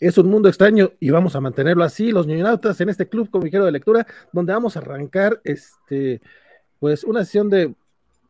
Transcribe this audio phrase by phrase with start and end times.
[0.00, 3.66] es un mundo extraño y vamos a mantenerlo así, los ñoñonautas, en este club comiquero
[3.66, 6.22] de lectura, donde vamos a arrancar este,
[6.78, 7.74] pues una sesión de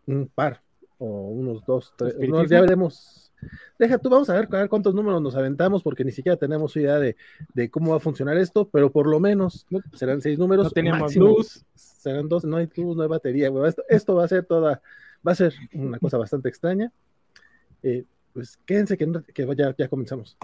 [0.07, 0.63] un par
[0.99, 2.15] o unos dos, tres,
[2.49, 3.33] ya veremos.
[3.79, 7.17] Deja tú, vamos a ver, cuántos números nos aventamos, porque ni siquiera tenemos idea de,
[7.71, 10.65] cómo va a funcionar esto, pero por lo menos serán seis números.
[10.65, 11.65] No tenemos luz.
[11.75, 13.51] Serán dos, no hay luz, no hay batería.
[13.89, 14.83] Esto, va a ser toda,
[15.27, 16.93] va a ser una cosa bastante extraña.
[17.83, 20.37] Eh, pues quédense que, que ya, ya comenzamos.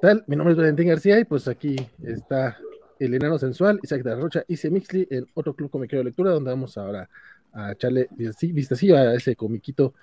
[0.00, 0.24] Tal?
[0.26, 2.58] Mi nombre es Valentín García y pues aquí está
[2.98, 6.32] el enano sensual, Isaac de la Rocha y Semixli en otro club comiquero de lectura
[6.32, 7.08] donde vamos ahora
[7.52, 9.94] a echarle vistacillo a ese comiquito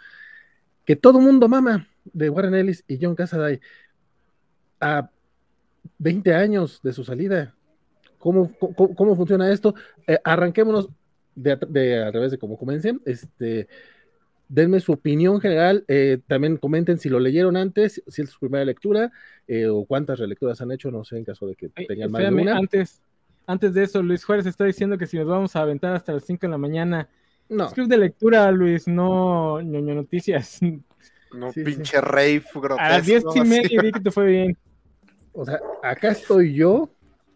[0.83, 3.59] que todo mundo mama de Warren Ellis y John Cassaday
[4.79, 5.09] a
[5.97, 7.55] 20 años de su salida.
[8.19, 9.75] ¿Cómo, cómo, funciona esto?
[10.07, 10.89] Eh, arranquémonos
[11.35, 13.01] de, de, a través de cómo comencen.
[13.05, 13.67] Este,
[14.47, 15.85] denme su opinión general.
[15.87, 19.11] Eh, también comenten si lo leyeron antes, si es su primera lectura
[19.47, 22.33] eh, o cuántas relecturas han hecho, no sé, en caso de que tengan más de
[22.33, 22.57] una.
[22.57, 23.01] Antes,
[23.47, 26.25] antes de eso, Luis Juárez está diciendo que si nos vamos a aventar hasta las
[26.25, 27.09] 5 de la mañana.
[27.47, 27.67] No.
[27.67, 30.59] Es club de lectura, Luis, no ñoño noticias.
[31.31, 32.79] No, pinche rey grotesco.
[32.79, 34.57] A las 10 y media vi que te fue bien.
[35.33, 36.89] O sea, acá estoy yo,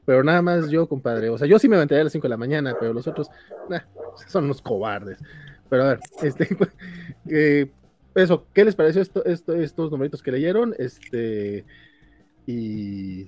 [0.05, 1.29] pero nada más yo, compadre.
[1.29, 3.29] O sea, yo sí me aventaría a las 5 de la mañana, pero los otros
[4.27, 5.19] son unos cobardes.
[5.69, 6.47] Pero a ver, este,
[7.29, 7.71] eh,
[8.15, 10.73] eso, ¿qué les pareció esto, estos numeritos que leyeron?
[10.77, 11.65] Este,
[12.45, 13.27] y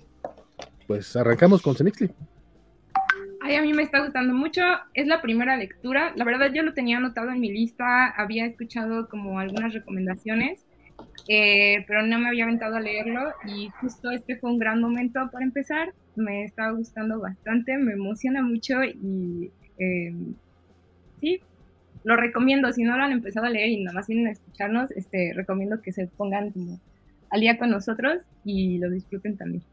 [0.87, 2.09] pues arrancamos con Cenixli.
[3.43, 4.61] Ay, a mí me está gustando mucho.
[4.93, 6.13] Es la primera lectura.
[6.15, 8.07] La verdad, yo lo tenía anotado en mi lista.
[8.09, 10.63] Había escuchado como algunas recomendaciones,
[11.27, 13.33] eh, pero no me había aventado a leerlo.
[13.47, 15.93] Y justo este fue un gran momento para empezar.
[16.15, 20.13] Me está gustando bastante, me emociona mucho y eh,
[21.19, 21.41] sí,
[22.03, 24.91] lo recomiendo, si no lo han empezado a leer y nada más vienen a escucharnos,
[24.91, 26.79] este, recomiendo que se pongan como
[27.29, 29.63] al día con nosotros y lo disfruten también.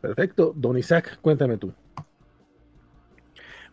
[0.00, 0.52] Perfecto.
[0.54, 1.72] Don Isaac, cuéntame tú.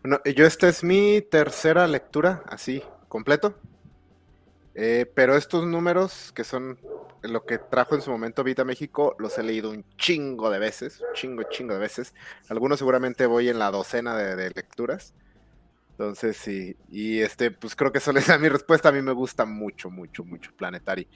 [0.02, 3.60] Bueno, yo esta es mi tercera lectura, así, completo.
[4.74, 6.80] Eh, pero estos números, que son
[7.22, 11.02] lo que trajo en su momento Vita México, los he leído un chingo de veces,
[11.02, 12.16] un chingo, chingo de veces.
[12.50, 15.14] Algunos seguramente voy en la docena de lecturas.
[16.02, 18.90] Entonces, sí, y este, pues creo que eso les da mi respuesta.
[18.90, 21.08] A mí me gusta mucho, mucho, mucho Planetary.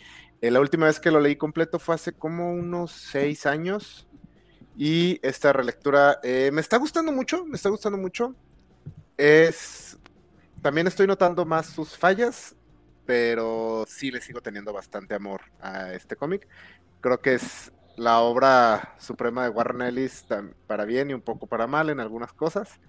[0.41, 4.07] Eh, la última vez que lo leí completo fue hace como unos seis años.
[4.78, 8.35] Y esta relectura eh, me está gustando mucho, me está gustando mucho.
[9.18, 9.97] Es.
[10.62, 12.56] También estoy notando más sus fallas,
[13.07, 16.47] pero sí le sigo teniendo bastante amor a este cómic.
[17.01, 20.28] Creo que es la obra suprema de Warren Ellis
[20.68, 22.79] para bien y un poco para mal en algunas cosas.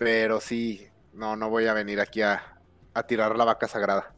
[0.00, 2.42] Pero sí, no, no voy a venir aquí a,
[3.06, 4.12] tirar la vaca sagrada.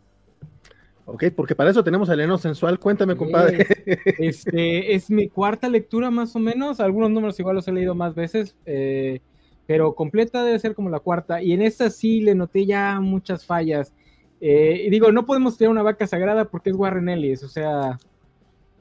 [1.04, 2.78] Ok, porque para eso tenemos al Eno Sensual.
[2.78, 3.66] Cuéntame, compadre.
[4.18, 6.80] Este, es mi cuarta lectura más o menos.
[6.80, 9.20] Algunos números igual los he leído más veces, eh,
[9.66, 11.42] pero completa debe ser como la cuarta.
[11.42, 13.92] Y en esta sí le noté ya muchas fallas.
[14.40, 17.42] Eh, y digo, no podemos tirar una vaca sagrada porque es Warren Ellis.
[17.44, 17.98] O sea,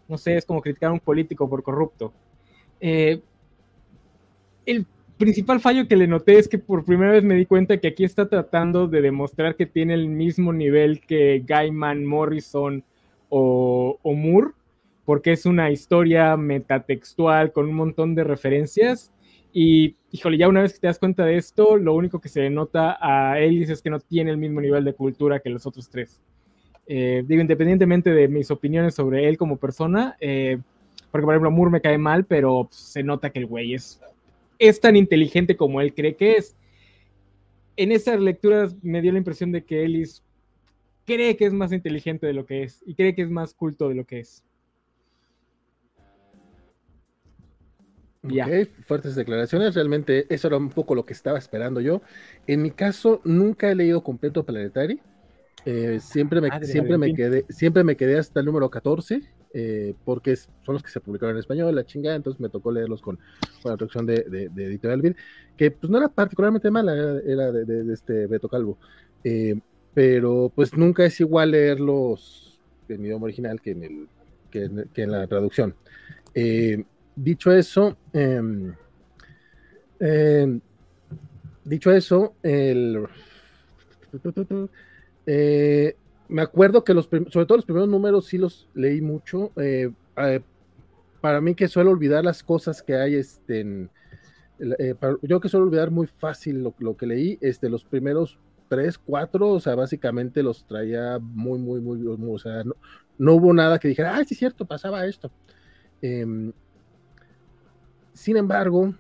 [0.07, 2.11] no sé, es como criticar a un político por corrupto.
[2.79, 3.22] Eh,
[4.66, 4.85] el
[5.21, 8.03] principal fallo que le noté es que por primera vez me di cuenta que aquí
[8.03, 12.83] está tratando de demostrar que tiene el mismo nivel que Gaiman, Morrison
[13.29, 14.53] o, Moore,
[15.05, 19.11] porque es una historia metatextual con un montón de referencias.
[19.53, 22.49] Y, híjole, ya una vez que te das cuenta de esto, lo único que se
[22.49, 25.87] nota a Ellis es que no tiene el mismo nivel de cultura que los otros
[25.87, 26.19] tres.
[26.87, 30.57] Eh, digo, independientemente de mis opiniones sobre él como persona, eh,
[31.11, 34.01] porque por ejemplo Moore me cae mal, pero se nota que el güey es
[34.61, 36.55] es tan inteligente como él cree que es.
[37.75, 40.23] En esas lecturas me dio la impresión de que Ellis
[41.05, 43.90] cree que es más inteligente de lo que es y cree que es más culto
[43.90, 44.46] de lo que es.
[48.23, 49.73] Ok, fuertes declaraciones.
[49.73, 52.03] Realmente eso era un poco lo que estaba esperando yo.
[52.46, 55.02] En mi caso, nunca he leído completo Planetary.
[55.66, 59.23] Eh, siempre, me, siempre, me quedé, siempre me quedé hasta el número 14.
[59.53, 63.01] Eh, porque son los que se publicaron en español, la chingada, entonces me tocó leerlos
[63.01, 63.19] con,
[63.65, 65.15] la traducción de, de, de, Editorial Vid,
[65.57, 66.93] que pues no era particularmente mala,
[67.25, 68.77] era de, este Beto Calvo,
[69.25, 69.59] eh,
[69.93, 75.75] pero pues nunca es igual leerlos en idioma original que en, el, que, la traducción.
[76.33, 76.83] Eh,
[77.13, 78.73] dicho eso, em,
[79.99, 80.61] em,
[81.65, 83.05] dicho eso, el
[86.31, 89.51] me acuerdo que los, sobre todo los primeros números sí los leí mucho.
[89.57, 90.39] Eh, eh,
[91.19, 93.89] para mí que suelo olvidar las cosas que hay este,
[94.59, 98.39] eh, yo que suelo olvidar muy fácil lo, que leí, este, los primeros
[98.69, 102.63] tres, cuatro, o sea, básicamente los traía muy, muy, muy, o sea,
[103.17, 105.29] no, hubo nada que dijera, ah, sí es cierto, pasaba esto.
[106.01, 106.53] Em,
[108.13, 108.95] sin embargo,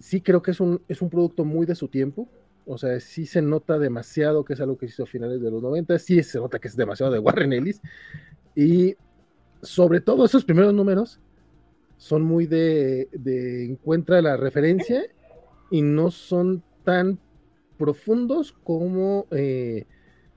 [0.00, 2.28] sí creo que es un, es un producto muy de su tiempo,
[2.66, 5.62] o sea, sí se nota demasiado que es algo que hizo a finales de los
[5.62, 7.80] 90, sí se nota que es demasiado de Warren Ellis,
[8.54, 8.96] y
[9.62, 11.20] sobre todo esos primeros números,
[11.96, 13.08] son muy de,
[13.64, 15.04] encuentra la referencia
[15.70, 17.18] y no son tan
[17.78, 19.86] profundos como eh,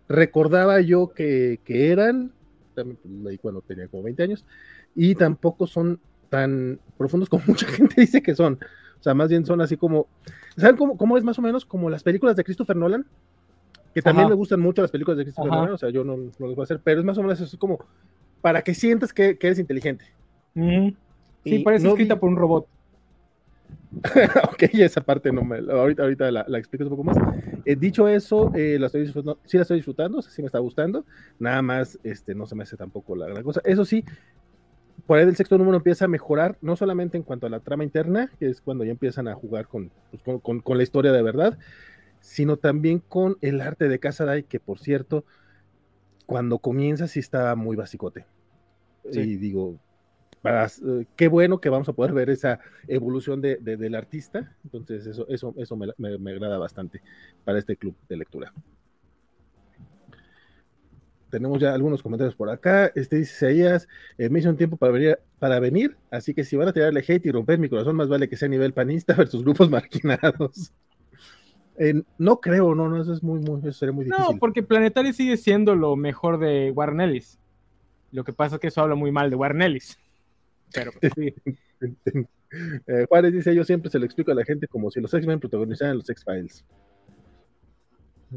[0.07, 2.31] recordaba yo que, eran,
[2.73, 4.45] también pues, cuando tenía como 20 años,
[4.95, 5.99] y tampoco son
[6.29, 8.59] tan profundos como mucha gente dice que son.
[8.99, 10.07] O sea, más bien son así como,
[10.57, 13.05] ¿saben cómo, cómo es más o menos como las películas de Christopher Nolan?
[13.93, 16.47] Que también me gustan mucho las películas de Christopher Nolan, o sea, yo no, no
[16.47, 17.79] les voy a hacer, pero es más o menos así como
[18.41, 20.05] para que sientas que, eres inteligente.
[21.43, 22.67] Sí, parece escrita por un robot.
[24.51, 25.57] ok, esa parte no me.
[25.57, 27.17] Ahorita, ahorita la, la explico un poco más.
[27.65, 31.05] Eh, dicho eso, eh, la estoy disfrutando, sí la estoy disfrutando, sí me está gustando.
[31.39, 33.61] Nada más, este, no se me hace tampoco la gran cosa.
[33.63, 34.03] Eso sí,
[35.07, 37.83] por ahí el sexto número empieza a mejorar, no solamente en cuanto a la trama
[37.83, 41.21] interna, que es cuando ya empiezan a jugar con, pues, con, con, la historia de
[41.23, 41.57] verdad,
[42.19, 45.23] sino también con el arte de Casaday, que por cierto,
[46.25, 48.25] cuando comienza sí está muy basicote.
[49.09, 49.79] Y digo,
[50.43, 54.55] eh, qué bueno que vamos a poder ver esa evolución de, del artista.
[54.63, 57.01] Entonces, eso, eso, eso me, agrada bastante
[57.45, 58.53] para este club de lectura.
[61.29, 62.91] Tenemos ya algunos comentarios por acá.
[62.95, 63.87] Este dice Isaías,
[64.17, 67.03] eh, me hizo un tiempo para venir, para venir, así que si van a tirarle
[67.07, 70.71] hate y romper mi corazón, más vale que sea a nivel panista versus grupos marginados.
[72.17, 74.25] no creo, no, no, eso es muy, muy, eso sería muy difícil.
[74.25, 77.21] No, porque Planetario sigue siendo lo mejor de Warren
[78.11, 79.77] Lo que pasa es que eso habla muy mal de Warren
[80.73, 81.33] pero pues, sí.
[82.87, 85.37] Eh, Juárez dice, yo siempre se lo explico a la gente como si los X-Men
[85.37, 86.63] protagonizaran los X-Files.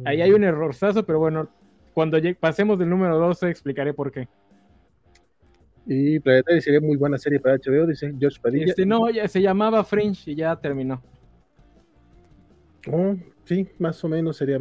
[0.04, 1.48] Ahí hay un errorzazo, pero bueno,
[1.92, 4.28] cuando pasemos del número 12 explicaré por qué.
[5.86, 8.66] Y Planetary sería muy buena serie para HBO, dice George Padilla.
[8.66, 11.02] Este, no, ya se llamaba Fringe y ya terminó.
[12.90, 14.58] Oh, sí, más o menos sería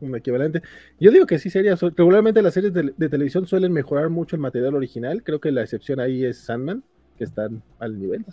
[0.00, 0.62] un equivalente.
[1.00, 4.42] Yo digo que sí sería, regularmente las series de, de televisión suelen mejorar mucho el
[4.42, 6.84] material original, creo que la excepción ahí es Sandman,
[7.16, 8.24] que están al nivel.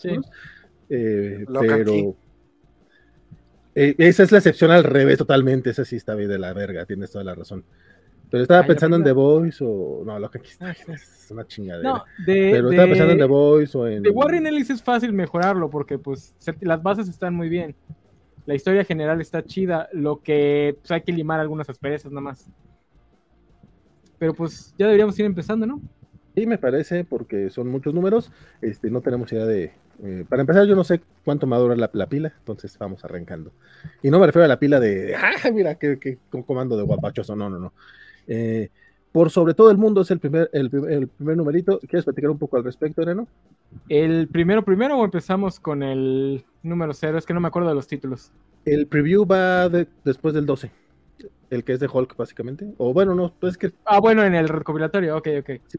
[0.89, 2.16] Eh, pero
[3.75, 5.69] eh, esa es la excepción al revés totalmente.
[5.72, 7.63] Esa sí está bien de la verga, tienes toda la razón.
[8.34, 10.02] Pero estaba pensando en The Voice o.
[10.04, 12.04] No, lo que aquí está es una chingadera.
[12.26, 14.02] pero estaba pensando en The Voice o en.
[14.02, 17.76] De Warren Ellis es fácil mejorarlo porque, pues, las bases están muy bien.
[18.48, 19.88] La historia general está chida.
[19.94, 22.50] Lo que pues, hay que limar algunas asperezas nada más.
[24.18, 25.80] Pero, pues, ya deberíamos ir empezando, ¿no?
[26.36, 28.32] Sí, me parece, porque son muchos números.
[28.64, 29.74] Este, no tenemos idea de.
[30.04, 33.06] Eh, para empezar, yo no sé cuánto me va a durar la, pila, entonces vamos
[33.06, 33.52] arrancando.
[34.02, 35.14] Y no me refiero a la pila de.
[35.16, 37.36] ¡Ah, mira, qué, comando de guapachoso!
[37.36, 37.74] No, no, no.
[38.28, 38.70] Eh,
[39.12, 41.80] por sobre todo el mundo es el primer, el, primer numerito.
[41.80, 43.28] ¿Quieres platicar un poco al respecto, Ereno?
[43.90, 47.18] ¿El primero primero o empezamos con el número cero?
[47.18, 48.31] Es que no me acuerdo de los títulos.
[48.66, 50.72] El preview va después del 12
[51.54, 52.74] el que es de Hulk, básicamente.
[52.78, 53.72] O bueno, no, pues que.
[53.86, 55.50] Ah, bueno, en el recopilatorio, ok, ok.
[55.68, 55.78] Sí,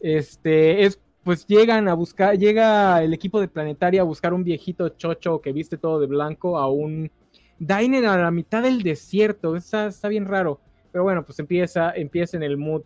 [0.00, 4.88] este, es, pues llegan a buscar, llega el equipo de Planetaria a buscar un viejito
[4.90, 7.10] chocho que viste todo de blanco a un
[7.58, 9.56] diner a la mitad del desierto.
[9.56, 10.60] Está, está bien raro.
[10.92, 12.82] Pero bueno, pues empieza, empieza en el mood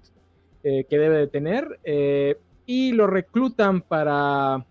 [0.65, 1.79] eh, que debe de tener.
[1.85, 4.65] Eh, y lo reclutan para,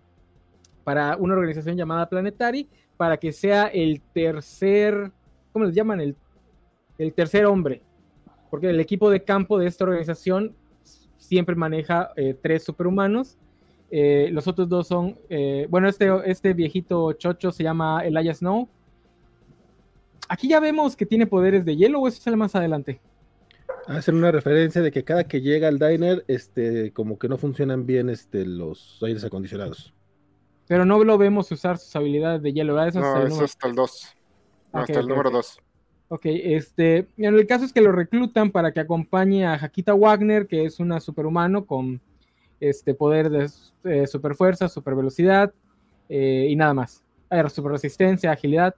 [0.84, 5.10] para una organización llamada Planetary para que sea el tercer,
[5.52, 6.00] ¿cómo les llaman?
[6.00, 6.16] El,
[6.98, 7.82] el tercer hombre.
[8.50, 10.54] Porque el equipo de campo de esta organización
[11.16, 13.38] siempre maneja eh, tres superhumanos.
[13.90, 15.18] Los otros dos son,
[15.68, 18.66] bueno, este, este viejito chocho se llama Elijah Snow.
[20.26, 23.02] Aquí ya vemos que tiene poderes de hielo o eso sale más adelante.
[23.86, 27.86] Hacen una referencia de que cada que llega al diner, este, como que no funcionan
[27.86, 29.92] bien este, los aires acondicionados.
[30.68, 32.88] Pero no lo vemos usar sus habilidades de hielo, ¿verdad?
[32.88, 34.16] Eso no, eso hasta el 2.
[34.72, 35.58] hasta el número 2.
[36.08, 40.46] Ok, este, en el caso es que lo reclutan para que acompañe a Jaquita Wagner,
[40.46, 42.02] que es una superhumano con
[42.60, 43.50] este poder de
[43.84, 45.54] eh, superfuerza, supervelocidad
[46.10, 47.02] eh, y nada más.
[47.30, 48.74] super superresistencia, agilidad.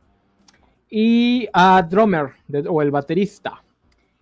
[0.88, 2.34] Y a Drummer,
[2.68, 3.63] o el baterista,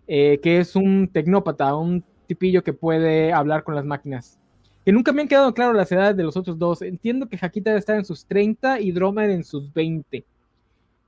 [0.07, 4.39] eh, que es un tecnópata, un tipillo que puede hablar con las máquinas.
[4.85, 6.83] Que nunca me han quedado claro las edades de los otros dos.
[6.83, 10.25] Entiendo que Jaquita debe estar en sus 30 y Drummer en sus 20.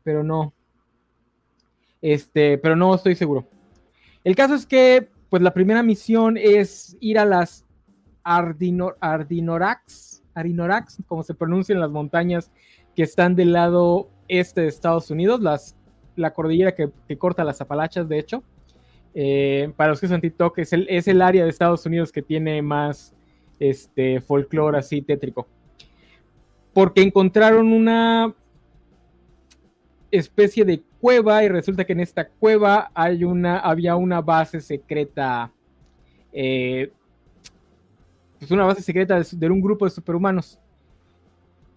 [0.04, 0.52] Pero no,
[2.04, 3.46] este, pero no estoy seguro.
[4.24, 7.64] El caso es que, pues la primera misión es ir a las
[8.22, 12.52] Ardinorax, Ardinorax, como se pronuncia en las montañas
[12.94, 15.40] que están del lado este de Estados Unidos,
[16.16, 18.42] la cordillera que, corta las Apalachas, de hecho.
[19.14, 22.22] Eh, para los que son TikTok, es el, es el área de Estados Unidos que
[22.22, 23.14] tiene más
[23.60, 25.46] este, folclore así tétrico.
[26.72, 28.34] Porque encontraron una
[30.10, 35.52] especie de cueva y resulta que en esta cueva hay una, había una base secreta,
[36.32, 36.90] eh,
[38.38, 40.58] pues una base secreta de, un grupo de superhumanos.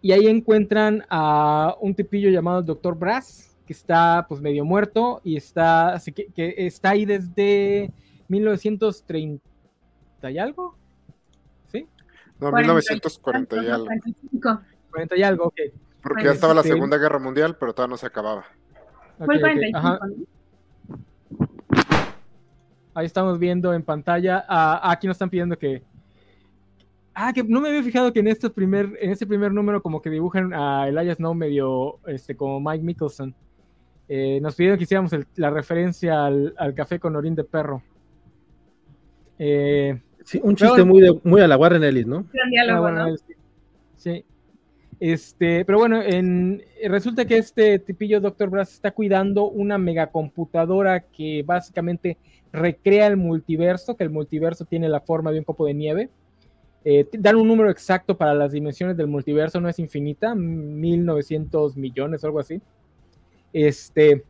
[0.02, 2.98] Y ahí encuentran a un tipillo llamado Dr.
[2.98, 7.92] Brass, que está pues medio muerto y está, así que, está ahí desde
[8.28, 9.42] 1930
[10.32, 10.76] y algo.
[11.72, 11.88] ¿Sí?
[12.40, 13.88] No, 1940 y algo.
[14.90, 15.60] 40 y algo, ok.
[16.02, 18.46] Porque ya estaba la Segunda Guerra Mundial, pero todavía no se acababa.
[19.18, 20.00] Fue el 45,
[22.94, 24.44] Ahí estamos viendo en pantalla.
[24.48, 25.84] Ah, aquí nos están pidiendo que,
[27.20, 30.04] Ah, que no me había fijado que en este primer, en este primer número como
[30.04, 33.34] que dibujan a Elijah Snow medio este, como Mike Mickelson.
[34.10, 37.82] Eh, nos pidieron que hiciéramos la referencia al, café con orín de perro.
[39.38, 42.26] Eh, sí, un chiste muy, muy a la Warren Ellis, ¿no?
[43.96, 44.24] Sí.
[45.00, 48.50] Este, pero bueno, en, resulta que este tipillo Dr.
[48.50, 52.18] Brass está cuidando una megacomputadora que básicamente
[52.52, 56.10] recrea el multiverso, que el multiverso tiene la forma de un copo de nieve
[56.90, 62.24] eh, dan un número exacto para las dimensiones del multiverso, no es infinita, 1900 millones
[62.24, 62.62] o algo así.
[63.54, 64.24] Este,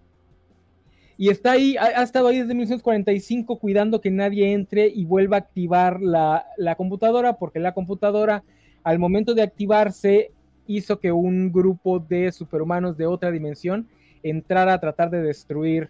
[1.17, 5.39] y está ahí, ha, estado ahí desde 1945 cuidando que nadie entre y vuelva a
[5.39, 8.43] activar la, la, computadora, porque la computadora
[8.83, 10.31] al momento de activarse
[10.67, 13.87] hizo que un grupo de superhumanos de otra dimensión
[14.21, 15.89] entrara a tratar de destruir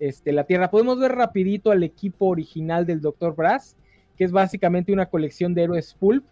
[0.00, 0.70] este, la Tierra.
[0.70, 3.34] Podemos ver rapidito al equipo original del Dr.
[3.34, 3.76] Brass
[4.18, 6.24] que es básicamente una colección de héroes pulp.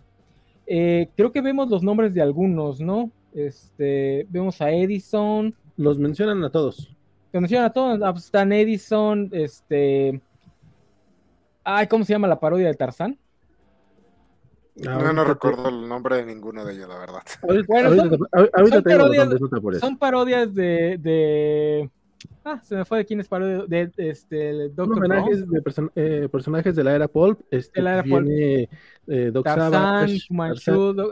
[0.66, 3.12] Eh, creo que vemos los nombres de algunos, ¿no?
[3.33, 5.55] Este, vemos a Edison.
[5.76, 6.95] Los mencionan a todos.
[7.33, 8.00] Los mencionan a todos.
[8.02, 10.21] Ah, pues, están Edison, este.
[11.64, 13.18] Ay, ¿cómo se llama la parodia de Tarzán?
[14.76, 17.23] No, no recuerdo el nombre de ninguno de ellos, la verdad.
[19.80, 21.90] son, parodias, de,
[22.45, 25.62] Ah, se me fue de quién es parodia de, este Doctor homenajes de
[25.97, 27.40] eh, personajes de la era Pulp.
[27.50, 28.68] Este, la era viene,
[29.06, 30.26] eh, Doc Savage,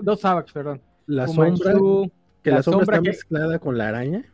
[0.02, 0.82] Doc Savage, perdón.
[1.06, 1.74] La sombra,
[2.42, 4.24] que la, sombra, está mezclada con la araña.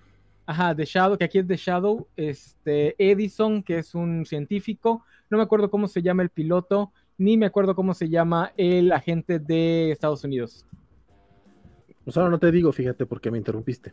[0.51, 2.09] Ajá, The Shadow, que aquí es The Shadow.
[2.17, 5.05] Este, Edison, que es un científico.
[5.31, 8.91] No me acuerdo cómo se llama el piloto, ni me acuerdo cómo se llama el
[8.91, 10.67] agente de Estados Unidos.
[12.03, 13.93] Pues ahora no te digo, fíjate, porque me interrumpiste.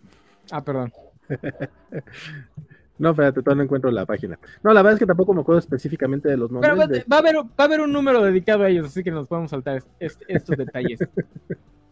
[0.51, 0.91] Ah, perdón.
[2.99, 4.39] No, espérate, todavía no encuentro la página.
[4.63, 6.73] No, la verdad es que tampoco me acuerdo específicamente de los nombres.
[6.73, 9.27] Pero va, a haber, va a haber un número dedicado a ellos, así que nos
[9.27, 10.99] podemos saltar estos detalles.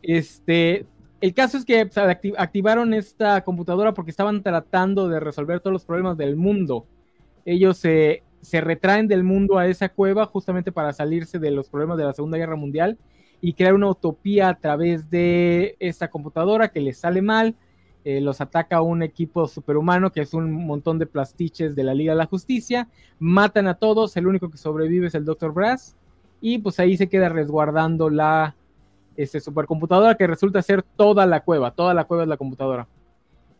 [0.01, 0.85] Este,
[1.21, 1.89] el caso es que
[2.37, 6.85] activaron esta computadora porque estaban tratando de resolver todos los problemas del mundo.
[7.45, 12.03] Ellos se, retraen del mundo a esa cueva justamente para salirse de los problemas de
[12.03, 12.97] la Segunda Guerra Mundial
[13.41, 17.55] y crear una utopía a través de esta computadora que les sale mal
[18.05, 22.13] eh, los ataca un equipo superhumano que es un montón de plastiches de la Liga
[22.13, 25.51] de la Justicia, matan a todos, el único que sobrevive es el Dr.
[25.51, 25.95] Brass,
[26.39, 28.55] y pues ahí se queda resguardando la
[29.17, 32.87] este, supercomputadora que resulta ser toda la cueva, toda la cueva es la computadora.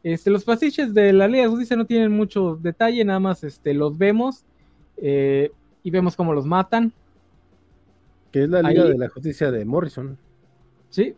[0.04, 3.74] Este, los plastiches de la Liga de Justicia no tienen mucho detalle, nada más este,
[3.74, 4.46] los vemos
[4.98, 5.52] eh,
[5.84, 6.94] y vemos cómo los matan.
[8.32, 10.18] Que es la Liga de la Justicia de Morrison.
[10.90, 11.16] Sí.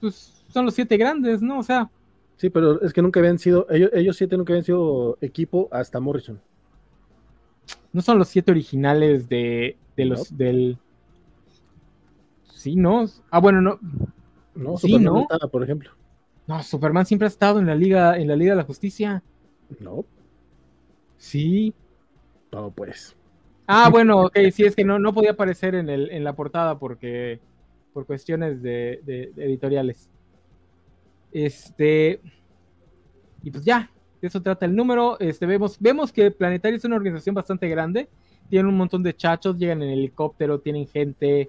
[0.00, 1.58] Pues son los siete grandes, ¿no?
[1.58, 1.90] O sea,
[2.36, 6.00] Sí, pero es que nunca habían sido, ellos, ellos siete nunca habían sido equipo hasta
[6.00, 6.40] Morrison.
[7.92, 10.78] No son los siete originales de, de los del.
[12.66, 13.06] Sí, no.
[13.30, 13.78] Ah, bueno, no.
[14.56, 15.20] No, sí, Superman ¿no?
[15.20, 15.92] Estaba, por ejemplo.
[16.48, 19.22] No, Superman siempre ha estado en la Liga, en la Liga de la Justicia.
[19.78, 20.04] No.
[21.16, 21.72] Sí.
[22.50, 23.16] No, pues.
[23.68, 26.76] Ah, bueno, ok, sí, es que no, no podía aparecer en, el, en la portada
[26.76, 27.38] porque
[27.92, 30.10] por cuestiones de, de editoriales.
[31.30, 32.20] Este,
[33.44, 35.20] y pues ya, de eso trata el número.
[35.20, 38.08] Este, vemos, vemos que Planetario es una organización bastante grande.
[38.50, 41.48] Tienen un montón de chachos, llegan en helicóptero, tienen gente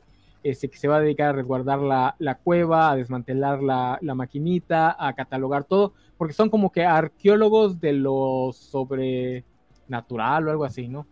[0.49, 5.13] este, que se va a dedicar a resguardar la, cueva, a desmantelar la, maquinita, a
[5.13, 11.05] catalogar todo, porque son como que arqueólogos de lo sobrenatural o algo así, ¿no?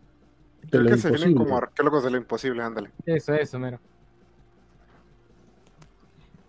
[0.70, 2.92] Creo que se vienen como arqueólogos de lo imposible, ándale.
[3.06, 3.80] Eso, eso, mero.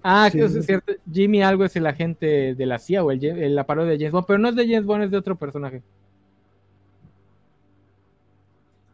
[0.02, 0.92] Ah, sí, eso es cierto.
[1.10, 4.26] Jimmy algo es el agente de la CIA o el, la parodia de James Bond,
[4.26, 5.82] pero no es de James Bond, es de otro personaje.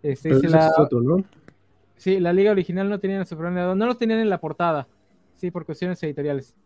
[0.03, 0.73] Este, es la...
[0.79, 1.23] otro, ¿no?
[2.03, 4.89] Sí, la liga original no tenía no los tenían en la portada.
[5.37, 6.57] Sí, por cuestiones editoriales.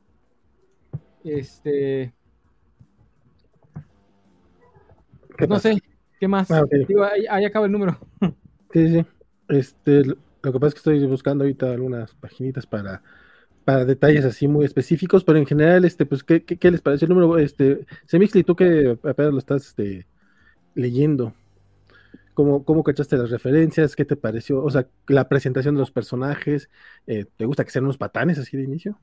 [1.22, 2.14] Este.
[5.46, 5.76] no sé,
[6.18, 6.50] ¿qué más?
[6.50, 6.62] Ah,
[7.28, 7.98] ahí, acaba el número.
[8.72, 9.06] Sí, sí.
[9.48, 13.02] Este, lo que pasa es que estoy buscando ahorita algunas paginitas para,
[13.64, 17.10] para detalles así muy específicos, pero en general, este, pues, ¿qué, qué, les parece el
[17.10, 17.38] número?
[17.38, 20.06] Este, Semixli, tú que apenas lo estás este,
[20.74, 21.34] leyendo,
[22.36, 23.96] ¿cómo, ¿cómo cachaste las referencias?
[23.96, 24.62] ¿Qué te pareció?
[24.62, 26.68] O sea, la presentación de los personajes,
[27.06, 29.00] eh, ¿te gusta que sean unos patanes así de inicio?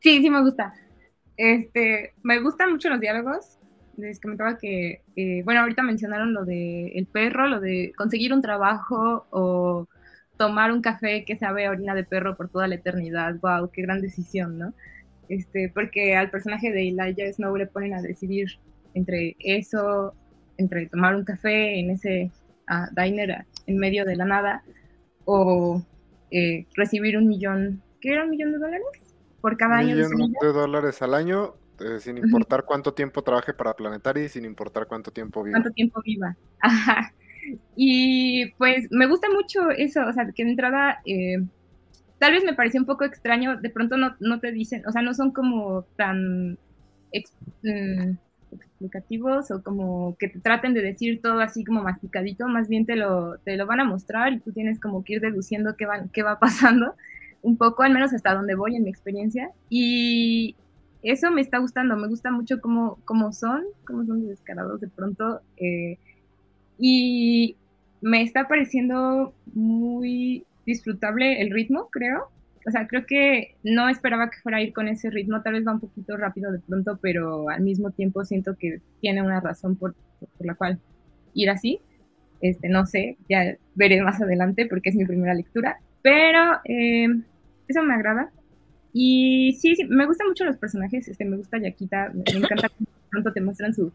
[0.00, 0.72] Sí, sí me gusta.
[1.36, 3.58] Este, me gustan mucho los diálogos.
[3.98, 8.40] Les comentaba que, eh, bueno, ahorita mencionaron lo de el perro, lo de conseguir un
[8.40, 9.88] trabajo o
[10.38, 13.36] tomar un café que sabe a orina de perro por toda la eternidad.
[13.42, 14.72] Wow, qué gran decisión, ¿no?
[15.28, 18.58] Este, porque al personaje de Elijah Snow le ponen a decidir
[18.94, 20.14] entre eso,
[20.58, 22.30] entre tomar un café en ese
[22.68, 24.62] uh, diner en medio de la nada
[25.24, 25.82] o
[26.30, 29.08] eh, recibir un millón, ¿qué era un millón de dólares?
[29.40, 33.74] por cada año de, de dólares al año, eh, sin importar cuánto tiempo trabaje para
[33.74, 35.54] Planetary, sin importar cuánto tiempo viva.
[35.56, 36.36] Cuánto tiempo viva.
[36.60, 37.12] Ajá.
[37.76, 41.38] Y pues me gusta mucho eso, o sea, que de entrada eh,
[42.18, 45.02] tal vez me pareció un poco extraño, de pronto no, no te dicen, o sea,
[45.02, 46.58] no son como tan
[47.62, 48.16] mm,
[48.78, 52.94] explicativos o como que te traten de decir todo así como masticadito, más bien te
[52.94, 56.08] lo, te lo van a mostrar y tú tienes como que ir deduciendo qué, van,
[56.10, 56.94] qué va pasando
[57.42, 59.50] un poco, al menos hasta donde voy en mi experiencia.
[59.68, 60.54] Y
[61.02, 65.40] eso me está gustando, me gusta mucho cómo, cómo son, cómo son descarados de pronto.
[65.56, 65.98] Eh,
[66.78, 67.56] y
[68.00, 72.28] me está pareciendo muy disfrutable el ritmo, creo.
[72.68, 75.66] O sea, creo que no esperaba que fuera a ir con ese ritmo, tal vez
[75.66, 79.76] va un poquito rápido de pronto, pero al mismo tiempo siento que tiene una razón
[79.76, 79.94] por,
[80.36, 80.78] por la cual
[81.32, 81.80] ir así.
[82.40, 87.08] Este, no sé, ya veré más adelante porque es mi primera lectura, pero eh,
[87.66, 88.30] eso me agrada.
[88.92, 92.90] Y sí, sí, me gustan mucho los personajes, este, me gusta Yaquita, me, encanta cuando
[93.10, 93.92] pronto te muestran su,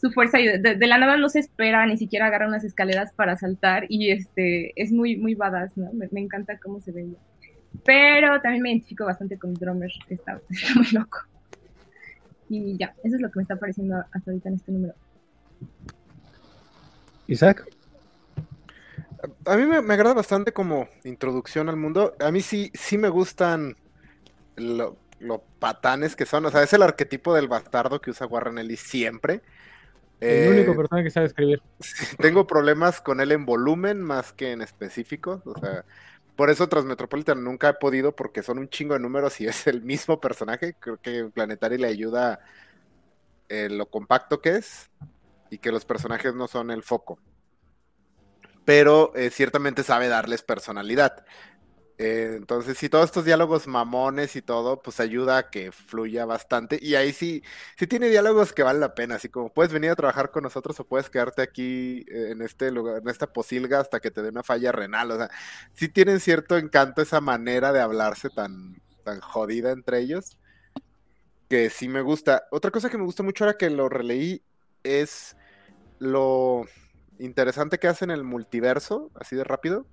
[0.00, 3.36] su fuerza y de, la nada no se espera, ni siquiera agarra unas escaleras para
[3.36, 5.90] saltar y este, es muy, muy badass, ¿no?
[5.92, 7.06] Me, encanta cómo se ve
[7.84, 11.18] Pero también me identifico bastante con Drummer, está, está muy loco.
[12.48, 14.94] Y ya, eso es lo que me está pareciendo hasta ahorita en este número.
[17.26, 17.66] Isaac
[19.46, 22.14] a mí me, agrada bastante como introducción al mundo.
[22.20, 23.76] A mí sí, sí me gustan
[24.56, 26.44] los lo patanes que son.
[26.44, 29.40] O sea, es el arquetipo del bastardo que usa Warren Ellis siempre.
[30.20, 31.62] El único eh, persona que sabe escribir.
[32.18, 35.42] Tengo problemas con él en volumen más que en específico.
[35.44, 35.84] O sea,
[36.36, 39.82] por eso Transmetropolitan nunca he podido porque son un chingo de números y es el
[39.82, 40.74] mismo personaje.
[40.78, 42.40] Creo que Planetary le ayuda
[43.48, 44.90] eh, lo compacto que es
[45.50, 47.18] y que los personajes no son el foco
[48.66, 51.24] pero eh, ciertamente sabe darles personalidad.
[51.98, 56.78] Eh, entonces, si todos estos diálogos mamones y todo, pues ayuda a que fluya bastante.
[56.80, 57.42] Y ahí sí,
[57.78, 60.78] sí tiene diálogos que valen la pena, así como puedes venir a trabajar con nosotros
[60.80, 64.28] o puedes quedarte aquí eh, en este lugar, en esta posilga hasta que te dé
[64.28, 65.10] una falla renal.
[65.10, 65.30] O sea,
[65.72, 70.38] sí tienen cierto encanto esa manera de hablarse tan, tan jodida entre ellos,
[71.48, 72.44] que sí me gusta.
[72.50, 74.42] Otra cosa que me gusta mucho ahora que lo releí
[74.82, 75.36] es
[75.98, 76.66] lo
[77.18, 79.86] interesante que hacen el multiverso, así de rápido.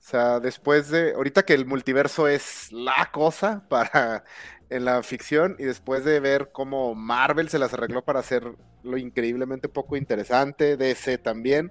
[0.00, 4.24] O sea, después de, ahorita que el multiverso es la cosa para
[4.70, 8.96] en la ficción y después de ver cómo Marvel se las arregló para hacer lo
[8.96, 11.70] increíblemente poco interesante, DC también,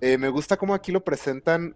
[0.00, 1.74] eh, me gusta cómo aquí lo presentan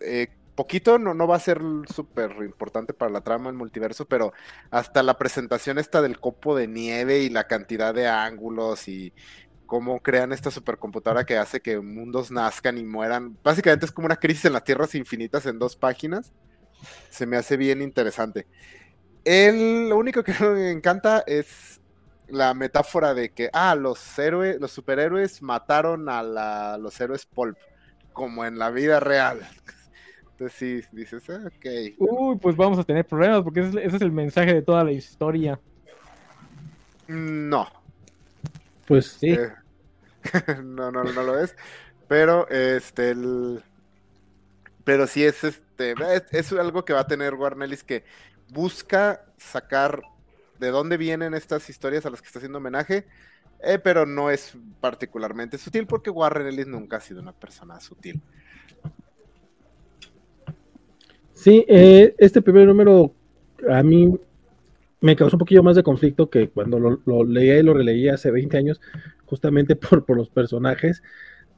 [0.00, 1.60] eh, poquito, no, no va a ser
[1.92, 4.32] súper importante para la trama el multiverso, pero
[4.70, 9.12] hasta la presentación esta del copo de nieve y la cantidad de ángulos y
[9.70, 13.38] cómo crean esta supercomputadora que hace que mundos nazcan y mueran.
[13.44, 16.32] Básicamente es como una crisis en las tierras infinitas en dos páginas.
[17.08, 18.48] Se me hace bien interesante.
[19.24, 21.80] El, lo único que me encanta es
[22.26, 27.56] la metáfora de que, ah, los héroes, los superhéroes mataron a los héroes pulp,
[28.12, 29.38] como en la vida real.
[30.32, 31.94] Entonces sí, dices, ah, ok.
[31.96, 35.60] Uy, pues vamos a tener problemas porque ese, es el mensaje de toda la historia.
[37.06, 37.68] No.
[38.88, 39.30] Pues sí.
[39.30, 39.52] Eh,
[40.62, 41.54] no, no, no lo es.
[42.08, 43.14] Pero este
[44.84, 45.94] pero sí es este
[46.32, 48.04] es, algo que va a tener Warnelis que
[48.52, 50.02] busca sacar
[50.58, 53.06] de dónde vienen estas historias a las que está haciendo homenaje,
[53.62, 58.20] eh, pero no es particularmente sutil porque Warren Ellis nunca ha sido una persona sutil.
[61.32, 63.14] Sí, eh, este primer número
[63.70, 64.18] a mí
[65.00, 68.14] me causó un poquillo más de conflicto que cuando lo, lo leía y lo releía
[68.14, 68.80] hace 20 años,
[69.30, 71.02] justamente por, por los personajes,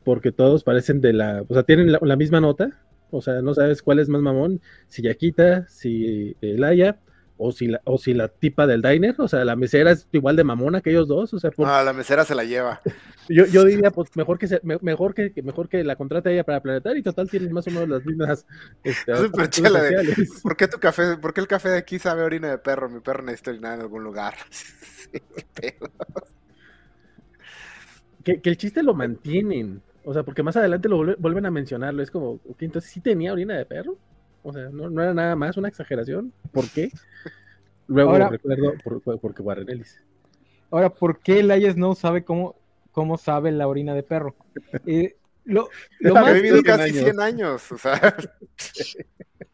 [0.04, 2.78] porque todos parecen de la, o sea, tienen la, misma nota,
[3.10, 6.98] o sea, no sabes cuál es más mamón, si Yaquita, si Elaya
[7.38, 10.36] o si la, o si la tipa del diner, o sea, la mesera es igual
[10.36, 12.80] de mamona que ellos dos, o sea, ah, la mesera se la lleva.
[13.28, 16.60] Yo, yo diría, pues mejor que, se, mejor que, mejor que la contrate ella para
[16.60, 18.44] Planetario y total tienen más o menos las mismas.
[18.82, 19.12] Este,
[20.42, 22.90] ¿Por qué tu café, por qué el café de aquí sabe orina de perro?
[22.90, 24.34] Mi perro necesita orinar en algún lugar.
[28.22, 29.82] que, que el chiste lo mantienen.
[30.04, 32.02] O sea, porque más adelante lo vuelven a mencionarlo.
[32.02, 33.96] Es como, entonces sí tenía orina de perro.
[34.42, 36.32] O sea, no, no era nada más una exageración.
[36.50, 36.90] ¿Por qué?
[37.86, 40.00] Luego recuerdo por, porque Warren Ellis.
[40.70, 42.56] Ahora, ¿por qué el no sabe cómo,
[42.90, 44.34] cómo sabe la orina de perro?
[44.86, 45.68] Eh, lo,
[46.00, 48.16] lo más vivido casi 100 años, o sea.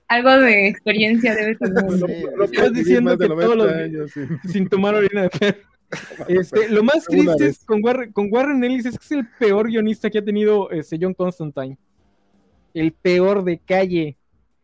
[0.07, 1.85] Algo de experiencia debe tener.
[2.37, 4.13] lo, estás diciendo que todos los años,
[4.51, 5.69] sin tomar orina de perro.
[6.29, 10.11] Este, lo más triste con, Warren, con Warren Ellis es que es el peor guionista
[10.11, 11.79] que ha tenido este, John Constantine.
[12.75, 14.17] El peor de calle.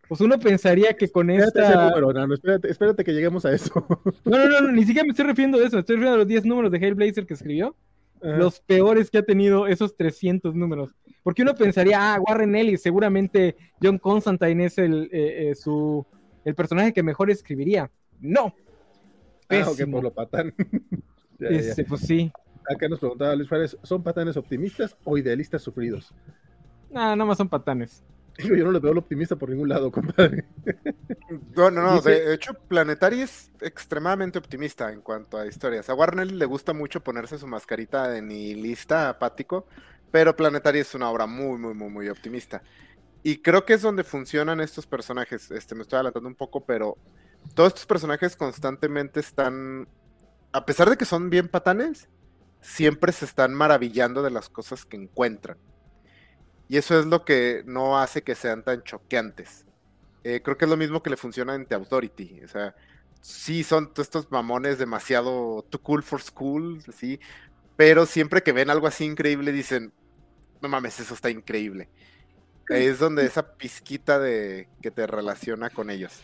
[0.06, 1.90] Pues uno pensaría que con esta.
[2.68, 3.72] espérate, que lleguemos a eso.
[4.24, 5.76] No, no, no, ni siquiera me estoy refiriendo a eso.
[5.76, 7.74] Me estoy refiriendo a los 10 números de Hellblazer que escribió.
[8.20, 10.94] Los peores que ha tenido esos 300 números.
[11.22, 16.06] Porque uno pensaría, ah, Warren Ellis, seguramente John Constantine es el, eh, eh, su,
[16.42, 17.90] el personaje que mejor escribiría.
[18.20, 18.54] No.
[19.50, 20.54] Ah, ok, por lo patán.
[21.40, 22.32] Este, pues sí.
[22.68, 26.14] Acá nos preguntaba Luis Juárez, ¿son patanes optimistas o idealistas sufridos?
[26.94, 28.02] Ah, nada más son patanes.
[28.38, 30.44] Yo no le veo el optimista por ningún lado, compadre.
[31.54, 32.00] No, no, no.
[32.00, 35.88] De hecho, Planetary es extremadamente optimista en cuanto a historias.
[35.88, 39.66] A Warner le gusta mucho ponerse su mascarita de nihilista apático,
[40.10, 42.62] pero Planetary es una obra muy, muy, muy, muy optimista.
[43.22, 45.50] Y creo que es donde funcionan estos personajes.
[45.50, 46.98] Este, me estoy adelantando un poco, pero
[47.54, 49.88] todos estos personajes constantemente están,
[50.54, 52.08] a pesar de que son bien patanes,
[52.60, 55.58] siempre se están maravillando de las cosas que encuentran.
[56.68, 59.66] Y eso es lo que no hace que sean tan choqueantes.
[60.22, 62.42] Eh, creo que es lo mismo que le funciona en The Authority.
[62.44, 62.72] O sea,
[63.20, 67.18] sí son estos mamones demasiado too cool for school, sí,
[67.74, 69.92] pero siempre que ven algo así increíble dicen,
[70.62, 71.88] no mames, eso está increíble.
[72.68, 76.22] Es donde esa pizquita de que te relaciona con ellos.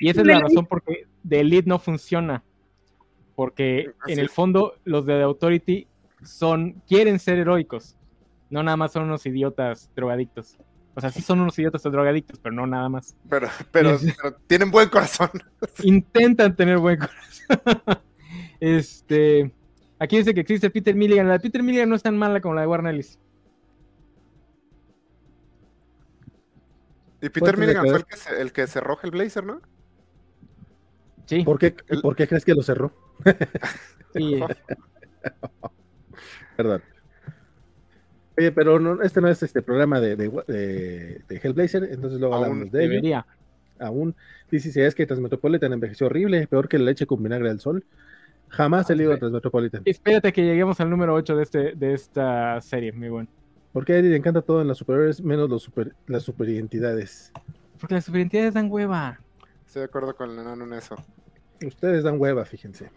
[0.00, 2.42] Y esa es la razón por qué The Elite no funciona.
[3.38, 5.86] Porque en el fondo los de The Authority
[6.24, 7.96] son, quieren ser heroicos.
[8.50, 10.58] No nada más son unos idiotas drogadictos.
[10.96, 13.16] O sea, sí son unos idiotas drogadictos, pero no nada más.
[13.30, 13.96] Pero, pero,
[14.48, 15.30] tienen buen corazón.
[15.84, 18.02] Intentan tener buen corazón.
[18.58, 19.54] este.
[20.00, 21.28] Aquí dice que existe Peter Milligan.
[21.28, 23.20] La de Peter Milligan no es tan mala como la de Warner Ellis.
[27.22, 29.60] Y Peter Milligan fue el que, se, el que cerró el blazer, ¿no?
[31.26, 31.44] Sí.
[31.44, 33.06] ¿Por qué, ¿Por qué crees que lo cerró?
[34.14, 34.40] Sí.
[36.56, 36.82] Perdón.
[38.36, 42.78] Oye, pero no, este no es este programa de, de, Hellblazer, entonces luego hablamos de
[42.78, 43.26] debería.
[43.80, 44.14] Aún
[44.50, 47.84] dice si es que Transmetropolitan envejeció horrible, peor que la leche con vinagre del sol.
[48.48, 49.82] Jamás he leído Transmetropolitan.
[49.84, 53.28] Espérate que lleguemos al número 8 de, este, de esta serie, muy bueno.
[53.72, 57.32] Porque a Eddie le encanta todo en las superiores, menos los super, las superidentidades.
[57.78, 59.20] Porque las superidentidades dan hueva.
[59.66, 60.96] Estoy de acuerdo con el enano en eso.
[61.64, 62.90] Ustedes dan hueva, fíjense.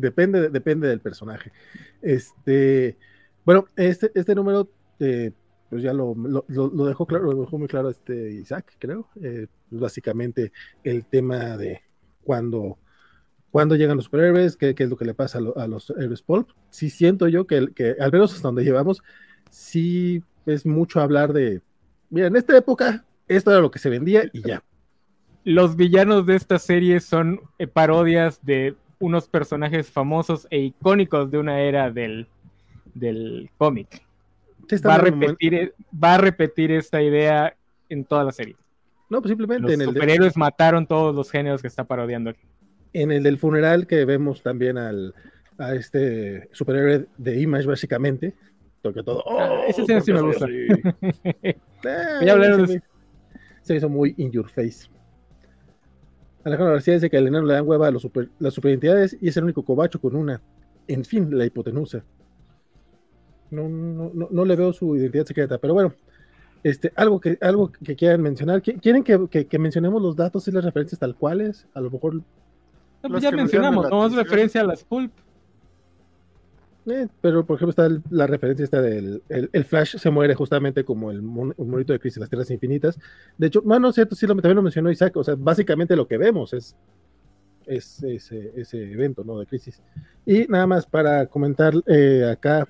[0.00, 1.52] Depende, depende del personaje.
[2.00, 2.96] Este,
[3.44, 5.32] bueno, este, este número, eh,
[5.68, 9.08] pues ya lo, lo, dejó claro, lo dejó muy claro este Isaac, creo.
[9.22, 11.82] Eh, pues básicamente el tema de
[12.24, 12.78] cuando,
[13.50, 16.50] cuando llegan los superhéroes, qué, qué es lo que le pasa a, los héroes pulp.
[16.70, 19.02] Sí siento yo que, que, al menos hasta donde llevamos,
[19.50, 21.60] sí es mucho hablar de,
[22.08, 24.62] mira, en esta época esto era lo que se vendía y ya.
[25.44, 31.38] Los villanos de esta serie son eh, parodias de unos personajes famosos e icónicos de
[31.38, 32.28] una era del
[32.94, 34.02] del cómic.
[34.86, 37.54] va, a repetir, e, va a repetir esta idea
[37.88, 38.56] en toda la serie.
[39.08, 42.42] No, pues simplemente los en el superhéroes mataron todos los géneros que está parodiando aquí.
[42.92, 45.14] En el del funeral que vemos también al,
[45.58, 48.34] a este superhéroe de Image, básicamente.
[48.82, 49.22] Porque todo.
[49.28, 50.46] Ah, ese sí, me gusta.
[51.82, 52.80] Eh,
[53.62, 54.86] se, hizo muy in your face.
[56.44, 59.28] Alejandro García dice que al enano le dan hueva a los super, las superentidades y
[59.28, 60.40] es el único cobacho con una.
[60.88, 62.02] En fin, la hipotenusa.
[63.50, 65.92] No, no, no, le veo su identidad secreta, pero bueno,
[66.62, 68.62] este, algo que, algo que quieran mencionar.
[68.62, 71.66] ¿Quieren que, mencionemos los datos y las referencias tal cuales?
[71.74, 72.22] A lo mejor.
[73.02, 75.12] pues ya mencionamos, no es referencia a las pulp.
[76.86, 81.10] Eh, pero por ejemplo está la referencia esta del el, Flash se muere justamente como
[81.10, 82.98] el, monito de Crisis las Tierras Infinitas.
[83.36, 86.16] De hecho, bueno, no cierto, sí también lo mencionó Isaac, o sea, básicamente lo que
[86.16, 86.76] vemos es,
[87.66, 89.38] es ese, ese evento, ¿no?
[89.38, 89.82] De Crisis.
[90.24, 92.66] Y nada más para comentar eh, acá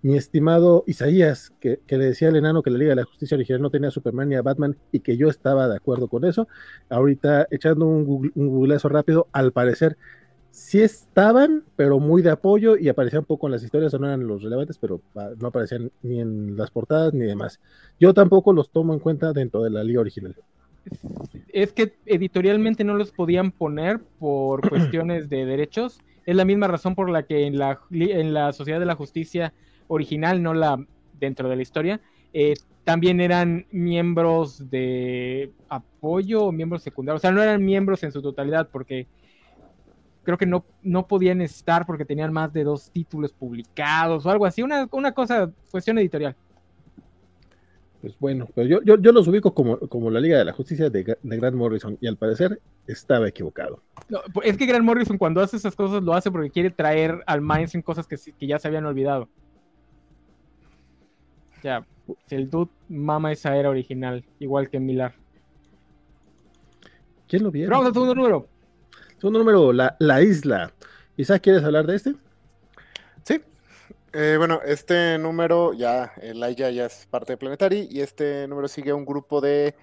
[0.00, 3.62] mi estimado Isaías, que, le decía al enano que la Liga de la Justicia original
[3.62, 6.46] no tenía a Superman ni a Batman y que yo estaba de acuerdo con eso,
[6.90, 9.96] ahorita echando un, Google, un googleazo rápido, al parecer
[10.54, 14.40] sí estaban, pero muy de apoyo y aparecían poco en las historias, no eran los
[14.40, 17.58] relevantes, pero ah, no aparecían ni en las portadas ni demás.
[17.98, 20.36] Yo tampoco los tomo en cuenta dentro de la liga original.
[21.52, 25.98] Es que editorialmente no los podían poner por cuestiones de derechos.
[26.24, 29.52] Es la misma razón por la que en la, en la Sociedad de la Justicia
[29.88, 30.86] original, no la
[31.18, 32.00] dentro de la historia,
[32.32, 37.22] eh, también eran miembros de apoyo o miembros secundarios.
[37.22, 39.08] O sea, no eran miembros en su totalidad porque
[40.24, 44.46] creo que no, no podían estar porque tenían más de dos títulos publicados o algo
[44.46, 46.34] así, una, una cosa, cuestión editorial.
[48.00, 50.90] Pues bueno, pero yo, yo, yo los ubico como, como la Liga de la Justicia
[50.90, 53.82] de, de Grant Morrison y al parecer estaba equivocado.
[54.32, 57.40] Pues, es que Grant Morrison cuando hace esas cosas lo hace porque quiere traer al
[57.40, 59.28] mainstream cosas que, que ya se habían olvidado.
[61.62, 61.86] Ya,
[62.28, 65.14] el dude mama esa era original, igual que Milar.
[67.26, 67.68] ¿Quién lo vio?
[67.70, 68.48] Vamos al segundo número.
[69.24, 70.70] Segundo número, la, la isla.
[71.16, 72.14] Isaac, ¿quieres hablar de este?
[73.22, 73.40] Sí.
[74.12, 78.68] Eh, bueno, este número ya, el Laia ya es parte de Planetary y este número
[78.68, 79.74] sigue un grupo de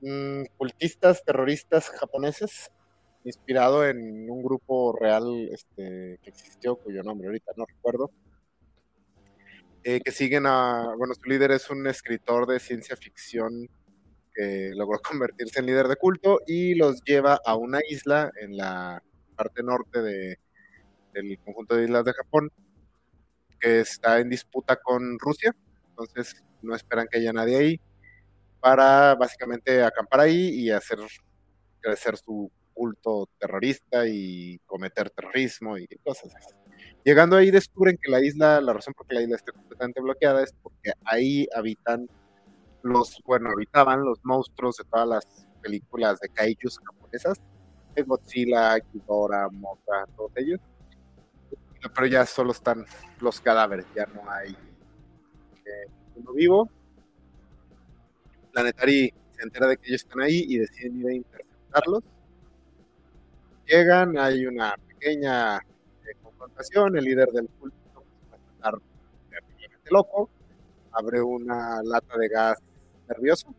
[0.00, 2.72] mm, cultistas, terroristas japoneses,
[3.24, 8.10] inspirado en un grupo real este, que existió, cuyo nombre ahorita no recuerdo,
[9.84, 13.68] eh, que siguen a, bueno, su líder es un escritor de ciencia ficción
[14.34, 19.02] que logró convertirse en líder de culto y los lleva a una isla en la
[19.36, 20.38] parte norte de,
[21.12, 22.50] del conjunto de islas de Japón
[23.60, 25.54] que está en disputa con Rusia,
[25.88, 27.80] entonces no esperan que haya nadie ahí
[28.60, 30.98] para básicamente acampar ahí y hacer
[31.80, 36.54] crecer su culto terrorista y cometer terrorismo y cosas así.
[37.04, 40.52] Llegando ahí descubren que la isla, la razón por la isla está completamente bloqueada es
[40.62, 42.08] porque ahí habitan
[42.82, 45.26] los, bueno, habitaban los monstruos de todas las
[45.60, 47.40] películas de kaijus japonesas,
[47.94, 50.60] de Godzilla, Ghidorah, Mothra, todos ellos.
[51.94, 52.84] Pero ya solo están
[53.20, 56.68] los cadáveres, ya no hay eh, uno vivo.
[58.52, 62.04] Planetary se entera de que ellos están ahí y deciden ir a interceptarlos.
[63.66, 67.76] Llegan, hay una pequeña eh, confrontación, el líder del culto
[68.30, 68.74] va a estar
[69.90, 70.30] loco,
[70.92, 72.58] abre una lata de gas
[73.08, 73.54] nervioso.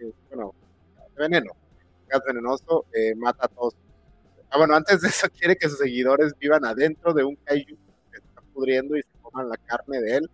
[0.00, 0.54] Eh, bueno,
[1.16, 1.52] veneno.
[2.08, 3.74] Gas venenoso eh, mata a todos.
[4.50, 7.76] Ah, bueno, antes de eso quiere que sus seguidores vivan adentro de un kaiju
[8.10, 10.30] que está pudriendo y se coman la carne de él.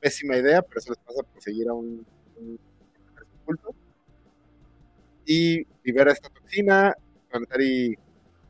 [0.00, 2.04] Pésima idea, pero eso les pasa por seguir a un,
[3.44, 3.74] culto.
[5.24, 6.94] Y libera esta toxina,
[7.30, 7.96] Planetary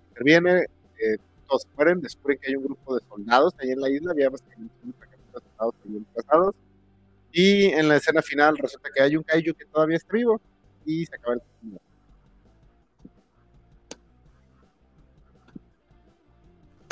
[0.09, 0.63] interviene,
[0.99, 4.31] eh, todos mueren, descubren que hay un grupo de soldados ahí en la isla, había
[4.31, 4.39] un
[5.31, 5.75] soldados
[6.15, 6.55] pasados
[7.33, 10.41] y en la escena final resulta que hay un kaiju que todavía está vivo
[10.85, 11.43] y se acaba el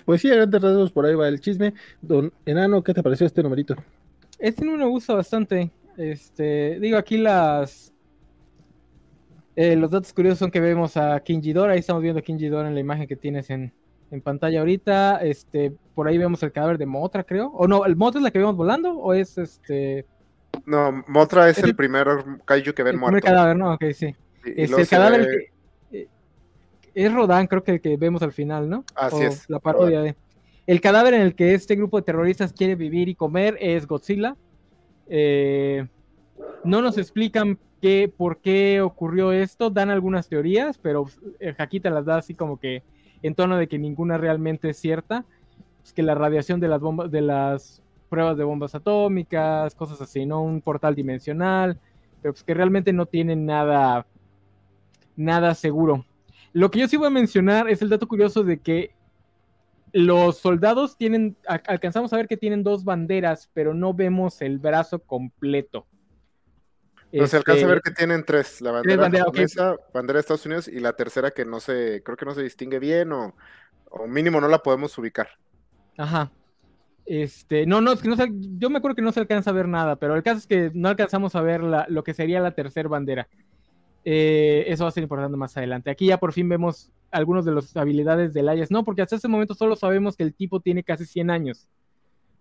[0.05, 1.73] Pues sí, a grandes rasgos por ahí va el chisme.
[2.03, 3.77] Don Enano, ¿qué te pareció este numerito?
[4.41, 5.71] Este número me gusta bastante.
[5.97, 7.93] Este, digo, aquí las
[9.55, 12.75] eh, los datos curiosos son que vemos a Kingidora, ahí estamos viendo a Kingidora en
[12.75, 13.73] la imagen que tienes en,
[14.11, 15.19] en pantalla ahorita.
[15.19, 17.49] Este, por ahí vemos el cadáver de Motra, creo.
[17.49, 18.99] O no, ¿el Motra es la que vemos volando?
[18.99, 20.07] ¿O es este
[20.67, 22.07] no, Motra es el, primer
[22.45, 23.17] kaiju que ven el muerto.
[23.17, 24.15] El cadáver, no, ok, sí.
[24.45, 25.27] es el cadáver
[25.91, 26.09] que, eh,
[26.95, 28.85] es Rodan, creo que el que vemos al final, ¿no?
[28.95, 29.49] Así es.
[29.49, 30.17] La parodia de.
[30.67, 34.37] El cadáver en el que este grupo de terroristas quiere vivir y comer es Godzilla.
[35.09, 35.87] Eh,
[36.63, 41.07] no nos explican qué, por qué ocurrió esto, dan algunas teorías, pero
[41.41, 42.83] el Jaquita las da así como que
[43.23, 45.25] en tono de que ninguna realmente es cierta.
[45.83, 47.80] Es que la radiación de las bombas, de las
[48.11, 50.43] pruebas de bombas atómicas, cosas así, ¿no?
[50.43, 51.79] Un portal dimensional,
[52.21, 54.07] pero pues que realmente no tienen nada,
[55.17, 56.05] nada seguro.
[56.53, 58.95] Lo que yo sí voy a mencionar es el dato curioso de que
[59.93, 64.99] los soldados tienen, alcanzamos a ver que tienen dos banderas, pero no vemos el brazo
[64.99, 65.87] completo.
[67.13, 70.47] No se alcanza a ver este, que tienen tres, la bandera japonesa, bandera de Estados
[70.47, 73.35] Unidos y la tercera que no se, creo que no se distingue bien o,
[73.91, 75.29] o mínimo no la podemos ubicar.
[75.97, 76.31] Ajá.
[77.13, 78.15] Este, no, no, es que no
[78.57, 80.71] yo me acuerdo que no se alcanza a ver nada, pero el caso es que
[80.75, 83.27] no alcanzamos a ver lo que sería la tercera bandera.
[84.05, 85.91] Eh, eso va a ser importante más adelante.
[85.91, 88.71] Aquí ya por fin vemos algunas de las habilidades del Ayas.
[88.71, 91.67] No, porque hasta ese momento solo sabemos que el tipo tiene casi 100 años.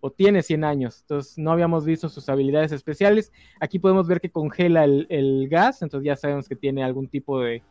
[0.02, 1.02] O tiene 100 años.
[1.02, 3.32] Entonces no habíamos visto sus habilidades especiales.
[3.60, 5.82] Aquí podemos ver que congela el, gas.
[5.82, 7.64] Entonces ya sabemos que tiene algún tipo de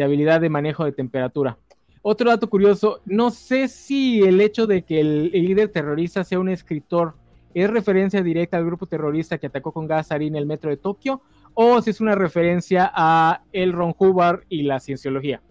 [0.00, 1.58] habilidad de manejo de temperatura.
[2.02, 6.48] Otro dato curioso, no sé si el hecho de que el, líder terrorista sea un
[6.48, 7.14] escritor
[7.52, 11.20] es referencia directa al grupo terrorista que atacó con gas en el metro de Tokio
[11.52, 15.42] o si es una referencia a el Ron Hubbard y la cienciología.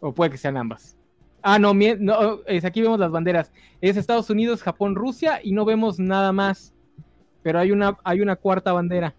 [0.00, 0.98] O puede que sean ambas.
[1.42, 3.52] Ah, no, no es, aquí vemos las banderas.
[3.80, 6.74] Es Estados Unidos, Japón, Rusia y no vemos nada más.
[7.42, 9.14] Pero hay una, hay una cuarta bandera.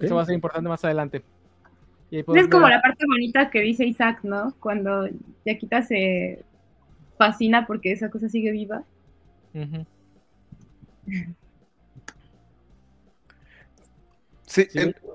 [0.00, 1.22] Eso va a ser importante más adelante.
[2.10, 4.54] Es como la parte bonita que dice Isaac, ¿no?
[4.58, 5.08] Cuando
[5.44, 6.42] Yaquita se
[7.16, 8.82] fascina porque esa cosa sigue viva.
[14.46, 14.66] Sí,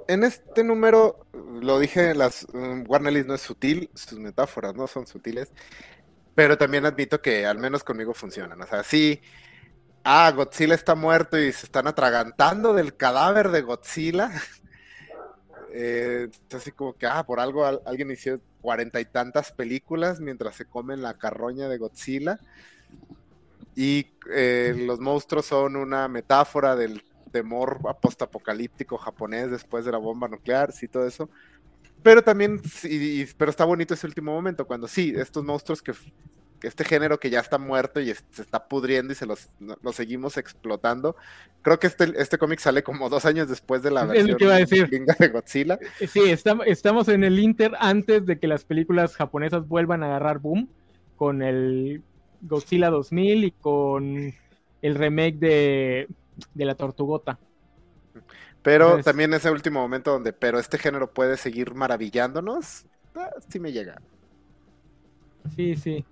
[0.08, 5.05] en, este número, lo dije, las um, Warner no es sutil, sus metáforas no son
[5.08, 5.51] sutiles,
[6.36, 8.62] pero también admito que al menos conmigo funcionan.
[8.62, 9.19] O sea, sí,
[10.05, 14.31] ah, Godzilla está muerto y se están atragantando del cadáver de Godzilla.
[15.77, 20.63] eh, así como que, ah, por algo alguien hizo cuarenta y tantas películas mientras se
[20.65, 22.39] comen la carroña de Godzilla.
[23.75, 30.29] Y eh, los monstruos son una metáfora del temor postapocalíptico japonés después de la bomba
[30.29, 31.29] nuclear, sí, todo eso.
[32.01, 32.61] Pero también,
[33.38, 35.91] pero está bonito ese último momento, cuando sí, estos monstruos que,
[36.61, 39.49] este género que ya está muerto y se está pudriendo y se los,
[39.93, 41.15] seguimos explotando.
[41.61, 45.79] Creo que este, este cómic sale como dos años después de la versión de Godzilla.
[45.99, 46.21] Eh, sí,
[46.65, 50.69] estamos en el Inter antes de que las películas japonesas vuelvan a agarrar boom
[51.15, 52.03] con el
[52.41, 54.33] Godzilla 2000 y con
[54.81, 56.07] el remake de
[56.53, 57.39] de la tortugota.
[58.61, 63.71] Pero también ese último momento donde, pero este género puede seguir maravillándonos, ah, sí me
[63.71, 64.01] llega.
[65.55, 66.03] Sí, sí.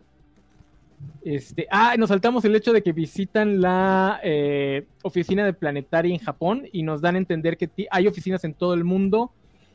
[1.23, 6.19] Este, ah, nos saltamos el hecho de que visitan la eh, oficina de Planetaria en
[6.19, 9.31] Japón y nos dan a entender que hay oficinas en todo el mundo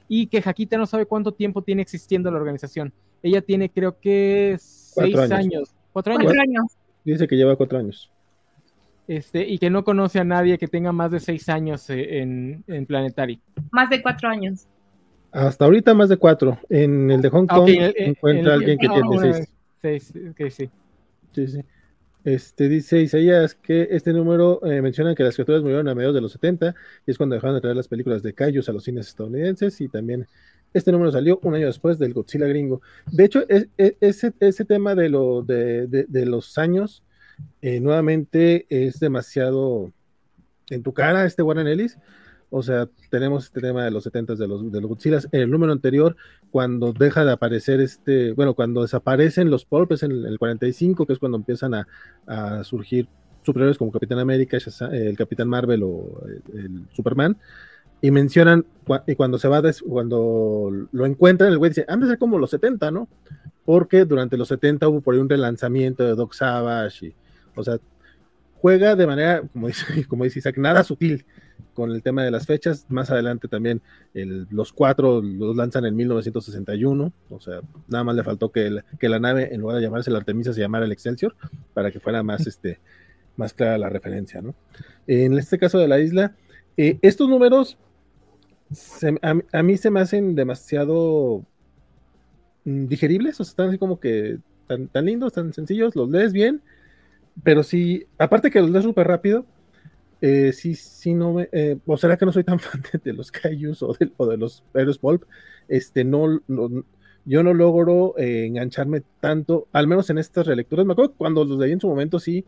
[0.09, 2.93] y que Jaquita no sabe cuánto tiempo tiene existiendo la organización.
[3.23, 5.75] Ella tiene creo que seis años.
[5.93, 6.25] ¿Cuatro años?
[6.25, 6.65] Cuatro años.
[7.05, 8.11] Dice que lleva cuatro años.
[9.07, 12.63] Este, y que no conoce a nadie que tenga más de seis años eh, en,
[12.67, 13.41] en Planetary.
[13.71, 14.67] Más de cuatro años.
[15.33, 16.59] Hasta ahorita más de cuatro.
[16.69, 19.47] En el de Hong Kong encuentra alguien que tiene
[19.81, 20.13] seis.
[20.51, 20.71] sí.
[21.35, 21.61] Sí, sí.
[22.25, 26.21] Este, dice Isaías que este número eh, menciona que las criaturas murieron a mediados de
[26.21, 26.75] los 70
[27.07, 29.89] y es cuando dejaron de traer las películas de Kaijus a los cines estadounidenses y
[29.89, 30.27] también
[30.75, 32.83] este número salió un año después del Godzilla gringo.
[33.11, 37.03] De hecho, ese, ese tema de, lo, de, de los años
[37.63, 39.93] eh, nuevamente es demasiado
[40.71, 41.99] en tu cara este Warren Ellis.
[42.51, 45.19] O sea, tenemos este tema de los 70 de los, de los Godzilla.
[45.33, 46.17] En el número anterior,
[46.51, 51.19] cuando deja de aparecer este, bueno, cuando desaparecen los Pulpes en el 45, que es
[51.19, 51.87] cuando empiezan a,
[52.65, 53.09] surgir
[53.43, 54.59] superiores como Capitán América,
[54.93, 56.23] el Capitán Marvel o
[56.55, 57.37] el, Superman,
[58.01, 58.65] y mencionan,
[59.07, 62.51] y cuando se va, cuando lo encuentran, el güey dice, han de ser como los
[62.51, 63.09] 70, ¿no?
[63.65, 67.15] Porque durante los 70 hubo por ahí un relanzamiento de Doc Savage
[67.59, 67.79] o sea,
[68.61, 71.27] juega de manera, como dice, como dice Isaac, nada sutil
[71.75, 72.87] con el tema de las fechas.
[72.89, 73.81] Más adelante también
[74.13, 77.13] los cuatro los lanzan en 1961.
[77.31, 80.53] O sea, nada más le faltó que, la nave, en lugar de llamarse la Artemisa,
[80.53, 81.35] se llamara el Excelsior,
[81.75, 82.81] para que fuera más, este,
[83.37, 84.55] más clara la referencia, ¿no?
[85.07, 86.35] En este caso de la isla,
[86.77, 87.79] eh, estos números
[89.53, 91.43] a, mí se me hacen demasiado
[92.65, 96.33] mm, digeribles, o sea, están así como que tan, tan lindos, tan sencillos, los lees
[96.33, 96.61] bien
[97.43, 99.45] pero sí, aparte que los lees súper rápido,
[100.21, 103.83] eh, sí, sí no eh, o será que no soy tan fan de, los Kaijus
[103.83, 105.25] o de, o de los Héroes Pulp,
[105.69, 106.41] este, no,
[107.25, 111.59] yo no logro eh, engancharme tanto, al menos en estas relecturas, me acuerdo cuando los
[111.59, 112.45] leí en su momento sí,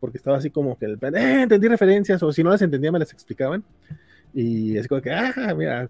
[0.00, 3.12] porque estaba así como que, eh, entendí referencias, o si no las entendía me las
[3.12, 3.62] explicaban,
[4.34, 5.88] y es como que, ah, mira,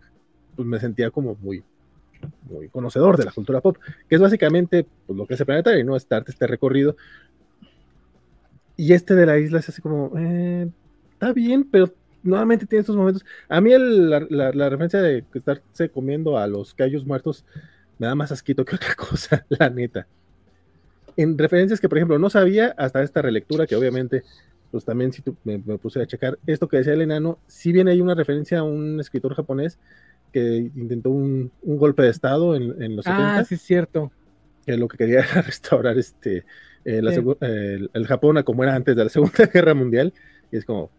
[0.54, 1.64] pues me sentía como muy,
[2.48, 5.84] muy conocedor de la cultura pop, que es básicamente pues, lo que es el planetario,
[5.84, 5.96] ¿no?
[5.96, 6.96] Este este recorrido,
[8.76, 10.68] y este de la isla es así como, eh,
[11.24, 13.24] está bien, pero nuevamente tiene estos momentos.
[13.48, 17.44] A mí la, referencia de estarse comiendo a los callos muertos
[17.98, 20.06] me da más asquito que otra cosa, la neta.
[21.16, 24.22] En referencias que, por ejemplo, no sabía hasta esta relectura, que obviamente,
[24.70, 27.88] pues también si tú, me, puse a checar, esto que decía el enano, si bien
[27.88, 29.79] hay una referencia a un escritor japonés
[30.33, 34.10] que intentó un, golpe de estado en, en los ah, sí, es cierto.
[34.66, 36.44] Que lo que quería era restaurar este
[36.85, 37.00] eh,
[37.92, 40.12] el, Japón a como era antes de la Segunda Guerra Mundial,
[40.52, 40.90] y es como,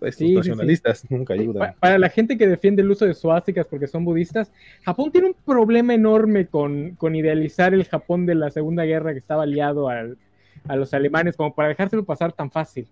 [0.00, 1.74] pues, nacionalistas nunca ayudan.
[1.78, 4.50] Para, la gente que defiende el uso de suásticas porque son budistas,
[4.82, 9.44] Japón tiene un problema enorme con, idealizar el Japón de la Segunda Guerra que estaba
[9.44, 12.88] aliado a los alemanes, como para dejárselo pasar tan fácil.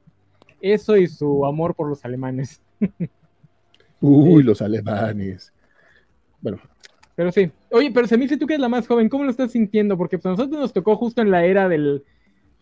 [0.60, 2.60] Eso y su amor por los alemanes.
[4.00, 5.52] Uy, los alemanes.
[6.40, 6.58] Bueno,
[7.14, 7.50] Pero sí.
[7.70, 9.96] Oye, pero se me dice tú que es la más joven, ¿cómo lo estás sintiendo?
[9.96, 12.04] Porque pues, a nosotros nos tocó justo en la era del.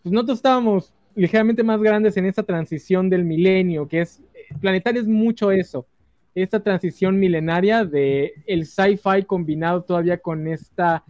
[0.03, 4.21] Pues nosotros estábamos ligeramente más grandes en esta transición del milenio, que es.
[4.59, 5.87] Planetario es mucho eso.
[6.35, 11.03] Esta transición milenaria de el sci-fi combinado todavía con esta.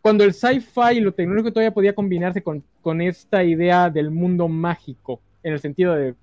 [0.00, 4.48] Cuando el sci-fi y lo tecnológico todavía podía combinarse con, con esta idea del mundo
[4.48, 6.14] mágico, en el sentido de,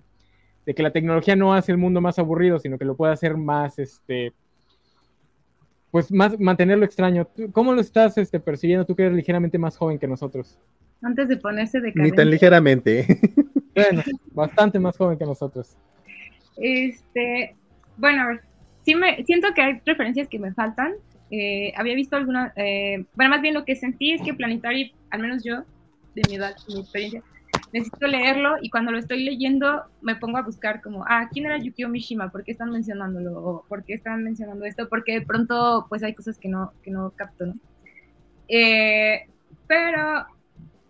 [0.65, 3.37] de que la tecnología no hace el mundo más aburrido, sino que lo puede hacer
[3.37, 4.33] más este
[5.91, 7.27] pues más mantenerlo extraño.
[7.51, 10.57] ¿Cómo lo estás este, percibiendo tú que eres ligeramente más joven que nosotros?
[11.01, 13.19] Antes de ponerse de Ni tan ligeramente.
[13.73, 15.77] Bueno, bastante más joven que nosotros.
[16.59, 17.55] Este,
[17.97, 18.23] bueno,
[18.83, 20.93] sí me siento que hay referencias que me faltan.
[21.31, 25.21] Eh, había visto alguna, eh, bueno, más bien lo que sentí es que Planetary, al
[25.21, 25.63] menos yo,
[26.15, 27.23] de mi edad, de mi experiencia,
[27.71, 31.57] necesito leerlo y cuando lo estoy leyendo me pongo a buscar como, ah, ¿quién era
[31.57, 32.31] Yukio Mishima?
[32.31, 33.37] ¿Por qué están mencionándolo?
[33.39, 34.89] ¿O ¿Por qué están mencionando esto?
[34.89, 37.55] Porque de pronto pues hay cosas que no, que no capto, ¿no?
[38.47, 39.27] Eh,
[39.67, 40.25] pero,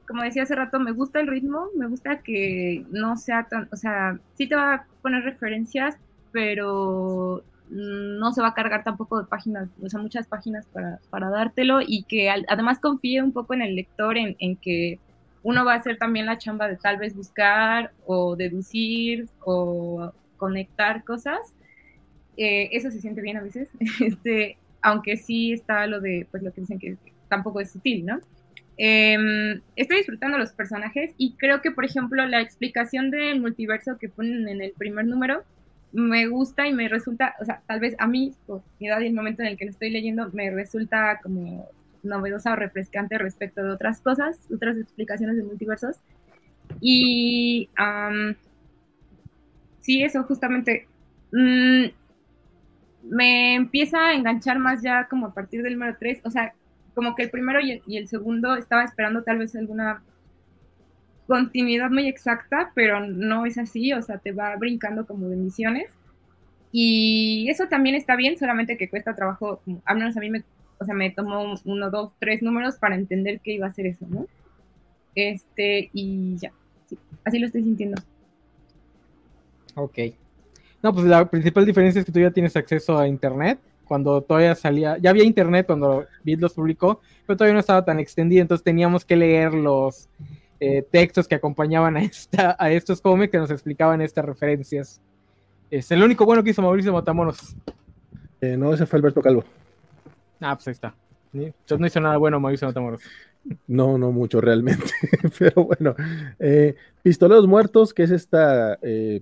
[0.10, 3.76] como decía hace rato, me gusta el ritmo, me gusta que no sea tan, o
[3.76, 5.98] sea, sí te va a poner referencias,
[6.32, 11.30] pero no se va a cargar tampoco de páginas, o sea, muchas páginas para, para
[11.30, 14.98] dártelo y que además confíe un poco en el lector en, en que
[15.44, 21.04] uno va a hacer también la chamba de tal vez buscar o deducir o conectar
[21.04, 21.54] cosas.
[22.36, 26.52] Eh, eso se siente bien a veces, este, aunque sí está lo de, pues lo
[26.52, 26.98] que dicen que
[27.28, 28.20] tampoco es sutil, ¿no?
[28.82, 34.08] Em, estoy disfrutando los personajes y creo que, por ejemplo, la explicación del multiverso que
[34.08, 35.44] ponen en el primer número
[35.92, 39.08] me gusta y me resulta, o sea, tal vez a mí, por mi edad y
[39.08, 41.68] el momento en el que lo estoy leyendo, me resulta como
[42.04, 45.98] novedosa o refrescante respecto de otras cosas, otras explicaciones de multiversos.
[46.80, 47.68] Y
[49.82, 50.88] sí, eso justamente
[51.34, 51.86] mm,
[53.10, 56.54] me empieza a enganchar más ya como a partir del número 3, o sea,
[57.00, 60.04] como que el primero y el, segundo estaba esperando tal vez alguna
[61.28, 65.94] continuidad muy exacta, pero no es así, o sea, te va brincando como de misiones.
[66.74, 70.44] Y eso también está bien, solamente que cuesta trabajo, al menos a mí me
[70.78, 74.06] o sea, me tomó uno, dos, tres números para entender qué iba a ser eso,
[74.10, 74.28] ¿no?
[75.16, 76.52] Este, y ya,
[76.86, 78.02] sí, así lo estoy sintiendo.
[79.76, 80.00] Ok.
[80.84, 83.58] No, pues la principal diferencia es que tú ya tienes acceso a internet.
[83.90, 88.00] Cuando todavía salía, ya había internet cuando Bit los publicó, pero todavía no estaba tan
[88.00, 90.08] extendido, entonces teníamos que leer los
[90.60, 95.02] eh, textos que acompañaban a, esta, a estos cómics que nos explicaban estas referencias.
[95.72, 97.56] Es el único bueno que hizo Mauricio Matamoros.
[98.42, 99.44] Eh, no, ese fue Alberto Calvo.
[100.40, 100.94] Ah, pues ahí está.
[101.34, 103.02] Entonces no hizo nada bueno Mauricio Matamoros.
[103.66, 104.86] No, no mucho realmente.
[105.40, 105.96] Pero bueno,
[106.38, 109.22] eh, Pistoleros Muertos, que es esta, eh,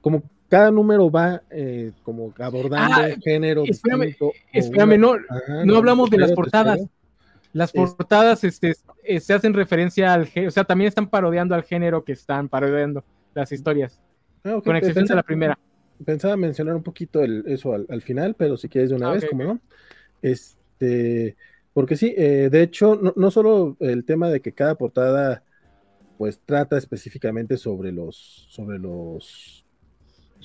[0.00, 3.64] como cada número va eh, como abordando ah, género.
[3.64, 4.16] Espérame,
[4.52, 5.16] espérame no,
[5.64, 6.80] no, hablamos de las portadas.
[7.52, 8.74] Las portadas este,
[9.20, 13.02] se hacen referencia al género, o sea, también están parodiando al género que están parodiando
[13.34, 14.00] las historias.
[14.44, 15.58] Ah, con excepción de la primera.
[16.04, 19.44] Pensaba mencionar un poquito eso al, final, pero si quieres de una ah, vez, como
[19.44, 19.60] no.
[20.20, 21.36] Este,
[21.72, 25.42] porque sí, eh, de hecho, no, no, solo el tema de que cada portada
[26.18, 29.65] pues trata específicamente sobre los, sobre los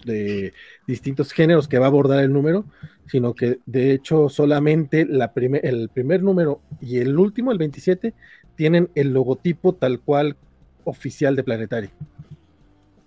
[0.05, 0.53] de
[0.87, 2.65] distintos géneros que va a abordar el número,
[3.07, 8.13] sino que de hecho solamente la el primer número y el último, el 27,
[8.55, 10.35] tienen el logotipo tal cual
[10.83, 11.89] oficial de Planetary.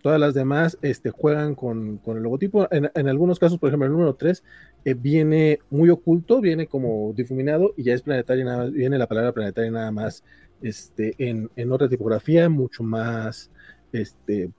[0.03, 2.69] Todas las demás este, juegan con, el logotipo.
[2.71, 4.45] En, algunos casos, por ejemplo, el número 3
[4.85, 9.33] eh, viene muy oculto, viene como difuminado y ya es planetario, nada viene la palabra
[9.33, 10.23] planetaria nada más
[10.61, 13.51] este, en, otra tipografía, mucho más,
[13.93, 14.51] este,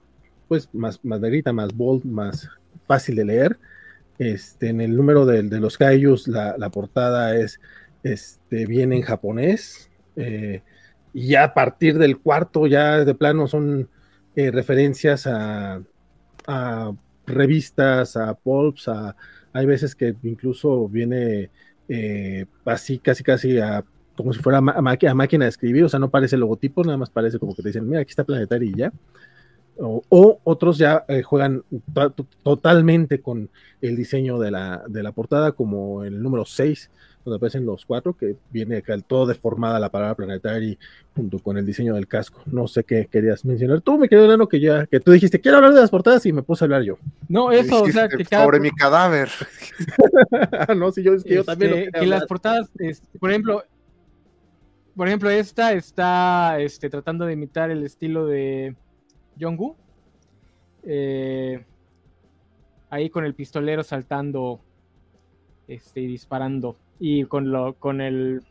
[0.48, 2.50] pues más, más negrita, más bold, más
[2.88, 3.60] fácil de leer.
[4.18, 7.60] Este, en el número de, los Kaijus, la, portada es,
[8.04, 9.90] este, viene en japonés.
[10.16, 10.62] Eh,
[11.14, 13.90] y ya a partir del cuarto, ya de plano son
[14.36, 15.82] eh, referencias a,
[17.26, 19.16] revistas, a pulps, a,
[19.54, 21.50] hay veces que incluso viene
[21.88, 23.84] eh, así, casi, casi a,
[24.16, 27.40] como si fuera a, máquina de escribir, o sea, no parece logotipo, nada más parece
[27.40, 28.94] como que te dicen, mira, aquí está Planetario y ya.
[29.78, 31.64] O, otros ya eh, juegan
[32.44, 33.50] totalmente con
[33.82, 36.90] el diseño de la, de la portada, como el número 6,
[37.26, 40.78] donde aparecen los cuatro, que viene acá todo deformada la palabra planetaria
[41.16, 42.42] junto con el diseño del casco.
[42.46, 43.82] No sé qué querías mencionar.
[43.82, 46.32] Tú me quedó dando que ya, que tú dijiste, quiero hablar de las portadas y
[46.32, 46.98] me puse a hablar yo.
[47.28, 49.30] No, eso, o sea, que Sobre mi cadáver.
[50.78, 51.74] no, si yo, es que yo también.
[51.74, 52.70] Este, que las portadas,
[53.20, 53.64] por ejemplo,
[54.96, 58.76] por ejemplo, esta está este, tratando de imitar el estilo de
[59.40, 59.76] Jong-Gu.
[60.84, 61.66] Eh,
[62.90, 64.60] ahí con el pistolero saltando
[65.68, 66.78] este, disparando.
[67.00, 68.42] Y con, lo, con el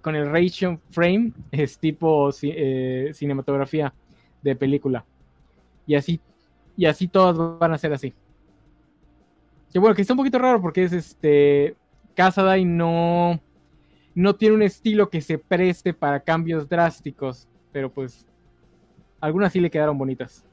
[0.00, 3.92] con el ratio frame es tipo eh, cinematografía
[4.42, 5.04] de película.
[5.86, 6.20] Y así,
[6.76, 8.14] y así todas van a ser así.
[9.72, 11.76] Que bueno, que está un poquito raro porque es este.
[12.14, 13.40] Casadai no.
[14.14, 17.48] No tiene un estilo que se preste para cambios drásticos.
[17.72, 18.26] Pero pues.
[19.20, 20.44] Algunas sí le quedaron bonitas.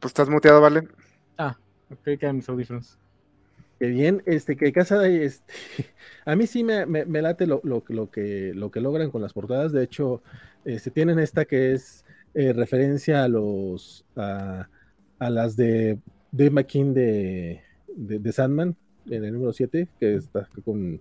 [0.00, 0.88] Pues estás muteado, ¿vale?
[1.38, 1.56] Ah,
[1.90, 2.98] ok, quedan mis audífonos.
[3.78, 5.52] Qué bien, este, que casa este,
[6.24, 9.72] a mí sí me, late lo, lo, que, lo que logran con las portadas.
[9.72, 10.22] De hecho,
[10.64, 12.04] este, tienen esta que es
[12.34, 14.68] eh, referencia a los a,
[15.18, 15.98] las de
[16.32, 18.76] Dave McKean de, de, Sandman,
[19.06, 21.00] en el número 7, que está con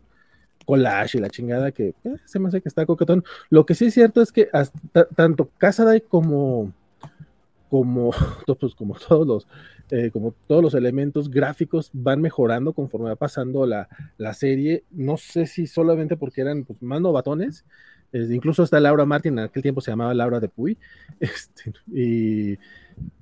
[0.66, 3.24] collage y la chingada, que eh, se me hace que está coquetón.
[3.50, 6.74] Lo que sí es cierto es que hasta, tanto Casaday como
[7.70, 8.12] como,
[8.60, 9.48] pues, como todos los
[9.92, 13.88] eh, como todos los elementos gráficos van mejorando conforme va pasando la,
[14.34, 14.84] serie.
[14.90, 17.66] No sé si solamente porque eran pues, más novatones.
[18.12, 20.78] incluso hasta Laura Martin, en aquel tiempo se llamaba Laura de Puy.
[21.20, 22.58] Este, y,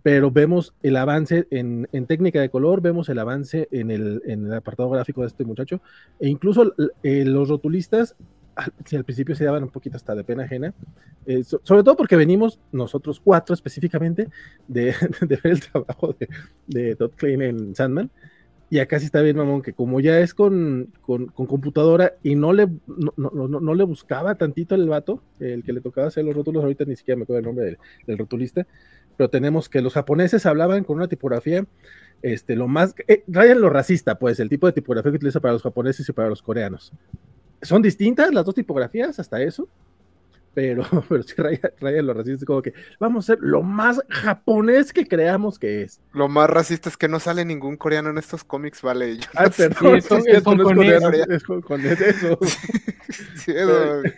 [0.01, 4.53] pero vemos el avance en, técnica de color, vemos el avance en el, en el
[4.53, 5.81] apartado gráfico de este muchacho.
[6.19, 8.15] E incluso eh, los rotulistas
[8.85, 10.73] si al principio se daban un poquito hasta de pena ajena,
[11.25, 14.29] eh, sobre todo porque venimos nosotros cuatro específicamente
[14.67, 16.29] de, ver el trabajo de,
[16.67, 18.11] de, Todd Klein en Sandman,
[18.73, 22.53] y acá sí está bien, mamón, que como ya es con, con, computadora y no
[22.53, 26.33] le, no, no, no, le buscaba tantito el vato, el que le tocaba hacer los
[26.33, 28.65] rótulos, ahorita ni siquiera me acuerdo el nombre del, rotulista,
[29.17, 31.65] pero tenemos que los japoneses hablaban con una tipografía
[32.23, 35.53] este, lo más, eh, rayan lo racista, pues, el tipo de tipografía que utiliza para
[35.53, 36.93] los japoneses y para los coreanos.
[37.61, 39.67] Son distintas las dos tipografías, hasta eso,
[40.53, 45.07] pero, pero sí raya, lo racista, como que vamos a ser lo más japonés que
[45.07, 46.01] creamos que es.
[46.13, 49.17] Lo más racista es que no sale ningún coreano en estos cómics, vale.
[49.35, 52.39] Ay, perdón, es, es, es, con es, con eso.
[53.35, 53.53] Sí,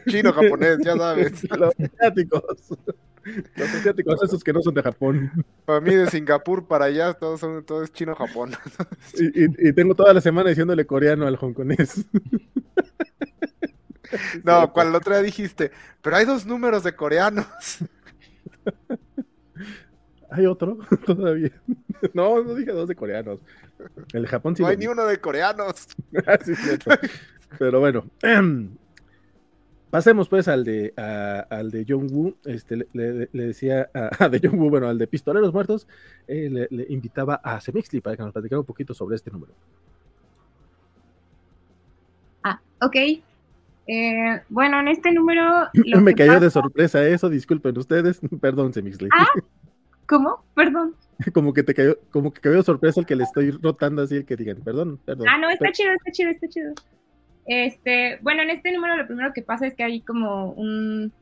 [0.07, 1.43] chino, japonés, ya sabes.
[1.57, 2.43] Los asiáticos.
[3.55, 5.31] Los asiáticos, esos que no son de Japón.
[5.65, 8.51] Para mí, de Singapur para allá, todos son, todo es chino-japón.
[9.17, 12.05] Y, y, tengo toda la semana diciéndole coreano al hongkonés.
[14.43, 17.47] No, cual la otra dijiste, pero hay dos números de coreanos.
[20.29, 20.77] ¿Hay otro?
[21.05, 21.51] Todavía.
[22.13, 23.39] No, no dije dos de coreanos.
[24.13, 24.63] El de Japón sí.
[24.63, 25.87] No hay ni uno de coreanos.
[26.27, 26.37] Ah,
[27.57, 28.05] pero bueno.
[29.95, 32.35] Pasemos pues al de al de John Woo.
[32.43, 35.87] Este le, decía a, de John Woo, bueno, al de Pistoleros Muertos,
[36.27, 39.53] eh, le, invitaba a Semixli para que nos platicara un poquito sobre este número.
[42.43, 42.95] Ah, ok.
[43.87, 45.69] Eh, bueno, en este número.
[46.01, 48.19] Me cayó de sorpresa eso, disculpen ustedes.
[48.41, 49.09] Perdón, Semixley.
[49.13, 49.27] Ah,
[50.07, 50.43] ¿cómo?
[50.55, 50.95] Perdón.
[51.33, 54.17] como que te cayó, como que cayó de sorpresa el que le estoy rotando así,
[54.17, 55.27] el que digan, perdón, perdón.
[55.29, 56.73] Ah, no, está chido, está chido, está chido.
[57.45, 61.13] Este, bueno, en este número lo primero que pasa es que hay como un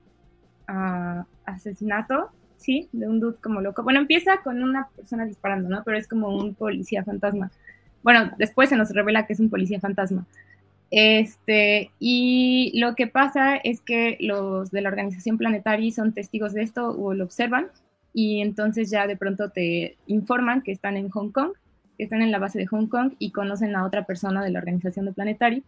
[0.68, 2.88] ah, asesinato, ¿sí?
[2.94, 3.84] De un dude como loco.
[3.84, 5.84] Bueno, empieza con una persona disparando, ¿no?
[5.84, 7.52] Pero es como un policía fantasma.
[8.04, 10.26] Bueno, después se nos revela que es un policía fantasma.
[10.96, 16.62] Este, y lo que pasa es que los de la organización Planetary son testigos de
[16.62, 17.70] esto o lo observan
[18.14, 21.54] y entonces ya de pronto te informan que están en Hong Kong,
[21.98, 24.60] que están en la base de Hong Kong y conocen a otra persona de la
[24.60, 25.64] organización de Planetary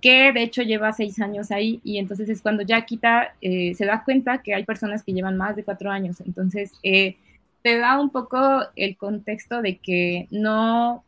[0.00, 3.86] que de hecho lleva seis años ahí y entonces es cuando ya quita, eh, se
[3.86, 6.20] da cuenta que hay personas que llevan más de cuatro años.
[6.20, 7.16] Entonces eh,
[7.62, 11.04] te da un poco el contexto de que no,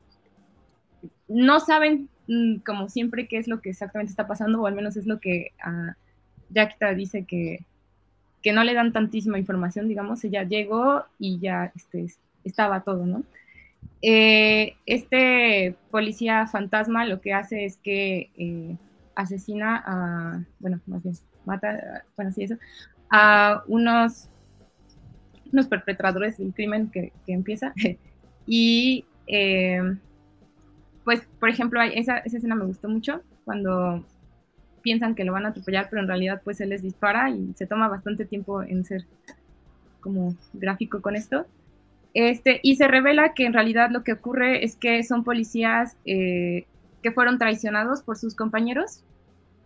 [1.27, 2.09] no saben
[2.65, 5.53] como siempre qué es lo que exactamente está pasando, o al menos es lo que
[5.67, 7.65] uh, dice que,
[8.43, 12.07] que no le dan tantísima información, digamos, ella llegó y ya este,
[12.45, 13.23] estaba todo, ¿no?
[14.03, 18.77] Eh, este policía fantasma lo que hace es que eh,
[19.15, 21.15] asesina a, bueno, más bien,
[21.45, 22.57] mata, bueno, sí, eso,
[23.11, 24.29] a unos,
[25.53, 27.75] unos perpetradores del crimen que, que empieza
[28.47, 29.97] y eh,
[31.05, 34.05] pues, por ejemplo, esa, esa escena me gustó mucho cuando
[34.83, 37.67] piensan que lo van a atropellar, pero en realidad pues él les dispara y se
[37.67, 39.05] toma bastante tiempo en ser
[40.01, 41.47] como gráfico con esto.
[42.13, 46.67] Este, y se revela que en realidad lo que ocurre es que son policías eh,
[47.03, 49.05] que fueron traicionados por sus compañeros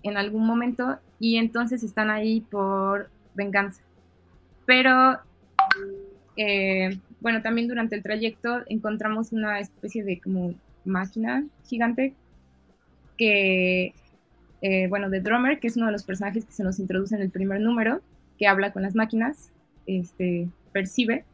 [0.02, 3.82] en algún momento y entonces están ahí por venganza.
[4.66, 5.18] Pero,
[6.36, 10.54] eh, bueno, también durante el trayecto encontramos una especie de como
[10.84, 12.14] máquina gigante
[13.16, 13.94] que,
[14.62, 17.22] eh, bueno, de Drummer, que es uno de los personajes que se nos introduce en
[17.22, 18.00] el primer número,
[18.38, 19.50] que habla con las máquinas,
[19.86, 21.24] este, percibe.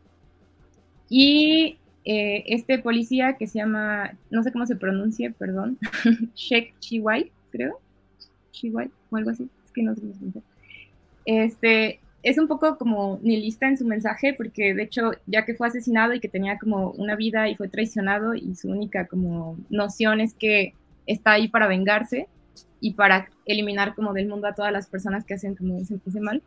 [1.09, 5.79] Y eh, este policía que se llama, no sé cómo se pronuncia, perdón,
[6.35, 7.81] Sheikh Chiwai, creo,
[8.53, 10.43] Chiwai o algo así, es que no sé cómo
[11.25, 15.69] Este, es un poco como nihilista en su mensaje, porque de hecho, ya que fue
[15.69, 20.21] asesinado y que tenía como una vida y fue traicionado, y su única como noción
[20.21, 20.75] es que
[21.07, 22.29] está ahí para vengarse
[22.81, 26.43] y para eliminar como del mundo a todas las personas que hacen como ese mal,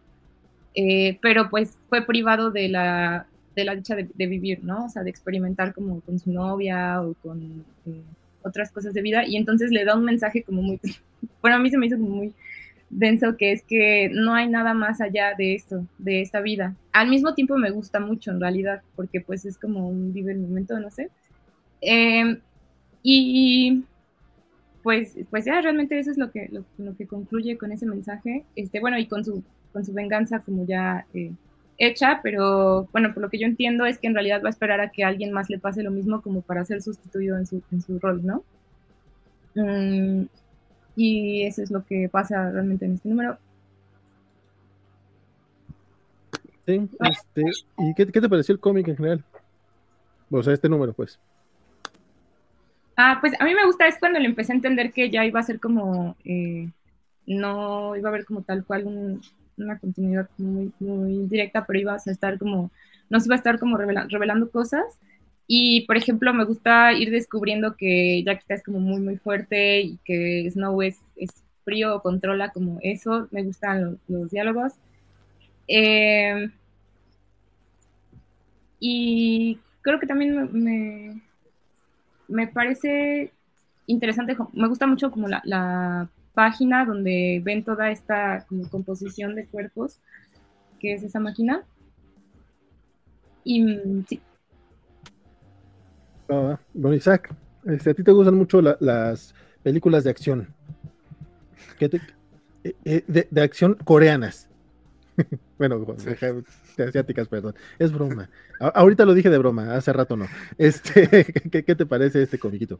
[0.75, 4.85] eh, pero pues fue privado de la, de la dicha de, vivir, ¿no?
[4.85, 8.01] O sea, de experimentar como con su novia o con eh,
[8.43, 10.79] otras cosas de vida, y entonces le da un mensaje como muy,
[11.41, 12.33] bueno, a mí se me hizo como muy
[12.97, 16.75] denso, que es que no hay nada más allá de esto, de esta vida.
[16.91, 20.39] Al mismo tiempo me gusta mucho en realidad, porque pues es como un vive el
[20.39, 21.09] momento, no sé.
[21.81, 22.39] Em,
[23.01, 23.83] y
[24.83, 28.79] pues, pues ya realmente eso es lo que, lo, que concluye con ese mensaje, este,
[28.79, 31.31] bueno, y con su, con su venganza como ya eh,
[31.77, 34.81] hecha, pero bueno, por lo que yo entiendo es que en realidad va a esperar
[34.81, 37.81] a que alguien más le pase lo mismo como para ser sustituido en su, en
[37.81, 38.43] su rol, ¿no?
[39.55, 40.25] Mm,
[40.95, 43.37] y eso es lo que pasa realmente en este número.
[46.65, 47.41] Sí, este,
[47.77, 49.23] ¿y qué, te pareció el cómic en general?
[50.31, 51.19] O sea, este número, pues.
[52.95, 55.39] Ah, pues a mí me gusta, es cuando le empecé a entender que ya iba
[55.39, 56.69] a ser como, eh,
[57.25, 59.19] no iba a haber como tal cual
[59.57, 62.71] una continuidad muy, muy directa, pero iba a estar como,
[63.09, 64.85] no se iba a estar como revelando cosas.
[65.47, 69.97] Y, por ejemplo, me gusta ir descubriendo que Jackita es como muy, muy fuerte y
[70.05, 71.29] que Snow es, es
[71.65, 73.27] frío, controla como eso.
[73.31, 74.73] Me gustan los, diálogos.
[75.67, 76.49] Eh,
[78.79, 81.21] y creo que también me,
[82.27, 83.31] me, parece
[83.87, 89.45] interesante, me gusta mucho como la, la, página donde ven toda esta como composición de
[89.45, 89.99] cuerpos,
[90.79, 91.63] que es esa máquina.
[93.43, 94.05] Y mm,
[96.73, 97.33] bueno, Isaac,
[97.65, 100.53] este, a ti te gustan mucho las películas de acción.
[102.63, 104.49] Eh, eh, de, acción coreanas.
[105.57, 106.43] bueno, de
[106.87, 107.55] asiáticas, perdón.
[107.77, 108.29] Es broma.
[108.59, 110.27] ahorita lo dije de broma, hace rato no.
[110.57, 112.79] Este, ¿qué, te parece este comiquito?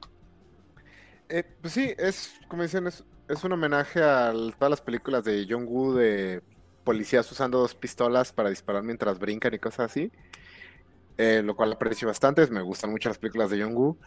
[1.30, 3.04] Eh, pues sí, es, como dicen, es,
[3.44, 6.42] un homenaje a todas las películas de Jong-woo de
[6.84, 10.12] policías usando dos pistolas para disparar mientras brincan y cosas así.
[11.18, 13.98] Eh, lo cual aprecio bastante, me gustan mucho las películas de Jung-Woo.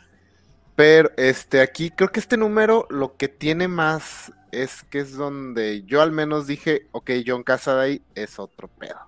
[0.74, 5.84] Pero este, aquí creo que este número lo que tiene más es que es donde
[5.84, 8.98] yo al menos dije, ok, John Casaday es otro pedo.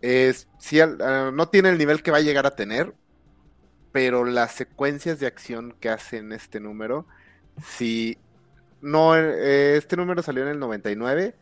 [0.00, 2.94] Es, sí, ah, no tiene el nivel que va a llegar a tener,
[3.92, 7.06] pero las secuencias de acción que hace en este número,
[7.62, 8.16] si
[8.80, 11.34] no, eh, este número salió en el 99,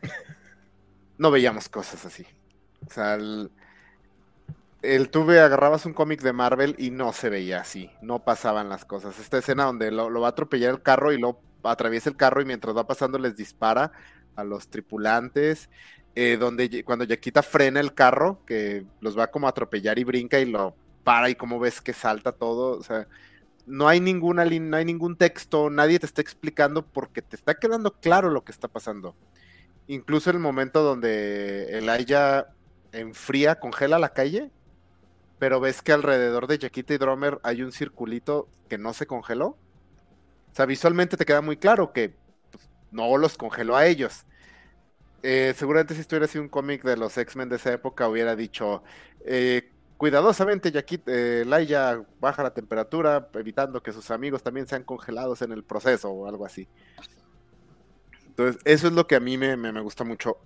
[1.18, 2.26] no veíamos cosas así.
[2.88, 3.50] O sea, el,
[4.82, 8.84] el tuve agarrabas un cómic de Marvel y no se veía así, no pasaban las
[8.84, 9.18] cosas.
[9.18, 12.44] Esta escena donde lo, va a atropellar el carro y lo atraviesa el carro y
[12.44, 13.92] mientras va pasando les dispara
[14.36, 15.70] a los tripulantes,
[16.14, 20.38] eh, donde cuando Yaquita frena el carro, que los va como a atropellar y brinca
[20.38, 20.74] y lo
[21.04, 23.06] para y como ves que salta todo, o sea,
[23.66, 27.92] no hay ninguna no hay ningún texto, nadie te está explicando porque te está quedando
[27.92, 29.14] claro lo que está pasando.
[29.88, 32.48] Incluso el momento donde el Aya
[32.92, 34.50] enfría, congela la calle,
[35.38, 39.48] pero ves que alrededor de Jaquita y Dromer hay un circulito que no se congeló.
[39.48, 42.14] O sea, visualmente te queda muy claro que
[42.50, 44.24] pues, no los congeló a ellos.
[45.22, 48.34] Eh, seguramente si esto hubiera sido un cómic de los X-Men de esa época, hubiera
[48.36, 48.82] dicho,
[49.24, 55.42] eh, cuidadosamente, Jaquita, eh, Laia baja la temperatura, evitando que sus amigos también sean congelados
[55.42, 56.68] en el proceso o algo así.
[58.26, 60.38] Entonces, eso es lo que a mí me, me gusta mucho.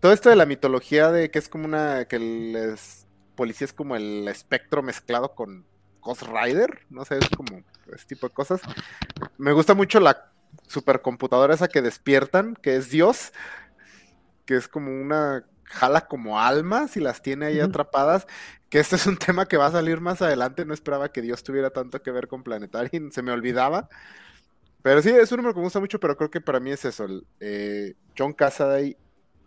[0.00, 3.01] todo esto de la mitología de que es como una, que les
[3.34, 5.64] policía es como el espectro mezclado con
[6.00, 7.62] Ghost Rider, no sé, es como
[7.94, 8.60] ese tipo de cosas.
[9.38, 10.32] Me gusta mucho la
[10.66, 13.32] supercomputadora esa que despiertan, que es Dios,
[14.44, 18.26] que es como una jala como almas y las tiene ahí atrapadas,
[18.68, 21.42] que este es un tema que va a salir más adelante, no esperaba que Dios
[21.42, 23.88] tuviera tanto que ver con Planetary, se me olvidaba.
[24.82, 26.84] Pero sí, es un número que me gusta mucho, pero creo que para mí es
[26.84, 27.06] eso.
[27.38, 28.96] Eh, John Casaday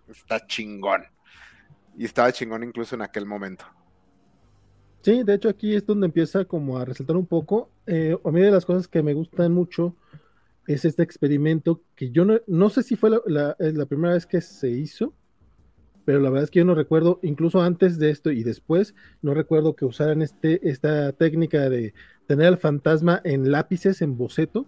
[0.07, 1.03] está chingón.
[1.97, 3.65] Y estaba chingón incluso en aquel momento.
[5.01, 7.69] Sí, de hecho aquí es donde empieza como a resaltar un poco.
[7.85, 9.95] Eh, a mí de las cosas que me gustan mucho
[10.67, 14.41] es este experimento que yo no, no sé si fue la, la, primera vez que
[14.41, 15.13] se hizo,
[16.05, 19.33] pero la verdad es que yo no recuerdo, incluso antes de esto y después, no
[19.33, 21.93] recuerdo que usaran este, esta técnica de
[22.27, 24.65] tener al fantasma en lápices, en boceto,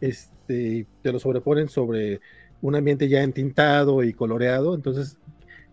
[0.00, 2.20] este, te lo sobreponen sobre
[2.60, 5.18] un ambiente ya entintado y coloreado, entonces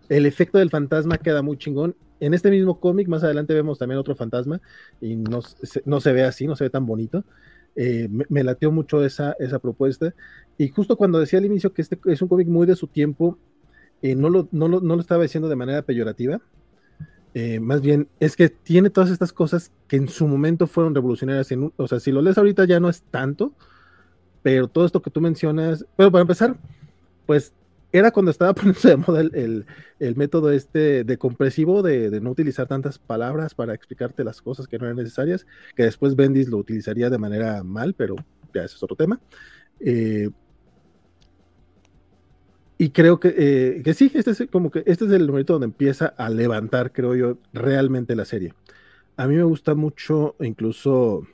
[0.09, 1.95] el efecto del fantasma queda muy chingón.
[2.19, 4.59] En este mismo cómic, más adelante vemos también otro fantasma
[4.99, 5.39] y no,
[5.85, 7.23] no se ve así, no se ve tan bonito.
[7.75, 10.13] Eh, me, lateó mucho esa, esa propuesta.
[10.57, 13.37] Y justo cuando decía al inicio que este es un cómic muy de su tiempo,
[14.01, 16.41] eh, no, lo, no, lo, no, lo, estaba diciendo de manera peyorativa.
[17.35, 21.51] Eh, más bien es que tiene todas estas cosas que en su momento fueron revolucionarias.
[21.51, 23.53] En o sea, si lo lees ahorita ya no es tanto,
[24.41, 26.57] pero todo esto que tú mencionas, pero para empezar,
[27.25, 27.53] pues
[27.91, 29.65] era cuando estaba poniéndose de moda el,
[30.15, 34.85] método este de compresivo de, no utilizar tantas palabras para explicarte las cosas que no
[34.85, 38.15] eran necesarias, que después Bendis lo utilizaría de manera mal, pero
[38.53, 39.19] ya ese es otro tema.
[39.79, 40.29] Eh,
[42.81, 45.65] y creo que, eh, que sí, este es como que este es el momento donde
[45.65, 48.53] empieza a levantar, creo yo, realmente la serie.
[49.17, 51.27] A mí me gusta mucho, incluso,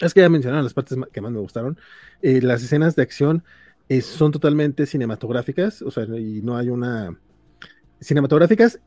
[0.00, 1.76] es que ya mencionaron las partes que más me gustaron,
[2.22, 3.42] eh, las escenas de acción
[4.02, 7.18] son totalmente cinematográficas, o sea, y no hay una...
[8.00, 8.80] cinematográficas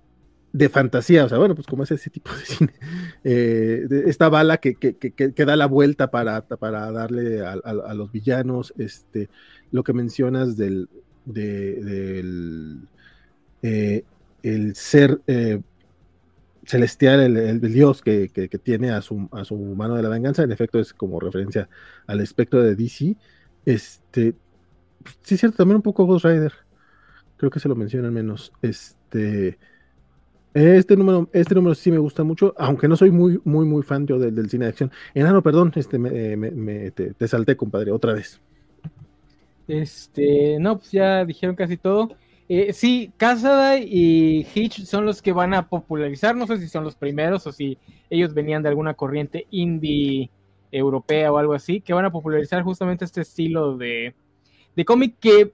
[0.53, 2.73] de fantasía, o sea, bueno, pues como es ese tipo de cine,
[3.23, 8.73] eh, esta bala que, que, que, da la vuelta para, para darle a, los villanos,
[8.77, 9.29] este,
[9.71, 10.89] lo que mencionas del,
[11.25, 12.87] del
[13.61, 14.03] eh,
[14.43, 15.61] el ser eh,
[16.65, 18.29] celestial, el, dios que,
[18.63, 21.69] tiene a su, a su mano de la venganza, en efecto es como referencia
[22.07, 23.15] al espectro de DC,
[23.65, 24.35] este,
[25.21, 26.53] sí es cierto, también un poco Ghost Rider.
[27.37, 28.51] Creo que se lo mencionan menos.
[28.61, 29.57] Este.
[30.53, 34.07] Este número, este número sí me gusta mucho, aunque no soy muy, muy, muy fan
[34.07, 34.91] del, cine de acción.
[35.13, 38.41] Enano, perdón, este me, te, salté, compadre, otra vez.
[39.67, 42.09] Este, no, pues ya dijeron casi todo.
[42.49, 46.85] Eh, sí, Casada y Hitch son los que van a popularizar, no sé si son
[46.85, 47.77] los primeros o si
[48.09, 50.31] ellos venían de alguna corriente indie
[50.71, 54.15] europea o algo así, que van a popularizar justamente este estilo de,
[54.77, 55.53] de cómic que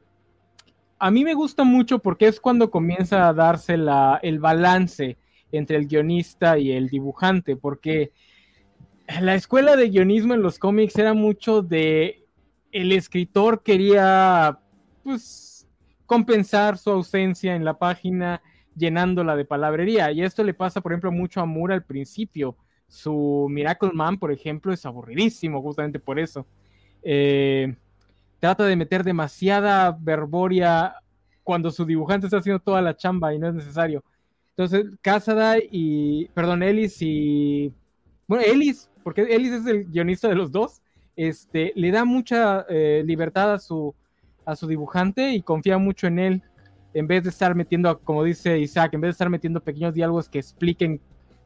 [1.00, 5.18] a mí me gusta mucho porque es cuando comienza a darse la, el balance
[5.54, 8.12] entre el guionista y el dibujante, porque
[9.22, 12.26] la escuela de guionismo en los cómics era mucho de
[12.74, 14.60] el escritor quería
[15.04, 15.70] pues
[16.06, 18.42] compensar su ausencia en la página
[18.76, 20.12] llenándola de palabrería.
[20.12, 22.58] Y esto le pasa por ejemplo mucho a Moore al principio.
[22.90, 26.46] Su Miracle Man por ejemplo es aburridísimo justamente por eso.
[27.04, 27.74] Eh,
[28.44, 30.96] trata de meter demasiada verboria
[31.44, 34.04] cuando su dibujante está haciendo toda la chamba y no es necesario.
[34.50, 37.72] Entonces, Casada y, perdón, Ellis y,
[38.28, 40.82] bueno, Ellis, porque Ellis es el guionista de los dos,
[41.16, 43.96] este, le da mucha eh, libertad a su,
[44.44, 46.42] a su dibujante y confía mucho en él,
[46.94, 50.28] en vez de estar metiendo, como dice Isaac, en vez de estar metiendo pequeños diálogos
[50.28, 51.00] que expliquen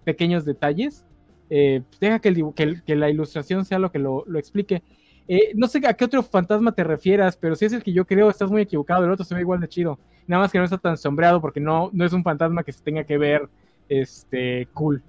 [0.03, 1.05] pequeños detalles,
[1.51, 4.81] eh, pues deja que, la ilustración sea lo que lo explique.
[5.27, 8.05] Eh, no sé a qué otro fantasma te refieras, pero si es el que yo
[8.05, 9.03] creo, estás muy equivocado.
[9.03, 9.99] El otro se ve igual de chido.
[10.25, 12.83] Nada más que no está tan sombreado porque no, no es un fantasma que se
[12.83, 13.49] tenga que ver
[13.89, 15.01] este, cool.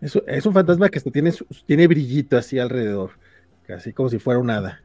[0.00, 1.32] Es, es un fantasma que tiene,
[1.66, 3.12] tiene brillito así alrededor,
[3.66, 4.82] casi como si fuera un hada.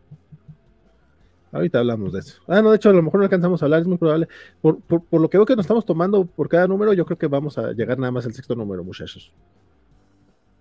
[1.52, 2.42] Ahorita hablamos de eso.
[2.48, 4.28] Ah, no, de hecho, a lo mejor no alcanzamos a hablar, es muy probable.
[4.62, 4.80] Por,
[5.12, 7.74] lo que veo que nos estamos tomando por cada número, yo creo que vamos a
[7.74, 9.34] llegar nada más al sexto número, muchachos.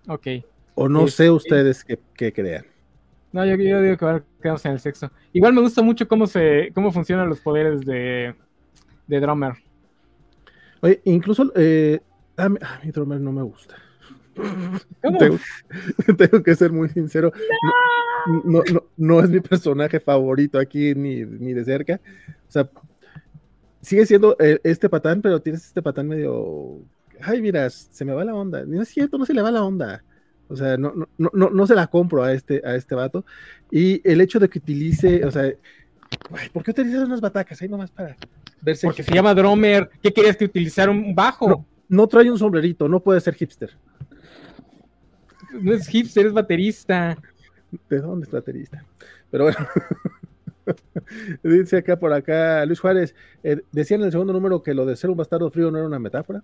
[0.07, 0.27] Ok.
[0.75, 2.65] O no sé ustedes qué, qué crean.
[3.31, 5.09] No, yo, digo que quedamos en el sexo.
[5.31, 8.35] Igual me gusta mucho cómo se cómo funcionan los poderes de,
[9.07, 9.53] de Drummer.
[10.81, 12.01] Oye, incluso eh,
[12.35, 12.57] a, mí,
[12.91, 13.75] Drummer no me gusta.
[16.17, 17.31] Tengo, que ser muy sincero.
[18.43, 18.63] No.
[18.97, 21.99] No, es mi personaje favorito aquí ni, ni de cerca.
[22.47, 22.69] O sea,
[23.81, 26.79] sigue siendo eh, este patán, pero tienes este patán medio.
[27.21, 28.65] Ay, mira, se me va la onda.
[28.65, 30.03] No es cierto, no se le va la onda.
[30.51, 33.25] O sea, no, no, no, no se la compro a este, a este vato.
[33.71, 35.49] Y el hecho de que utilice, o sea,
[36.51, 38.17] ¿por qué utilizas unas batacas ahí nomás para
[38.61, 38.85] verse?
[38.85, 39.89] Porque se llama drummer.
[40.03, 41.65] ¿Qué querías que utilizara un bajo?
[41.87, 43.71] No, trae un sombrerito, no puede ser hipster.
[45.53, 47.17] No es hipster, es baterista.
[47.89, 48.83] ¿De dónde es baterista?
[49.29, 49.57] Pero bueno.
[51.43, 54.95] Dice acá por acá Luis Juárez, eh, decía en el segundo número que lo de
[54.95, 56.43] ser un bastardo frío no era una metáfora.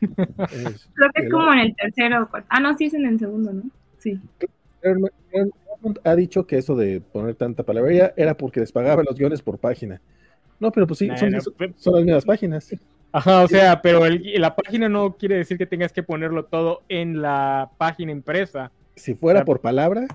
[0.00, 2.28] Creo que es como en el tercero.
[2.48, 3.62] Ah, no, sí es en el segundo, ¿no?
[3.98, 4.20] Sí.
[6.04, 9.58] Ha dicho que eso de poner tanta palabrería era porque les pagaba los guiones por
[9.58, 10.00] página.
[10.58, 12.74] No, pero pues sí, son, las mismas páginas.
[13.12, 17.20] Ajá, o sea, pero la página no quiere decir que tengas que ponerlo todo en
[17.20, 18.70] la página impresa.
[18.94, 20.06] Si fuera por palabra.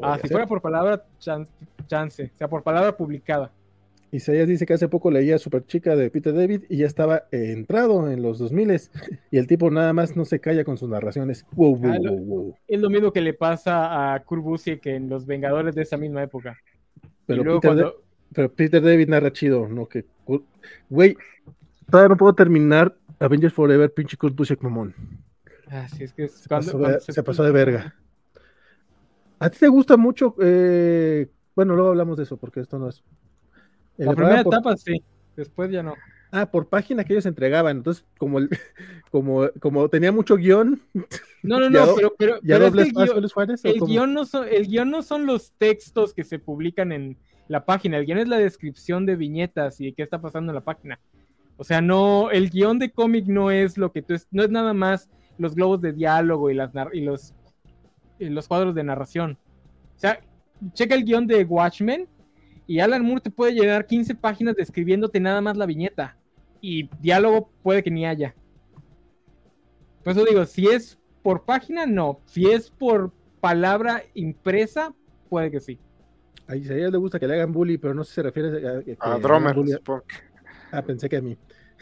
[0.00, 1.50] Ah, si fuera por palabra, chance,
[1.86, 2.30] chance.
[2.34, 3.50] O sea, por palabra publicada.
[4.10, 8.10] Isaías dice que hace poco leía Super Chica de Peter David y ya estaba entrado
[8.10, 8.80] en los 2000
[9.30, 11.46] y el tipo nada más no se calla con sus narraciones.
[11.56, 11.98] Ah,
[12.66, 16.22] es lo mismo que le pasa a Kurt que en Los Vengadores de esa misma
[16.22, 16.58] época.
[17.26, 17.60] Pero,
[18.54, 19.86] Peter, David narra chido, ¿no?
[19.86, 20.04] Que,
[20.88, 21.16] güey,
[21.90, 24.94] todavía no puedo terminar Avengers Forever, pinche Kurt Busiek mamón.
[25.70, 26.78] Así es que se, pasó,
[27.42, 27.94] de, verga.
[29.38, 30.34] ¿A ti te gusta mucho?
[30.40, 33.02] Eh, bueno, luego hablamos de eso porque esto no es.
[33.98, 35.02] La primera etapa sí,
[35.36, 35.94] después ya no.
[36.30, 37.78] Ah, por página que ellos entregaban.
[37.78, 38.48] Entonces, como el,
[39.10, 40.80] como, como tenía mucho guion.
[41.42, 45.52] No, no, no, pero, pero, ¿ya el, guion, no son, el guion no son los
[45.52, 47.16] textos que se publican en
[47.48, 47.96] la página.
[47.96, 51.00] El guion es la descripción de viñetas y qué está pasando en la página.
[51.56, 54.50] O sea, no, el guion de cómic no es lo que tú es, no es
[54.50, 57.34] nada más los globos de diálogo y las y los
[58.18, 59.38] y los cuadros de narración.
[59.96, 60.20] O sea,
[60.74, 62.06] checa el guion de Watchmen
[62.68, 66.18] y Alan Moore te puede llenar 15 páginas describiéndote nada más la viñeta.
[66.60, 68.34] Y diálogo puede que ni haya.
[70.04, 72.20] Por eso digo, si es por página, no.
[72.26, 73.10] Si es por
[73.40, 74.94] palabra impresa,
[75.30, 75.80] puede que sí.
[76.46, 78.82] A Isaías le gusta que le hagan bully, pero no sé si se refiere a,
[78.82, 79.56] que a Dromer.
[80.70, 81.38] Ah, pensé que a mí.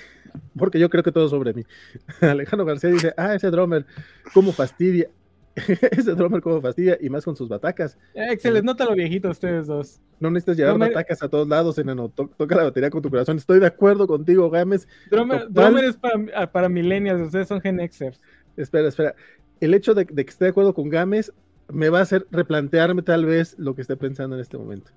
[0.57, 1.65] Porque yo creo que todo sobre mí.
[2.21, 3.87] Alejandro García dice, ah, ese Dromer,
[4.33, 5.09] cómo fastidia.
[5.91, 7.97] ese drummer como fastidia y más con sus batacas.
[8.15, 10.01] Excelente, nota lo viejito ustedes dos.
[10.21, 12.09] No necesitas llevar batacas a todos lados, enano.
[12.11, 13.39] toca la batería con tu corazón.
[13.39, 14.87] Estoy de acuerdo contigo, Gámez.
[15.11, 18.21] Drummer, es para, para millennials, ustedes son Gen Xers.
[18.57, 19.15] Espera, espera.
[19.61, 21.33] El hecho de, de que esté de acuerdo con Gámez
[21.69, 24.91] me va a hacer replantearme tal vez lo que esté pensando en este momento.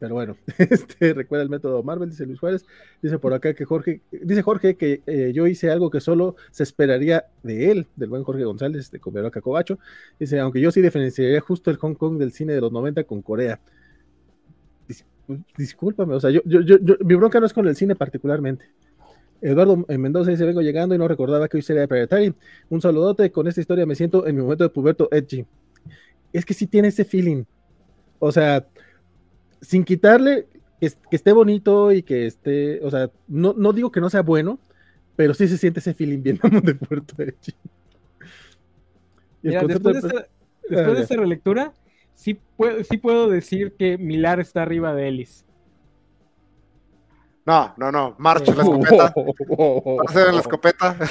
[0.00, 2.64] Pero bueno, este, recuerda el método Marvel, dice Luis Juárez.
[3.02, 6.62] Dice por acá que Jorge, dice Jorge que eh, yo hice algo que solo se
[6.62, 9.78] esperaría de él, del buen Jorge González, de Comeró Cacobacho.
[10.18, 13.20] Dice, aunque yo sí diferenciaría justo el Hong Kong del cine de los 90 con
[13.20, 13.60] Corea.
[15.56, 18.64] discúlpame, o sea, yo, yo, yo, mi bronca no es con el cine particularmente.
[19.42, 22.34] Eduardo Mendoza dice, vengo llegando y no recordaba que hoy sería Predatory.
[22.70, 25.44] Un saludote, con esta historia me siento en mi momento de puberto edgy.
[26.32, 27.44] Es que sí tiene ese feeling.
[28.18, 28.66] O sea,
[29.60, 30.46] sin quitarle
[30.80, 34.58] que, esté bonito y que esté, o sea, no, no, digo que no sea bueno,
[35.16, 37.34] pero sí se siente ese feeling bien de Puerto de
[39.42, 41.72] después, de, esta, relectura,
[42.14, 45.44] sí puedo, sí puedo decir que Milar está arriba de Ellis.
[47.46, 49.14] No, no, no, marcha la escopeta.
[49.96, 50.96] Marcha la escopeta.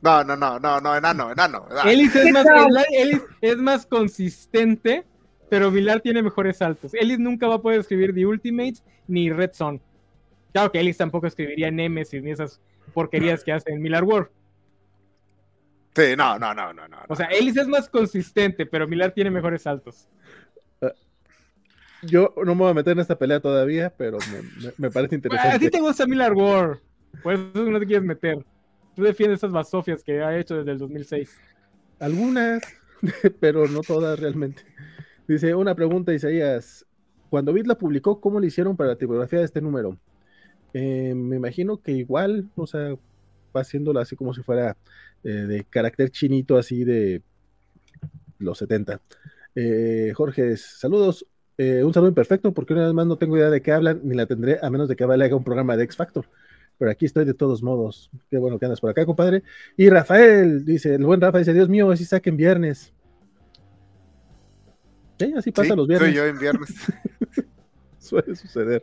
[0.00, 1.66] No, no, no, no, no, enano, enano.
[1.84, 2.46] Ellis es más,
[2.92, 5.04] Ellis es más consistente
[5.48, 6.94] pero Vilar tiene mejores saltos.
[6.94, 9.80] Ellis nunca va a poder escribir The Ultimates ni Red Son.
[10.52, 12.60] Claro que Ellis tampoco escribiría Nemesis ni esas
[12.94, 14.30] porquerías que hace en Millar War.
[15.94, 16.98] Sí, no, no, no, no, no.
[17.08, 20.08] O sea, Ellis es más consistente, pero Milar tiene mejores saltos.
[20.80, 20.92] Eh,
[22.02, 24.18] yo no me voy a meter en esta pelea todavía, pero
[24.76, 25.56] me, parece interesante.
[25.56, 26.78] a ti te gusta Millar War,
[27.22, 28.38] por eso no te quieres meter.
[28.94, 31.40] Tú defiendes esas basofias que ha hecho desde el 2006.
[32.00, 32.62] Algunas,
[33.40, 34.62] pero no todas realmente.
[35.28, 36.86] Dice, una pregunta, Isaías.
[37.28, 39.98] Cuando Bit la publicó, ¿cómo le hicieron para la tipografía de este número?
[40.72, 42.94] Eh, me imagino que igual, o sea,
[43.54, 44.78] va haciéndola así como si fuera
[45.24, 47.20] eh, de carácter chinito, así de
[48.38, 49.02] los 70.
[49.54, 51.26] Eh, Jorge, saludos.
[51.58, 54.24] un saludo imperfecto, porque una vez más no tengo idea de qué hablan, ni la
[54.24, 56.24] tendré, a menos de que haga un programa de X Factor.
[56.78, 58.10] Pero aquí estoy de todos modos.
[58.30, 59.42] Qué bueno que andas por acá, compadre.
[59.76, 62.94] Y Rafael, dice, el buen Rafa dice, Dios mío, así saquen viernes.
[65.18, 66.10] Sí, así pasa los viernes.
[66.10, 66.74] Soy yo en viernes.
[67.98, 68.82] Suele suceder.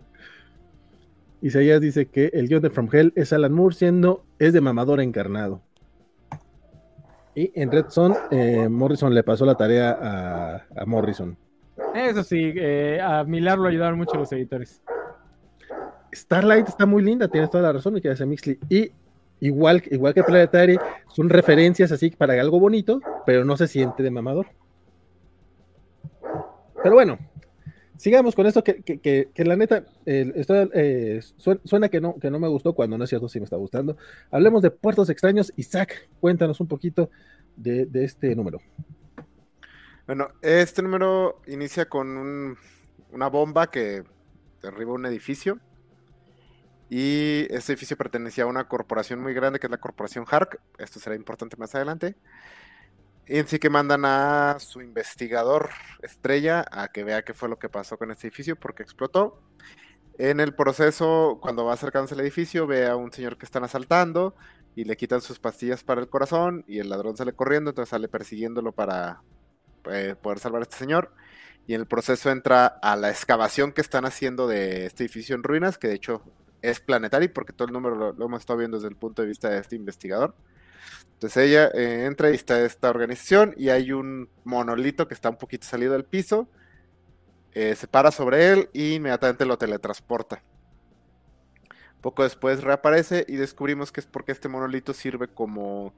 [1.42, 5.00] Isaías dice que el guion de From Hell es Alan Moore siendo, es de mamador
[5.00, 5.62] encarnado.
[7.36, 11.38] Y en Red Son, eh, Morrison le pasó la tarea a, Morrison.
[11.94, 14.82] Eso sí, eh, a Milar lo ayudaron mucho los editores.
[16.14, 18.58] Starlight está muy linda, tienes toda la razón, mi querida Mixley.
[18.70, 18.92] Y
[19.42, 20.78] igual, igual que Planetary,
[21.10, 24.48] son referencias así para algo bonito, pero no se siente de mamador.
[26.86, 27.18] Pero bueno,
[27.98, 31.20] sigamos con esto que, que, la neta eh,
[31.64, 33.98] suena, que no, que no me gustó cuando no es cierto, sí me está gustando.
[34.30, 35.52] Hablemos de puertos extraños.
[35.56, 37.10] Isaac, cuéntanos un poquito
[37.56, 38.60] de, este número.
[40.06, 42.56] Bueno, este número inicia con
[43.12, 44.04] una bomba que
[44.62, 45.58] derriba un edificio.
[46.88, 50.60] Y este edificio pertenecía a una corporación muy grande que es la corporación Hark.
[50.78, 52.14] Esto será importante más adelante.
[53.28, 55.70] Y sí que mandan a su investigador
[56.04, 59.42] estrella a que vea qué fue lo que pasó con este edificio, porque explotó.
[60.18, 64.36] En el proceso, cuando va acercándose al edificio, ve a un señor que están asaltando
[64.76, 68.08] y le quitan sus pastillas para el corazón y el ladrón sale corriendo, entonces sale
[68.08, 69.24] persiguiéndolo para
[69.92, 71.12] eh, poder salvar a este señor.
[71.68, 75.44] Y en el proceso entra a la excavación que están haciendo de este edificio en
[75.44, 76.22] ruinas, que de hecho
[76.62, 79.50] es planetario porque todo el número lo hemos estado viendo desde el punto de vista
[79.50, 80.36] de este investigador.
[81.16, 85.38] Entonces ella eh, entra y está esta organización y hay un monolito que está un
[85.38, 86.48] poquito salido del piso.
[87.54, 90.44] Eh, se para sobre él y inmediatamente lo teletransporta.
[92.02, 95.94] Poco después reaparece y descubrimos que es porque este monolito sirve como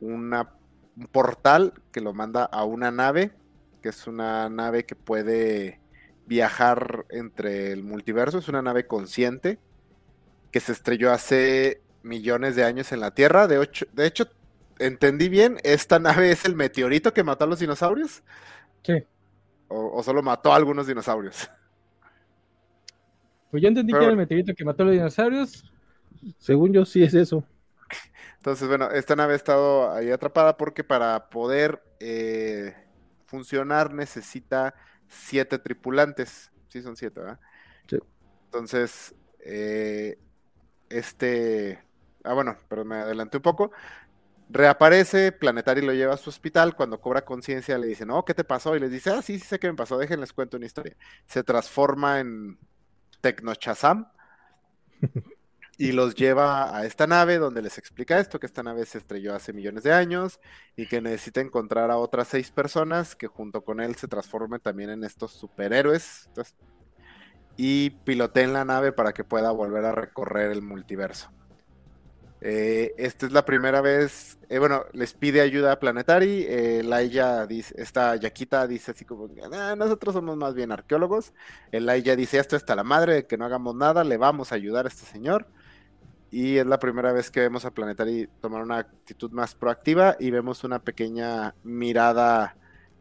[0.00, 0.50] una,
[0.96, 3.32] un portal que lo manda a una nave,
[3.82, 5.80] que es una nave que puede
[6.26, 9.58] viajar entre el multiverso, es una nave consciente
[10.52, 13.48] que se estrelló hace millones de años en la Tierra.
[13.48, 14.28] De, de hecho,
[14.78, 18.22] entendí bien, esta nave es el meteorito que mató a los dinosaurios.
[18.82, 19.04] Sí.
[19.68, 21.48] O, solo mató a algunos dinosaurios.
[23.50, 25.64] Pues yo entendí que era el meteorito que mató a los dinosaurios.
[26.38, 27.44] Según yo, sí es eso.
[28.36, 32.74] Entonces, bueno, esta nave ha estado ahí atrapada porque para poder eh,
[33.24, 34.74] funcionar necesita
[35.08, 36.52] siete tripulantes.
[36.68, 37.40] Sí, son siete, ¿verdad?
[37.88, 37.98] Sí.
[38.46, 40.18] Entonces, eh,
[40.90, 41.82] este.
[42.22, 43.72] Ah, bueno, pero me adelanté un poco.
[44.50, 48.44] Reaparece, Planetary lo lleva a su hospital, cuando cobra conciencia le dice, no, ¿qué te
[48.44, 48.76] pasó?
[48.76, 50.96] Y les dice, ah, sí, sí sé qué me pasó, déjenles cuento una historia.
[51.26, 52.58] Se transforma en
[53.20, 54.08] Tecnochazam
[55.78, 59.34] y los lleva a esta nave donde les explica esto, que esta nave se estrelló
[59.34, 60.40] hace millones de años
[60.76, 64.90] y que necesita encontrar a otras seis personas que junto con él se transformen también
[64.90, 66.28] en estos superhéroes
[67.56, 71.30] y piloteen la nave para que pueda volver a recorrer el multiverso.
[72.46, 77.46] Eh, esta es la primera vez, eh, bueno, les pide ayuda a Planetary, eh, Laia
[77.46, 77.74] dice,
[78.20, 81.32] Yaquita dice así como, ah, nosotros somos más bien arqueólogos,
[81.72, 84.88] Laia dice, esto está la madre, que no hagamos nada, le vamos a ayudar a
[84.88, 85.46] este señor,
[86.30, 90.30] y es la primera vez que vemos a Planetary tomar una actitud más proactiva y
[90.30, 92.58] vemos una pequeña mirada,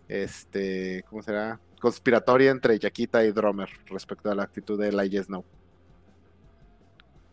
[0.08, 1.60] este, ¿cómo será?
[1.82, 5.44] Conspiratoria entre Yaquita y Dromer respecto a la actitud de Laia Snow.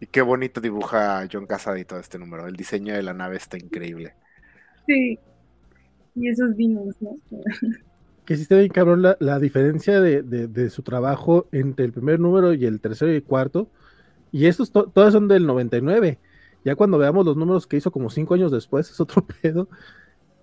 [0.01, 2.47] Y qué bonito dibuja John Casady todo este número.
[2.47, 4.15] El diseño de la nave está increíble.
[4.87, 5.19] Sí.
[6.15, 7.17] Y esos vinos, ¿no?
[8.25, 12.65] que sí está bien cabrón la, diferencia de, su trabajo entre el primer número y
[12.65, 13.69] el tercero y el cuarto.
[14.33, 16.19] Y estos todos son del 99.
[16.65, 19.69] Ya cuando veamos los números que hizo como cinco años después, es otro pedo.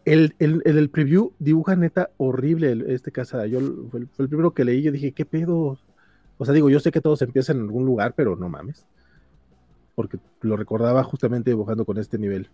[0.05, 3.47] El, el, preview dibuja neta horrible este Casada.
[3.47, 5.79] Yo fue el, fue el primero que leí, yo dije, ¿qué pedo?
[6.37, 8.85] O sea, digo, yo sé que todos empiezan en algún lugar, pero no mames
[9.97, 12.51] porque lo recordaba justamente dibujando con este nivel.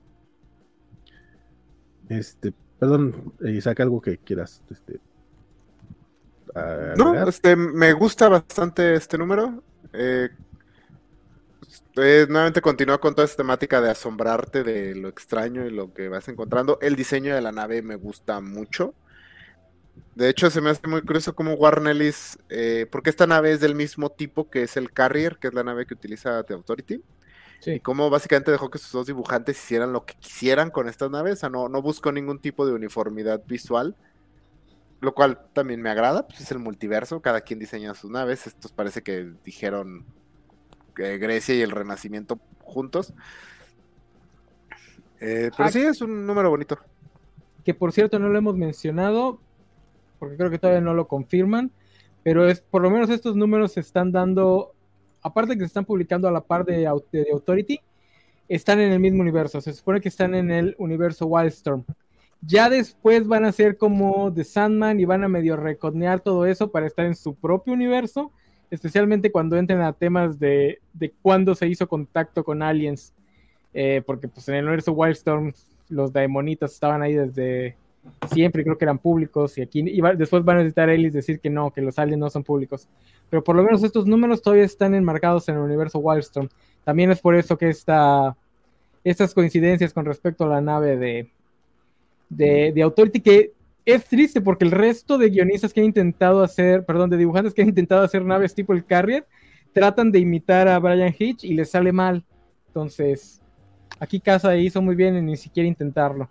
[2.08, 4.64] Este, perdón, Isaac, algo que quieras.
[4.72, 5.02] Este,
[6.96, 9.62] no, este, me gusta bastante este número.
[9.91, 10.30] Eh,
[11.98, 16.30] nuevamente continúa con toda esta temática de asombrarte de lo extraño y lo que vas
[16.30, 16.80] encontrando.
[16.82, 18.94] El diseño de la nave me gusta mucho.
[20.16, 23.60] De hecho, se me hace muy curioso cómo Warren Ellis, eh, porque esta nave es
[23.60, 27.04] del mismo tipo que es el Carrier, que es la nave que utiliza The Authority.
[27.66, 31.34] Y cómo básicamente dejó que sus dos dibujantes hicieran lo que quisieran con estas naves.
[31.34, 33.95] O sea, no, no buscó ningún tipo de uniformidad visual.
[34.99, 38.47] Lo cual también me agrada, pues es el multiverso, cada quien diseña sus naves.
[38.47, 40.05] Estos parece que dijeron
[40.95, 43.14] que Grecia y el Renacimiento juntos.
[45.20, 46.78] Eh, pero ah, sí, es un número bonito.
[47.64, 49.39] Que por cierto no lo hemos mencionado,
[50.20, 51.72] porque creo que todavía no lo confirman,
[52.24, 54.73] pero es por lo menos estos números se están dando
[55.24, 57.80] aparte que se están publicando a la par de, Authority,
[58.48, 59.62] están en el mismo universo.
[59.62, 61.86] Se supone que están en el universo Wildstorm.
[62.42, 66.70] Ya después van a ser como The Sandman y van a medio reconear todo eso
[66.70, 68.32] para estar en su propio universo,
[68.70, 73.14] especialmente cuando entren a temas de, de cuándo se hizo contacto con aliens.
[73.74, 75.54] Eh, porque pues en el universo Wildstorm
[75.90, 77.76] los daemonitas estaban ahí desde
[78.32, 81.49] siempre, creo que eran públicos, y aquí y después van a necesitar Ellis decir que
[81.49, 82.88] no, que los aliens no son públicos.
[83.30, 86.49] Pero por lo menos estos números todavía están enmarcados en el universo Wildstorm.
[86.84, 88.36] También es por eso que esta,
[89.04, 91.30] estas coincidencias con respecto a la nave de,
[92.30, 93.51] de, de Authority, que
[93.86, 97.62] es triste porque el resto de guionistas que han intentado hacer, perdón, de dibujantes que
[97.62, 99.26] han intentado hacer naves tipo el Carrier,
[99.74, 102.24] tratan de imitar a Brian Hitch y les sale mal.
[102.68, 103.41] Entonces,
[103.99, 106.30] aquí Casa hizo muy bien en ni siquiera intentarlo.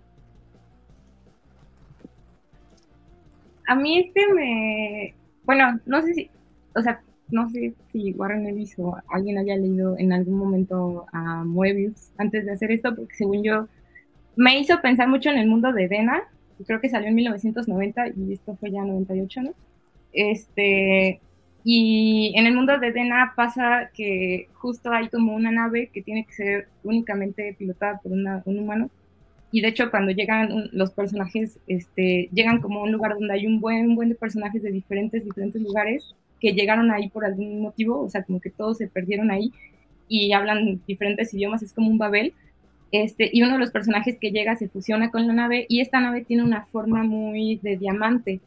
[3.66, 6.30] A mí este me, bueno, no sé si,
[6.74, 11.44] o sea, no sé si Warren Ellis o alguien haya leído en algún momento a
[11.44, 13.68] Moebius antes de hacer esto, porque según yo
[14.36, 16.22] me hizo pensar mucho en el mundo de Dena,
[16.66, 19.54] creo que salió en 1990 y esto fue ya 98, ¿no?
[20.12, 21.20] Este,
[21.64, 26.24] y en el mundo de Dena pasa que justo hay como una nave que tiene
[26.24, 28.90] que ser únicamente pilotada por un humano
[29.52, 33.46] y de hecho cuando llegan los personajes, este, llegan como a un lugar donde hay
[33.46, 38.00] un buen, buen de personajes de diferentes, diferentes lugares que llegaron ahí por algún motivo,
[38.00, 39.52] o sea, como que todos se perdieron ahí
[40.08, 42.34] y hablan diferentes idiomas, es como un Babel.
[42.90, 46.00] Este, y uno de los personajes que llega se fusiona con la nave y esta
[46.00, 48.40] nave tiene una forma muy de diamante.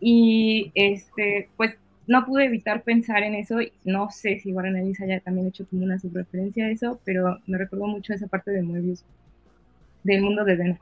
[0.00, 1.76] Y este, pues
[2.06, 3.58] no pude evitar pensar en eso.
[3.84, 7.58] No sé si Warren Ellis haya también hecho como una subreferencia a eso, pero me
[7.58, 9.04] recordó mucho esa parte de Moebius,
[10.02, 10.78] del mundo de Dena.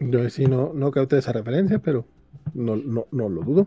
[0.00, 2.04] Yo sí no, no capté esa referencia, pero
[2.54, 3.66] no, no, no lo dudo.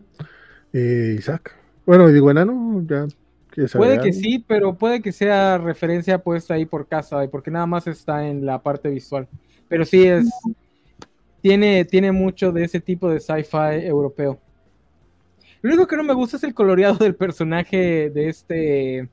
[0.72, 1.54] Eh, Isaac.
[1.86, 3.06] Bueno, digo, enano, ya.
[3.72, 7.86] Puede que sí, pero puede que sea referencia puesta ahí por casa, porque nada más
[7.86, 9.26] está en la parte visual.
[9.68, 10.28] Pero sí es.
[11.40, 14.38] Tiene, tiene mucho de ese tipo de sci-fi europeo.
[15.62, 19.08] Lo único que no me gusta es el coloreado del personaje de este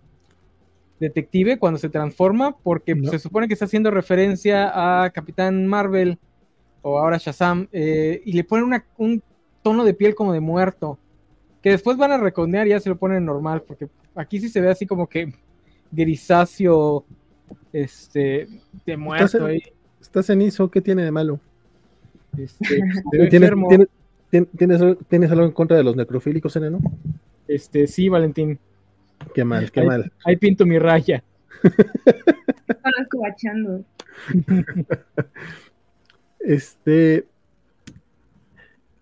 [1.04, 6.18] detective cuando se transforma, porque se supone que está haciendo referencia a Capitán Marvel
[6.82, 9.24] o ahora Shazam, eh, y le ponen un
[9.62, 10.98] tono de piel como de muerto,
[11.62, 14.60] que después van a recondear y ya se lo ponen normal, porque aquí sí se
[14.60, 15.34] ve así como que
[15.92, 17.06] grisáceo,
[17.72, 18.48] este,
[18.86, 19.48] de muerto.
[20.02, 21.40] Está, cenizo, ¿qué tiene de malo?
[22.38, 22.80] Este,
[23.30, 26.80] ¿Tienes, algo en contra de los necrofílicos, enano?
[27.48, 28.60] Este, sí, Valentín.
[29.34, 30.12] Qué mal, qué mal.
[30.26, 31.24] Ahí pinto mi raya.
[31.62, 33.84] Conozco bachando.
[36.40, 37.26] Este.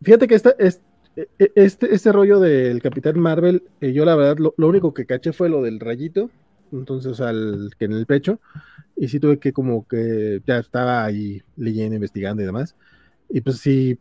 [0.01, 0.81] Fíjate que esta, es,
[1.15, 5.05] e, e, este, este rollo del Capitán Marvel, eh, yo la verdad, lo, único que
[5.05, 6.31] caché fue lo del rayito,
[6.71, 8.39] entonces al que en el pecho,
[8.95, 12.75] y sí tuve que como que ya estaba ahí leyendo, investigando y demás.
[13.29, 13.99] Y pues sí,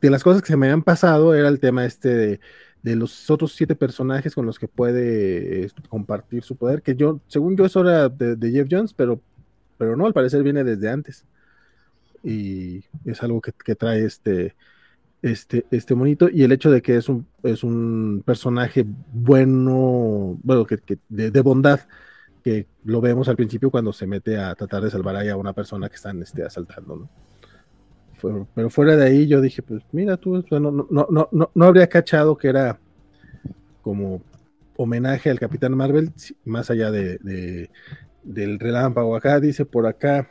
[0.00, 2.40] de las cosas que se me habían pasado era el tema este de,
[2.82, 7.56] los otros siete personajes con los que puede este, compartir su poder, que yo, según
[7.56, 9.20] yo, eso era de, de Jeff Jones, pero,
[9.78, 11.24] pero no, al parecer viene desde antes
[12.22, 14.54] y es algo que, trae este,
[15.22, 20.64] este, este monito y el hecho de que es un, es un personaje bueno, bueno,
[20.66, 21.80] que, de, bondad,
[22.44, 25.88] que lo vemos al principio cuando se mete a tratar de salvar a una persona
[25.88, 27.31] que están este, asaltando, ¿no?
[28.54, 31.88] Pero fuera de ahí yo dije, pues mira tú, no, no, no, no, no habría
[31.88, 32.78] cachado que era
[33.82, 34.22] como
[34.76, 36.12] homenaje al Capitán Marvel,
[36.44, 37.70] más allá de, de
[38.22, 39.16] del relámpago.
[39.16, 40.28] Acá dice por acá,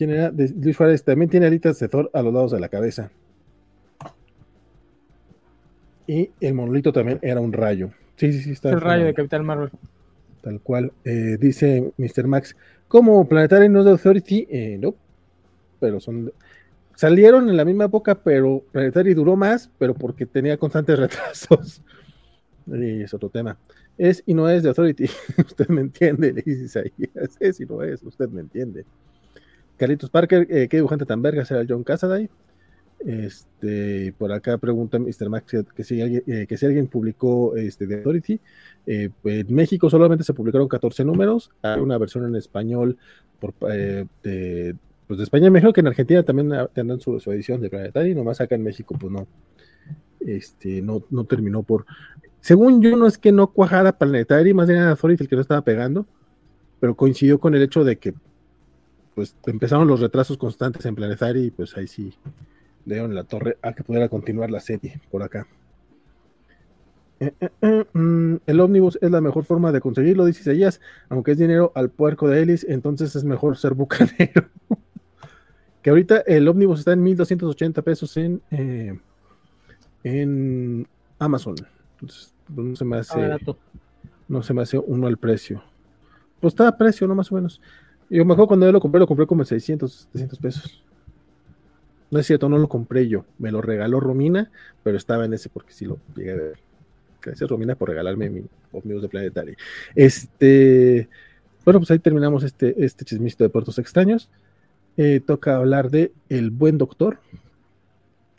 [0.00, 0.32] ¿Quién era?
[0.32, 3.10] Luis Juárez también tiene alitas de Thor a los lados de la cabeza.
[6.06, 7.90] Y el monolito también era un rayo.
[8.16, 8.52] Sí, sí, sí.
[8.52, 9.68] Está el rayo de Capital Marvel.
[10.40, 10.94] Tal cual.
[11.04, 12.26] Eh, dice Mr.
[12.28, 12.56] Max,
[12.88, 14.46] ¿cómo Planetary no de Authority?
[14.50, 14.94] Eh, no.
[15.80, 16.32] Pero son...
[17.00, 21.80] Salieron en la misma época, pero Planetary duró más, pero porque tenía constantes retrasos.
[22.66, 23.56] Y es otro tema.
[23.96, 25.04] Es y no es de Authority.
[25.38, 26.92] usted me entiende, le dice ahí.
[27.40, 28.84] Es y no es, usted me entiende.
[29.78, 32.28] Carlitos Parker, eh, ¿qué dibujante tan verga será John Casaday?
[32.98, 35.30] Este, por acá pregunta Mr.
[35.30, 38.40] Max que, si, alguien, eh, que si alguien publicó este, de Authority.
[38.86, 41.50] Eh, en México solamente se publicaron 14 números.
[41.62, 42.98] Hay una versión en español
[43.38, 44.76] por, de,
[45.10, 48.40] pues de España y México, que en Argentina también tendrán su, edición de Planetary, nomás
[48.40, 49.26] acá en México, pues no.
[50.20, 51.84] Este, no, no terminó por.
[52.40, 55.42] Según yo, no es que no cuajara Planetary, más bien era Authority el que no
[55.42, 56.06] estaba pegando,
[56.78, 58.14] pero coincidió con el hecho de que
[59.16, 62.14] pues empezaron los retrasos constantes en Planetary y pues ahí sí
[62.84, 65.48] le dieron la torre a que pudiera continuar la serie por acá.
[67.18, 71.32] Eh, eh, eh, mm, el ómnibus es la mejor forma de conseguirlo, dice Isaías, aunque
[71.32, 74.48] es dinero al puerco de Ellis, entonces es mejor ser bucanero.
[75.82, 78.42] que ahorita el ómnibus está en 1280 pesos en,
[80.04, 80.86] en
[81.18, 81.56] Amazon.
[81.92, 83.38] Entonces, no se me hace
[84.28, 85.62] no se me hace uno al precio.
[86.40, 87.14] Pues está a precio, ¿no?
[87.14, 87.60] Más o menos.
[88.08, 90.84] Yo mejor cuando yo lo compré, lo compré como 600, 700 pesos.
[92.10, 93.24] No es cierto, no lo compré yo.
[93.38, 94.50] Me lo regaló Romina,
[94.82, 96.58] pero estaba en ese porque sí lo llegué a ver.
[97.20, 99.56] Gracias, Romina, por regalarme mi ómnibus de Planetary.
[99.94, 101.08] Este,
[101.64, 104.30] bueno, pues ahí terminamos este, este chismito de puertos extraños.
[104.96, 107.20] Eh, toca hablar de El Buen Doctor.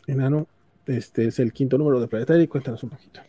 [0.06, 0.46] Enano,
[0.86, 2.46] este es el quinto número de Planetary.
[2.46, 3.20] Cuéntanos un poquito.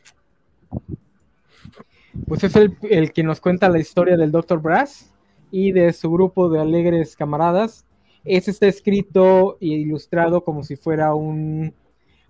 [2.27, 5.11] Pues es el, que nos cuenta la historia del Doctor Brass
[5.51, 7.85] y de su grupo de alegres camaradas.
[8.23, 11.73] Ese está escrito e ilustrado como si fuera un,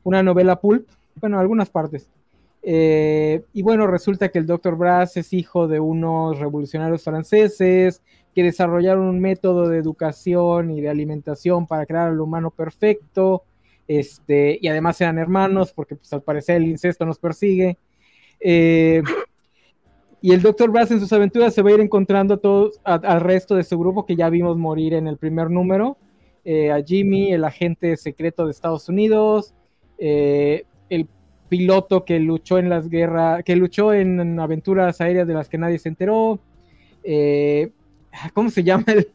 [0.04, 2.10] una novela pulp, bueno, algunas partes.
[2.66, 4.78] Eh, y bueno, resulta que el Dr.
[4.78, 8.02] Brass es hijo de unos revolucionarios franceses
[8.34, 13.44] que desarrollaron un método de educación y de alimentación para crear al humano perfecto.
[13.86, 17.78] Este, y además eran hermanos, porque pues, al parecer el incesto nos persigue.
[18.40, 19.04] Eh,
[20.22, 20.72] y el Dr.
[20.72, 23.78] Brass en sus aventuras se va a ir encontrando a todos, al resto de su
[23.78, 25.98] grupo que ya vimos morir en el primer número.
[26.46, 29.54] Eh, a Jimmy, el agente secreto de Estados Unidos,
[29.98, 31.08] el
[31.54, 35.78] piloto que luchó en las guerras, que luchó en aventuras aéreas de las que nadie
[35.78, 36.40] se enteró.
[37.04, 37.70] Eh,
[38.34, 39.12] ¿Cómo se llama el,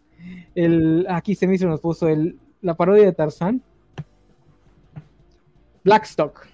[0.54, 3.60] el, Aquí se me hizo, nos puso el, la parodia de Tarzán.
[5.82, 6.46] Blackstock.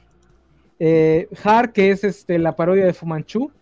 [0.79, 3.53] Eh, Har, que es este, la parodia de Fumanchu,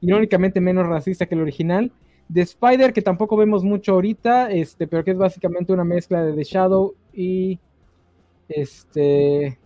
[0.00, 1.92] irónicamente menos racista que el original.
[2.32, 6.32] The Spider, que tampoco vemos mucho ahorita, este, pero que es básicamente una mezcla de
[6.32, 7.58] The Shadow y
[8.48, 9.58] este.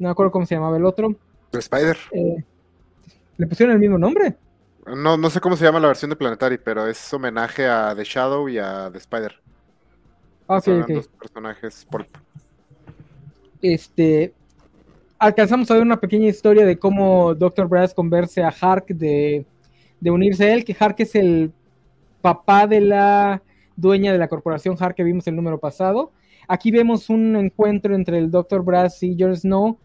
[0.00, 1.14] No me acuerdo cómo se llamaba el otro.
[1.52, 1.96] Spider.
[2.10, 2.42] Eh,
[3.36, 4.34] ¿Le pusieron el mismo nombre?
[4.86, 8.02] No, no sé cómo se llama la versión de Planetary, pero es homenaje a The
[8.02, 9.34] Shadow y a The Spider.
[10.48, 10.88] Ah, ok, Son ok.
[10.88, 12.08] dos personajes pulp.
[13.62, 14.32] Este.
[15.18, 17.68] Alcanzamos a ver una pequeña historia de cómo Dr.
[17.68, 19.44] Brass convence a Hark de,
[20.00, 21.52] de unirse a él, que Hark es el
[22.22, 23.42] papá de la
[23.76, 26.10] dueña de la corporación Hark que vimos el número pasado.
[26.48, 28.62] Aquí vemos un encuentro entre el Dr.
[28.62, 29.78] Brass y Jon Snow,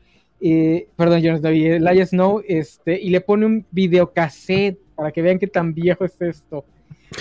[0.48, 5.24] eh, perdón, Jon Snow y Elijah Snow, este, y le pone un videocassette para que
[5.24, 6.66] vean qué tan viejo es esto.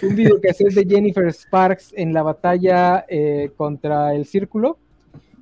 [0.03, 4.79] Un videocassette de Jennifer Sparks en la batalla eh, contra el Círculo,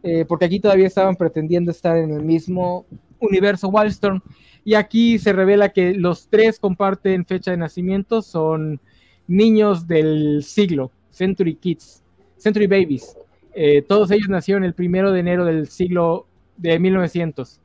[0.05, 2.87] eh, porque aquí todavía estaban pretendiendo estar en el mismo
[3.19, 4.21] universo Wildstorm.
[4.65, 8.81] Y aquí se revela que los tres comparten fecha de nacimiento, son
[9.27, 12.01] niños del siglo, Century Kids,
[12.37, 13.17] Century Babies.
[13.55, 16.27] Eh, todos ellos nacieron el primero de enero del siglo
[16.57, 17.59] de 1900.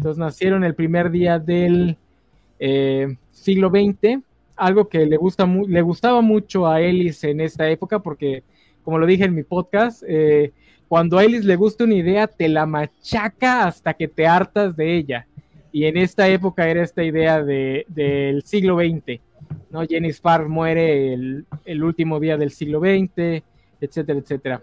[0.00, 1.98] Entonces nacieron el primer día del
[2.58, 4.22] eh, siglo XX,
[4.56, 8.42] algo que le, gusta mu le gustaba mucho a Ellis en esta época, porque,
[8.82, 10.52] como lo dije en mi podcast, eh,
[10.88, 14.96] cuando a Ellis le gusta una idea, te la machaca hasta que te hartas de
[14.96, 15.26] ella.
[15.70, 19.20] Y en esta época era esta idea de, del siglo XX.
[19.70, 19.86] ¿no?
[19.86, 23.42] Jenny Spark muere el, el, último día del siglo XX,
[23.82, 24.62] etcétera, etcétera.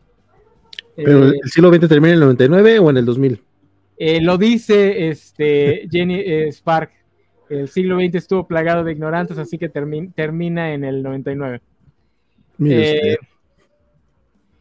[0.95, 3.46] ¿Pero eh, el siglo XX termina en el 99 o en el 2000?
[3.97, 6.91] Eh, lo dice este, Jenny eh, Spark.
[7.49, 11.61] El siglo XX estuvo plagado de ignorantes, así que termi termina en el 99.
[12.65, 13.17] Eh,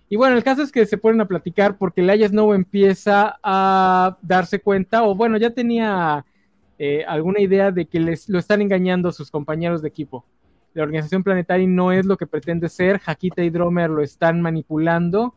[0.08, 4.16] y bueno, el caso es que se ponen a platicar porque Laia Snow empieza a
[4.22, 6.24] darse cuenta, o bueno, ya tenía
[7.08, 10.24] alguna idea de que les lo están engañando a sus compañeros de equipo.
[10.74, 15.34] La organización planetaria no es lo que pretende ser, Hakita y Dromer lo están manipulando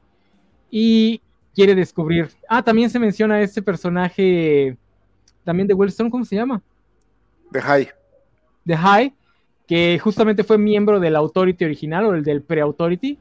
[0.70, 1.22] y
[1.60, 2.30] quiere descubrir.
[2.48, 4.78] Ah, también se menciona este personaje
[5.44, 6.62] también de Wellstone, ¿cómo se llama?
[7.52, 7.90] The High.
[8.66, 9.14] The High,
[9.68, 13.20] que justamente fue miembro del Authority original o el del Pre-Authority,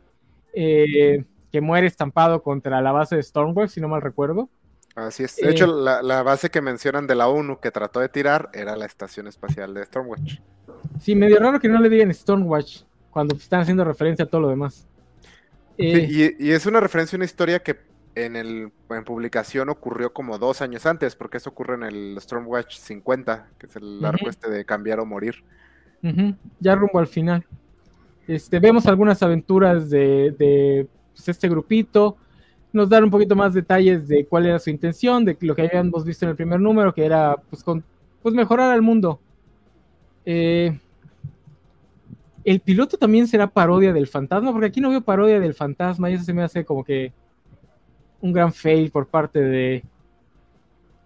[0.52, 4.48] eh, que muere estampado contra la base de Stormworks, si no mal recuerdo.
[4.94, 5.34] Así es.
[5.34, 8.50] De eh, hecho, la, la, base que mencionan de la ONU que trató de tirar
[8.52, 10.38] era la estación espacial de Stormwatch.
[11.00, 14.48] Sí, medio raro que no le digan Stormwatch cuando están haciendo referencia a todo lo
[14.48, 14.86] demás.
[15.76, 19.68] Eh, sí, y, y, es una referencia a una historia que en, el, en publicación
[19.68, 23.84] ocurrió como dos años antes, porque eso ocurre en el Stormwatch 50, que es el
[23.84, 24.08] uh -huh.
[24.08, 25.36] arco este de cambiar o morir.
[26.02, 26.36] Uh -huh.
[26.60, 27.44] Ya rumbo al final.
[28.26, 32.16] Este, vemos algunas aventuras de, de pues, este grupito.
[32.72, 36.04] Nos dan un poquito más detalles de cuál era su intención, de lo que habíamos
[36.04, 37.82] visto en el primer número, que era pues, con,
[38.22, 39.18] pues mejorar al mundo.
[40.26, 40.78] Eh,
[42.44, 46.14] el piloto también será parodia del fantasma, porque aquí no veo parodia del fantasma y
[46.14, 47.12] eso se me hace como que
[48.20, 49.84] un gran fail por parte de,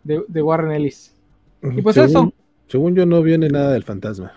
[0.05, 1.15] de, de Warren Ellis.
[1.63, 2.33] Y pues según, eso.
[2.67, 4.33] Según yo no viene nada del fantasma.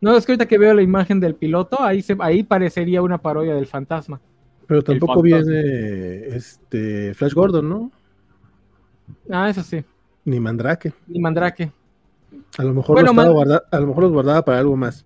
[0.00, 3.18] No, es que ahorita que veo la imagen del piloto, ahí, se, ahí parecería una
[3.18, 4.20] parodia del fantasma.
[4.66, 7.90] Pero tampoco viene este Flash Gordon, ¿no?
[9.30, 9.82] Ah, eso sí.
[10.24, 10.92] Ni Mandrake.
[11.06, 11.72] Ni Mandrake.
[12.58, 13.32] A lo mejor, bueno, man...
[13.32, 15.04] guarda, a lo mejor los guardaba para algo más.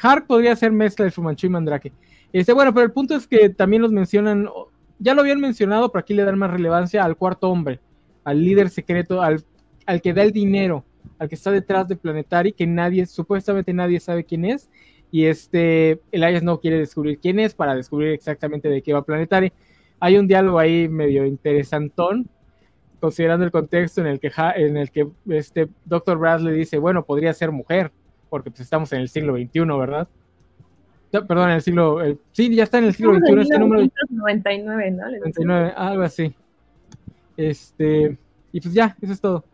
[0.00, 1.92] Hark podría ser mezcla de Fumanchu y Mandrake.
[2.32, 4.48] Este, bueno, pero el punto es que también los mencionan,
[4.98, 7.80] ya lo habían mencionado, pero aquí le dan más relevancia al cuarto hombre,
[8.24, 9.44] al líder secreto, al,
[9.86, 10.84] al que da el dinero,
[11.18, 14.68] al que está detrás de Planetary, que nadie, supuestamente nadie sabe quién es,
[15.10, 19.52] y este, Elias no quiere descubrir quién es para descubrir exactamente de qué va Planetary.
[20.00, 22.28] Hay un diálogo ahí medio interesantón,
[23.00, 26.18] considerando el contexto en el que, en el que este Dr.
[26.18, 27.90] Brass le dice, bueno, podría ser mujer,
[28.28, 30.08] porque pues estamos en el siglo XXI, ¿verdad?
[31.10, 33.88] Perdón, en el siglo, el, sí, ya está en el siglo XXI este número.
[34.10, 35.10] 99, ¿no?
[35.10, 36.34] 99, algo así.
[37.36, 38.18] Este,
[38.52, 39.44] y pues ya, eso es todo.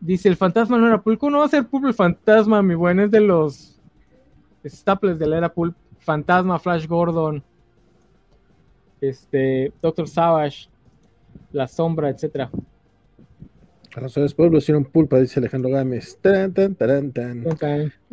[0.00, 3.00] Dice, el fantasma no era pulpo, no va a ser pulpo el fantasma, mi buen,
[3.00, 3.80] es de los
[4.66, 7.42] staples de la era pulp, fantasma, Flash Gordon,
[9.00, 10.68] este, Doctor Savage,
[11.52, 12.50] la sombra, etcétera.
[13.94, 16.18] A los tres pueblos hicieron pulpa, dice Alejandro Gámez.
[16.20, 17.44] Tan, tan, tan, tan.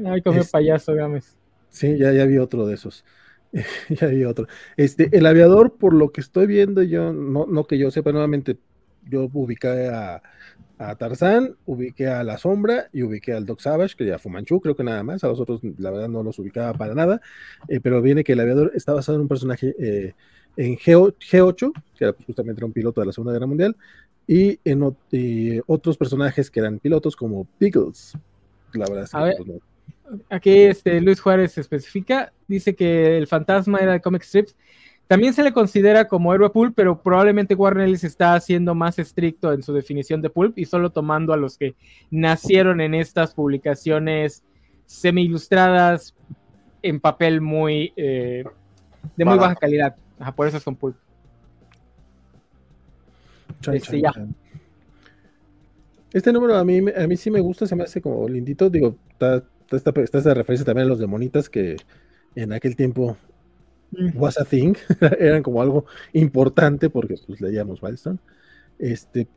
[0.06, 0.52] Ay, comió es...
[0.52, 1.39] payaso, Gámez.
[1.70, 3.06] Sí, ya, ya vi otro de esos.
[3.90, 4.48] ya vi otro.
[4.78, 8.58] Este, el aviador, por lo que estoy viendo, yo, no, no que yo sepa nuevamente,
[9.06, 10.22] yo ubiqué a,
[10.80, 14.76] a Tarzán, ubiqué a La Sombra y ubiqué al Doc Savage, que ya Fumanchu, creo
[14.76, 17.22] que nada más, a los otros la verdad no los ubicaba para nada,
[17.68, 20.14] eh, pero viene que el aviador está basado en un personaje eh,
[20.56, 23.76] en G8, G8, que era, justamente era un piloto de la Segunda Guerra Mundial,
[24.26, 24.96] y en
[25.66, 28.14] otros personajes que eran pilotos como Pickles.
[28.74, 29.60] La verdad es que pues,
[30.30, 34.56] Aquí este, Luis Juárez especifica, dice que el fantasma era de comic strips.
[35.08, 39.52] También se le considera como héroe pulp, pero probablemente Warner Ellis está siendo más estricto
[39.52, 41.76] en su definición de pulp y solo tomando a los que
[42.12, 44.44] nacieron en estas publicaciones
[44.86, 46.16] semi ilustradas
[46.84, 48.44] en papel muy eh,
[49.16, 49.96] de muy baja calidad.
[50.36, 50.96] por eso son pulp.
[53.72, 54.04] este,
[56.14, 58.70] Este número a mí, a mí sí me gusta, se me hace como lindito.
[58.70, 59.44] Digo, está,
[59.76, 61.78] está, está esta referencia también a los demonitas que
[62.36, 63.18] en aquel tiempo
[64.16, 64.74] was a thing,
[65.20, 68.20] eran como algo importante porque pues leíamos Milestone.
[68.78, 69.28] Este,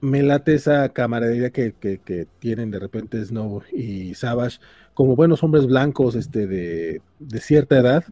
[0.00, 4.58] me late esa camaradería que, que, tienen de repente Snow y Savage
[4.94, 8.04] como buenos hombres blancos este, de, de, cierta edad,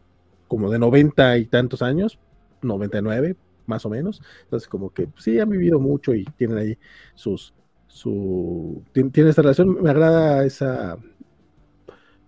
[0.47, 2.19] como de 90 y tantos años,
[2.61, 3.35] 99
[3.67, 4.21] más o menos.
[4.43, 6.77] Entonces como que sí han vivido mucho y tienen ahí
[7.15, 7.53] sus,
[7.87, 9.81] su, tiene esta relación.
[9.81, 10.97] Me agrada esa,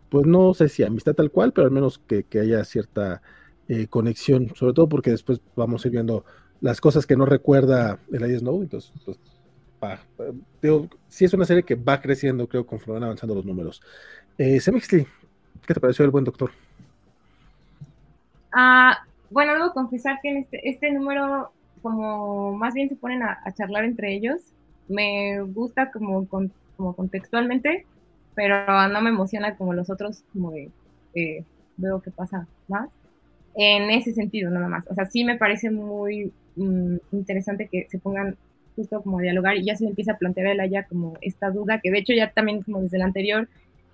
[0.10, 3.22] pues no sé si amistad tal cual, pero al menos que, haya cierta
[3.68, 6.26] eh, conexión, sobre todo porque después vamos a ir viendo
[6.62, 8.92] las cosas que no recuerda el Snow, entonces,
[9.80, 10.00] pues,
[11.08, 13.82] sí es una serie que va creciendo, creo, conforme van avanzando los números.
[14.38, 15.06] Eh, Semixly,
[15.66, 16.52] ¿qué te pareció el buen doctor?
[18.52, 18.98] Ah,
[19.30, 21.52] bueno, debo confesar que en este, este número,
[21.82, 24.54] como más bien se ponen a, charlar entre ellos,
[24.88, 26.28] me gusta como
[26.96, 27.86] contextualmente,
[28.38, 30.70] pero no me emociona como los otros, como de
[31.76, 32.88] veo que pasa más.
[33.56, 34.86] En ese sentido, nada más.
[34.88, 38.38] O sea, sí me parece muy mm, interesante que se pongan
[38.76, 41.80] justo como a dialogar y ya se empieza a plantear a ella como esta duda,
[41.82, 43.50] que de hecho ya también como desde el anterior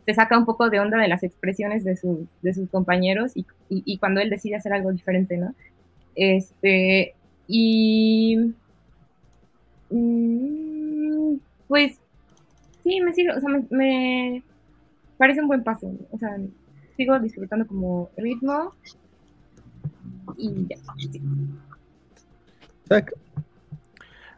[0.05, 1.97] se saca un poco de onda de las expresiones de,
[2.41, 5.55] de sus compañeros y, y, cuando él decide hacer algo diferente, ¿no?
[6.15, 7.13] Este,
[7.47, 8.53] y...
[9.89, 11.37] Mm,
[11.69, 12.02] pues
[12.83, 14.43] sí, me sigo, o sea, me,
[15.17, 15.91] parece un buen paso.
[16.11, 16.37] O sea,
[16.97, 18.73] sigo disfrutando como ritmo
[20.37, 20.77] y ya.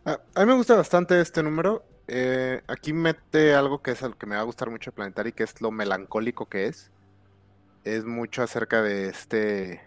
[0.05, 1.83] A, mí me gusta bastante este número.
[2.07, 5.31] Eh, aquí mete algo que es el que me va a gustar mucho de Planetary,
[5.31, 6.91] que es lo melancólico que es.
[7.83, 9.81] Es mucho acerca de este,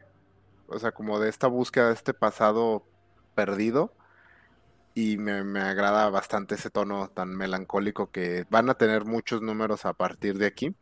[0.66, 2.84] o sea, como de esta búsqueda de este pasado
[3.34, 3.92] perdido
[4.98, 9.92] y me, agrada bastante ese tono tan melancólico que van a tener muchos números a
[9.92, 10.74] partir de aquí.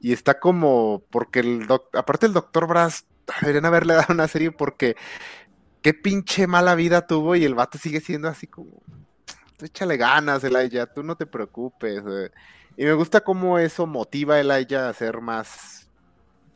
[0.00, 3.06] Y está como, porque el aparte el doctor Brass,
[3.40, 4.94] deberían haberle dado una serie porque
[5.82, 8.70] qué pinche mala vida tuvo y el vato sigue siendo así como,
[9.60, 12.04] échale ganas, Elijah, tú no te preocupes.
[12.06, 12.30] Eh".
[12.76, 15.90] Y me gusta cómo eso motiva a Elijah a ser más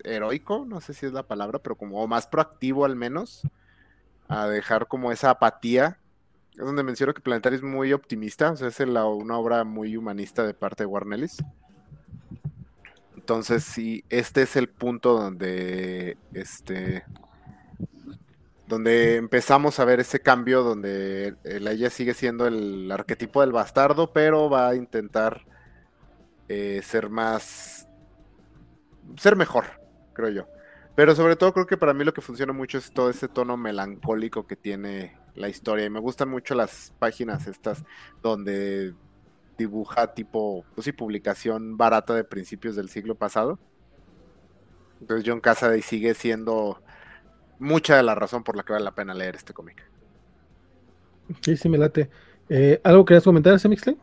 [0.05, 3.43] heroico, no sé si es la palabra, pero como más proactivo al menos,
[4.29, 5.99] a dejar como esa apatía
[6.53, 10.47] es donde menciono que Planetary es muy optimista, o sea, es una obra muy humanista
[10.47, 11.39] de parte de Warnellis.
[13.17, 17.05] Entonces, sí, este es el punto donde este
[18.67, 24.49] donde empezamos a ver ese cambio donde ella sigue siendo el arquetipo del bastardo, pero
[24.49, 25.45] va a intentar
[26.49, 27.87] eh, ser más
[29.17, 29.67] ser mejor,
[30.15, 30.47] creo yo.
[30.95, 33.57] Pero sobre todo creo que para mí lo que funciona mucho es todo ese tono
[33.57, 35.87] melancólico que tiene la historia.
[35.87, 37.85] Y me gustan mucho las páginas estas
[38.23, 38.95] donde
[39.59, 43.59] dibuja tipo, pues sí, publicación barata de principios del siglo pasado.
[45.01, 46.83] Entonces John Cassaday sigue siendo
[47.59, 49.85] mucha de la razón por la que vale la pena leer este cómic.
[51.41, 52.11] Sí, sí, me late.
[52.49, 53.97] Eh, ¿Algo querías comentar, Semixley?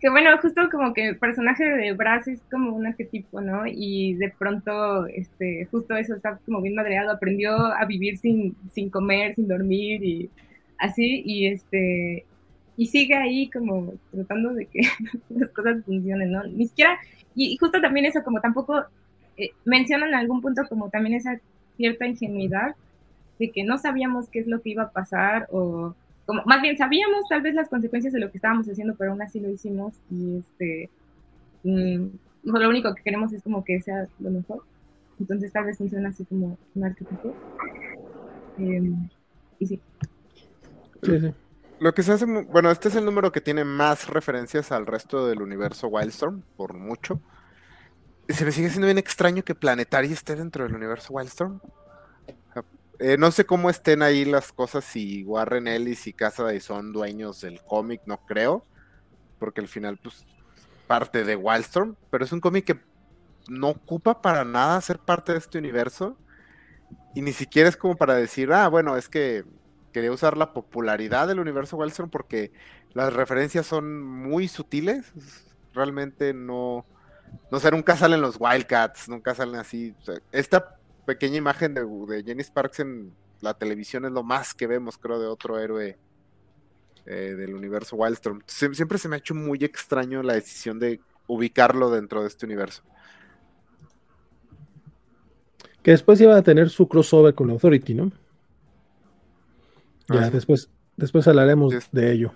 [0.00, 3.64] Que bueno, justo como que el personaje de Brass es como un arquetipo, ¿no?
[3.66, 8.90] Y de pronto, este, justo eso está como bien madreado, aprendió a vivir sin, sin
[8.90, 10.30] comer, sin dormir y
[10.78, 12.24] así, y este,
[12.76, 14.80] y sigue ahí como tratando de que
[15.30, 16.44] las cosas funcionen, ¿no?
[16.44, 16.98] Ni siquiera,
[17.34, 18.84] y, justo también eso, como tampoco
[19.36, 21.40] eh, mencionan en algún punto como también esa
[21.76, 22.76] cierta ingenuidad
[23.38, 25.94] de que no sabíamos qué es lo que iba a pasar o
[26.44, 29.40] más bien sabíamos tal vez las consecuencias de lo que estábamos haciendo, pero aún así
[29.40, 30.90] lo hicimos y este,
[31.64, 34.62] lo único que queremos es como que sea lo mejor.
[35.18, 37.34] Entonces tal vez funciona así como un arquetipo.
[38.58, 39.08] Em,
[39.58, 39.80] y sí.
[41.80, 45.26] Lo que se hace, bueno, este es el número que tiene más referencias al resto
[45.26, 47.20] del universo Wildstorm, por mucho.
[48.28, 51.60] Se me sigue siendo bien extraño que Planetary esté dentro del universo Wildstorm.
[52.98, 57.40] Eh, no sé cómo estén ahí las cosas, si Warren Ellis y Casa son dueños
[57.40, 58.64] del cómic, no creo,
[59.38, 60.26] porque al final, pues,
[60.86, 62.80] parte de Wildstorm, pero es un cómic que
[63.48, 66.16] no ocupa para nada ser parte de este universo,
[67.14, 69.44] y ni siquiera es como para decir, ah, bueno, es que
[69.92, 72.52] quería usar la popularidad del universo Wildstorm porque
[72.92, 75.12] las referencias son muy sutiles.
[75.72, 76.86] Realmente no,
[77.50, 79.94] no sé, nunca salen los Wildcats, nunca salen así.
[80.32, 80.77] esta
[81.08, 85.18] pequeña imagen de, de, Jenny Sparks en la televisión es lo más que vemos, creo,
[85.18, 85.96] de otro héroe
[87.06, 88.42] eh, del universo Wildstorm.
[88.46, 92.82] siempre se me ha hecho muy extraño la decisión de ubicarlo dentro de este universo.
[95.82, 98.12] Que después iba a tener su crossover con Authority, ¿no?
[100.10, 100.68] Ya, ah, después,
[100.98, 102.34] después hablaremos de ello.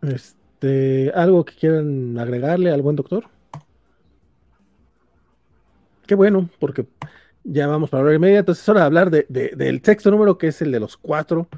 [0.00, 3.28] Este, ¿algo que quieran agregarle al buen doctor?
[6.08, 6.88] Qué bueno, porque
[7.44, 8.40] ya vamos para hora y media.
[8.40, 11.48] Entonces es hora de hablar de, del sexto número, que es el de los cuatro,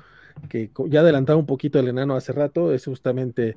[0.50, 2.74] que ya adelantaba un poquito el enano hace rato.
[2.74, 3.56] Es justamente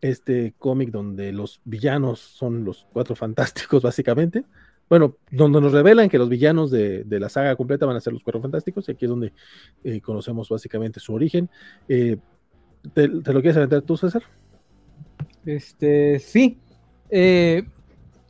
[0.00, 4.44] este cómic donde los villanos son los cuatro fantásticos, básicamente
[4.92, 8.22] bueno, donde nos revelan que los villanos de, la saga completa van a ser los
[8.22, 9.32] Cuatro Fantásticos, y aquí es donde
[9.84, 11.48] eh, conocemos básicamente su origen.
[11.88, 12.18] Eh,
[12.92, 14.22] ¿te, lo quieres aventar tú, César?
[15.46, 16.58] Este, sí.
[17.08, 17.62] Eh,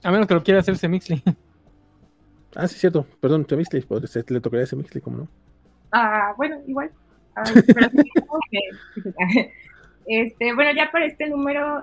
[0.05, 1.20] a menos que lo quiera hacer Semixley.
[2.55, 3.07] Ah, sí, cierto.
[3.20, 3.85] Perdón, Semixley.
[4.29, 5.29] Le tocaría a Semixley, ¿cómo no?
[5.93, 6.91] Ah, bueno, igual.
[7.35, 7.45] Ah,
[10.07, 11.83] este, bueno, ya para este número,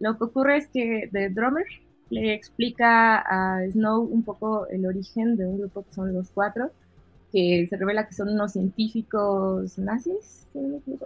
[0.00, 1.66] lo que ocurre es que The Drummer
[2.10, 6.70] le explica a Snow un poco el origen de un grupo que son los cuatro,
[7.32, 10.46] que se revela que son unos científicos nazis,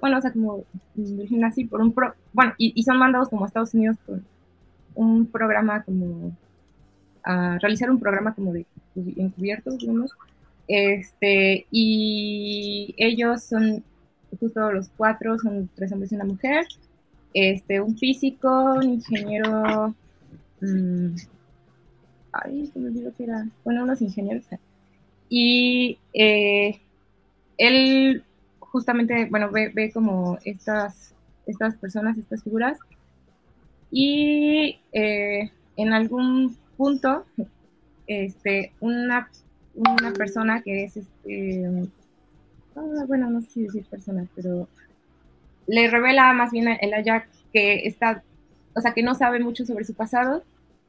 [0.01, 0.64] bueno, o sea, como
[0.94, 4.20] nazi por un pro, bueno, y, son mandados como a Estados Unidos por
[4.94, 6.36] un programa como
[7.24, 10.12] a realizar un programa como de encubiertos, digamos,
[10.68, 13.84] este, y ellos son
[14.40, 16.66] justo los cuatro, son tres hombres y una mujer,
[17.34, 19.94] este, un físico, un ingeniero
[20.62, 21.16] Mm,
[22.32, 24.44] ay, se me que era, bueno, unos ingenieros.
[25.28, 26.80] Y eh,
[27.58, 28.22] él
[28.60, 31.14] justamente, bueno, ve, ve, como estas,
[31.46, 32.78] estas personas, estas figuras,
[33.90, 37.24] y eh, en algún punto,
[38.06, 39.28] este, una,
[39.74, 41.64] una persona que es, este,
[42.76, 44.68] ah, bueno, no sé si decir persona, pero
[45.66, 48.22] le revela más bien a Aya que está,
[48.74, 50.42] o sea, que no sabe mucho sobre su pasado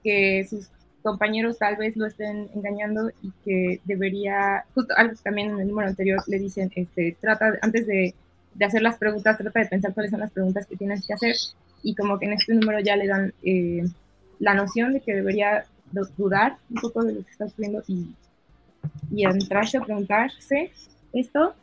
[0.04, 0.70] que sus
[1.02, 5.90] compañeros tal vez lo estén engañando y que debería, justo algo también en el número
[5.90, 8.14] anterior le dicen, este, trata, antes de,
[8.54, 11.36] de, hacer las preguntas, trata de pensar cuáles son las preguntas que tienes que hacer
[11.82, 13.84] y como que en este número ya le dan eh,
[14.40, 15.66] la noción de que debería
[16.18, 18.14] dudar un poco de lo que está ocurriendo y,
[19.12, 20.72] y adentrarse a preguntarse
[21.14, 21.54] esto.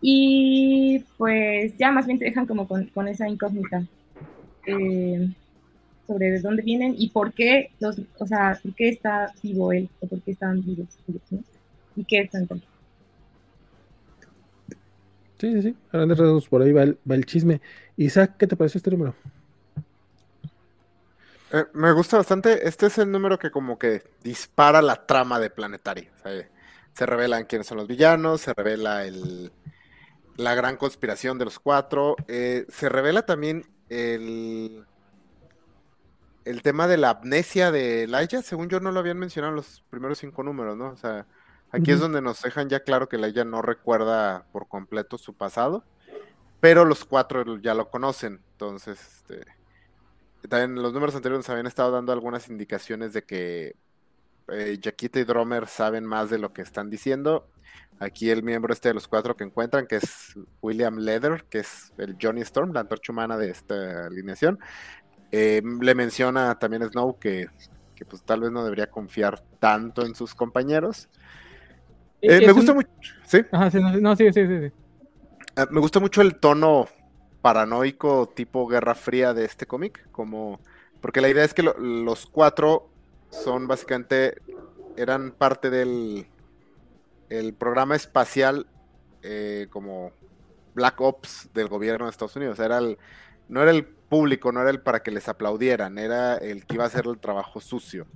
[0.00, 3.84] Y pues ya más bien te dejan como con, con esa incógnita.
[4.66, 5.28] Eh,
[6.10, 9.88] sobre de dónde vienen y por qué los, o sea, por qué está vivo él
[10.00, 10.88] o por qué están vivos
[11.94, 12.60] y qué están con
[15.38, 15.76] Sí, sí, sí.
[15.90, 17.62] Grandes rasgos por ahí va el, va el, chisme.
[17.96, 19.14] Isaac, ¿qué te pareció este número?
[21.52, 22.66] Eh, me gusta bastante.
[22.66, 26.10] Este es el número que como que dispara la trama de Planetario.
[26.94, 29.52] se revelan quiénes son los villanos, se revela el,
[30.36, 32.16] la gran conspiración de los cuatro.
[32.28, 34.84] Eh, se revela también el,
[36.44, 39.82] el tema de la amnesia de Laia, según yo no lo habían mencionado en los
[39.90, 40.90] primeros cinco números, ¿no?
[40.90, 41.26] O sea,
[41.72, 45.84] aquí es donde nos dejan ya claro que Laia no recuerda por completo su pasado,
[46.60, 49.59] pero los cuatro ya lo conocen, entonces, este,
[50.48, 53.76] también los números anteriores nos habían estado dando algunas indicaciones de que
[54.48, 57.48] eh, Jaquita y Dromer saben más de lo que están diciendo.
[57.98, 61.92] Aquí el miembro este de los cuatro que encuentran, que es William Leather, que es
[61.98, 64.58] el Johnny Storm, la antorcha humana de esta alineación,
[65.30, 67.48] eh, le menciona también Snow que,
[68.08, 71.08] pues tal vez no debería confiar tanto en sus compañeros.
[72.22, 72.88] Eh, eh, me gusta mucho.
[73.26, 73.42] ¿Sí?
[74.00, 74.72] no, sí, sí, sí.
[75.56, 76.88] Ah, me gusta mucho el tono
[77.42, 80.60] paranoico tipo Guerra Fría de este cómic, como
[81.00, 82.88] porque la idea es que los cuatro
[83.30, 84.42] son básicamente
[84.96, 86.26] eran parte del
[87.28, 88.66] el programa espacial
[89.70, 90.12] como
[90.74, 92.58] Black Ops del gobierno de Estados Unidos.
[92.58, 92.98] Era el,
[93.48, 96.84] no era el público, no era el para que les aplaudieran, era el que iba
[96.84, 98.06] a hacer el trabajo sucio.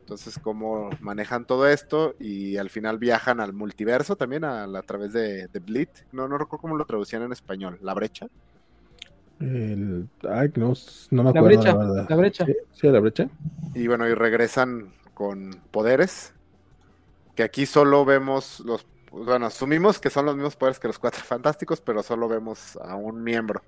[0.00, 5.48] Entonces, cómo manejan todo esto y al final viajan al multiverso también a, través de,
[5.48, 5.90] de Bleed.
[6.12, 7.78] No, no recuerdo cómo lo traducían en español.
[7.82, 8.28] ¿La brecha?
[9.40, 10.74] El, ay, no,
[11.10, 11.62] no me acuerdo.
[11.62, 11.74] La brecha.
[11.74, 12.46] La, la brecha.
[12.72, 13.28] Sí, la brecha.
[13.74, 16.32] Y bueno, y regresan con poderes.
[17.34, 18.86] Que aquí solo vemos los.
[19.10, 22.96] Bueno, asumimos que son los mismos poderes que los cuatro fantásticos, pero solo vemos a
[22.96, 23.62] un miembro.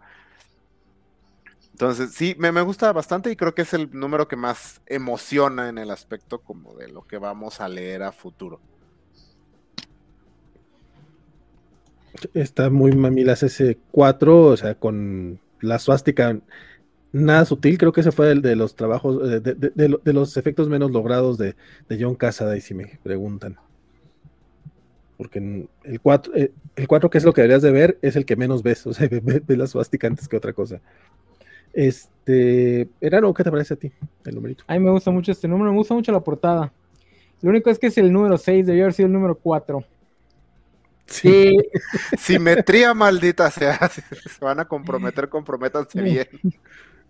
[1.80, 5.78] Entonces, sí, me, gusta bastante y creo que es el número que más emociona en
[5.78, 8.60] el aspecto como de lo que vamos a leer a futuro.
[12.34, 16.38] Está muy mamilas ese 4, o sea, con la suástica
[17.12, 17.78] nada sutil.
[17.78, 21.54] Creo que ese fue el de los trabajos, de, de, los efectos menos logrados de,
[21.98, 23.56] John Cassaday, si me preguntan.
[25.16, 28.24] Porque el 4, eh, el 4, que es lo que deberías de ver, es el
[28.24, 28.86] que menos ves.
[28.86, 30.80] O sea, ves la suástica antes que otra cosa.
[31.72, 33.92] Este, Erano, ¿qué te parece a ti
[34.24, 34.64] el numerito?
[34.66, 36.72] A mí me gusta mucho este número, me gusta mucho la portada.
[37.42, 39.84] Lo único es que es el número 6, debió haber sido el número 4.
[41.10, 41.56] Sí.
[42.18, 43.78] Simetría maldita sea.
[43.88, 46.28] Se van a comprometer, comprométanse bien.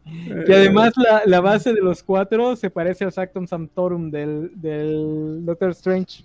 [0.05, 0.95] Y además
[1.27, 6.25] la, base de los cuatro se parece al Sactum Sanctorum del, del Doctor Strange.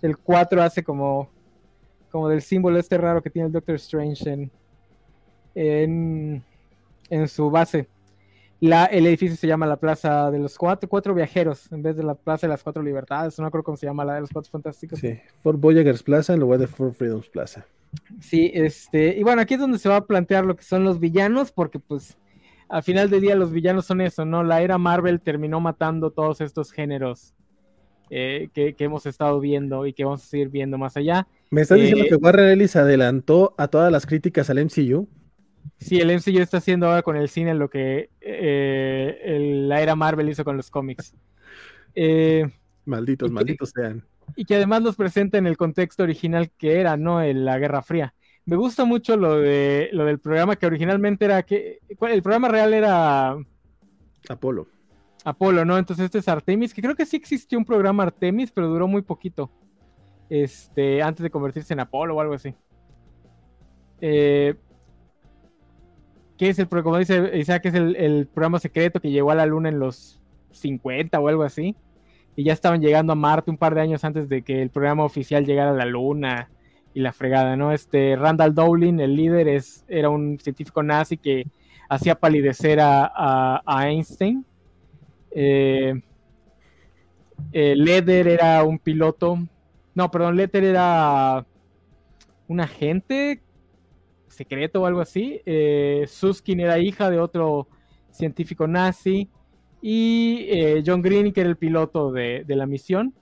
[0.00, 1.30] El 4 hace como,
[2.10, 4.50] como del símbolo este raro que tiene el Doctor Strange en,
[5.54, 6.42] en,
[7.10, 7.86] en su base.
[8.62, 12.04] La, el edificio se llama la Plaza de los Cuatro, cuatro Viajeros, en vez de
[12.04, 13.36] la Plaza de las Cuatro Libertades.
[13.40, 15.00] No creo cómo se llama la de los Cuatro Fantásticos.
[15.00, 17.66] Sí, Fort Voyagers Plaza en lugar de Fort Freedoms Plaza.
[18.20, 21.00] Sí, este, y bueno, aquí es donde se va a plantear lo que son los
[21.00, 22.16] villanos, porque pues
[22.68, 24.44] al final del día los villanos son eso, ¿no?
[24.44, 27.34] La era Marvel terminó matando todos estos géneros
[28.10, 31.26] eh, que, hemos estado viendo y que vamos a seguir viendo más allá.
[31.50, 35.08] ¿Me estás diciendo eh, que Warren Ellis adelantó a todas las críticas al MCU?
[35.78, 40.28] Sí, el MCU está haciendo ahora con el cine lo que eh, la era Marvel
[40.28, 41.14] hizo con los cómics.
[41.94, 42.48] Eh,
[42.84, 44.04] malditos, malditos sean.
[44.36, 47.22] Y que además los presenta en el contexto original que era, ¿no?
[47.22, 48.14] En la Guerra Fría.
[48.44, 52.74] Me gusta mucho lo de lo del programa que originalmente era que el programa real
[52.74, 53.36] era
[54.28, 54.68] Apolo.
[55.24, 55.78] Apolo, ¿no?
[55.78, 59.02] Entonces este es Artemis, que creo que sí existió un programa Artemis, pero duró muy
[59.02, 59.50] poquito.
[60.28, 62.54] Este, antes de convertirse en Apolo o algo así.
[64.00, 64.54] Eh,
[66.42, 69.68] que es el, como dice Isaac, es el, programa secreto que llegó a la Luna
[69.68, 70.18] en los
[70.50, 71.76] 50 o algo así.
[72.34, 75.04] Y ya estaban llegando a Marte un par de años antes de que el programa
[75.04, 76.50] oficial llegara a la Luna
[76.94, 77.70] y la fregada, ¿no?
[77.70, 81.46] Este Randall Dowling, el líder, es, era un científico nazi que
[81.88, 84.44] hacía palidecer a, Einstein.
[85.30, 85.94] Eh,
[87.52, 89.38] eh, Leder era un piloto.
[89.94, 91.46] No, perdón, Leder era
[92.48, 93.40] un agente
[94.32, 95.40] secreto o algo así.
[95.46, 97.68] Eh, Suskin era hija de otro
[98.10, 99.28] científico nazi.
[99.80, 103.14] Y eh, John Green, que era el piloto de, la misión,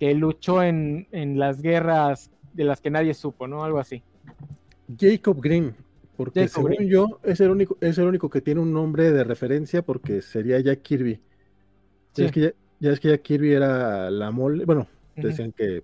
[0.00, 1.06] que luchó en,
[1.38, 3.62] las guerras de las que nadie supo, ¿no?
[3.62, 4.02] Algo así.
[4.98, 5.74] Jacob Green,
[6.16, 9.82] porque según yo es el, único, es el único que tiene un nombre de referencia
[9.82, 11.20] porque sería Jack Kirby.
[12.14, 12.26] Ya,
[12.90, 15.82] es que Jack Kirby era la mole, bueno, decían que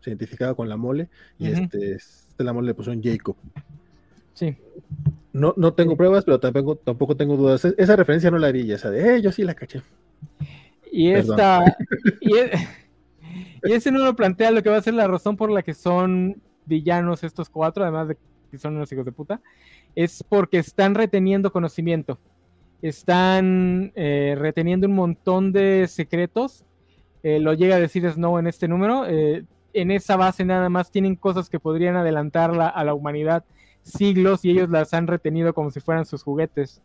[0.00, 1.08] se identificaba con la mole
[1.38, 3.36] y este, este la mole le pusieron Jacob.
[4.34, 4.56] Sí.
[5.32, 7.64] No, no tengo pruebas, pero tampoco, tampoco tengo dudas.
[7.64, 9.82] Esa referencia no la haría, esa de, eh, yo sí la caché.
[10.90, 11.64] Y esta,
[12.20, 12.50] y, e,
[13.64, 15.74] y, ese no lo plantea lo que va a ser la razón por la que
[15.74, 18.18] son villanos estos cuatro, además de
[18.50, 19.40] que son unos hijos de puta,
[19.94, 22.18] es porque están reteniendo conocimiento.
[22.82, 26.64] Están eh, reteniendo un montón de secretos.
[27.22, 29.06] Eh, lo llega a decir Snow en este número.
[29.06, 33.44] Eh, en esa base nada más tienen cosas que podrían adelantarla a la humanidad
[33.82, 36.82] siglos y ellos las han retenido como si fueran sus juguetes.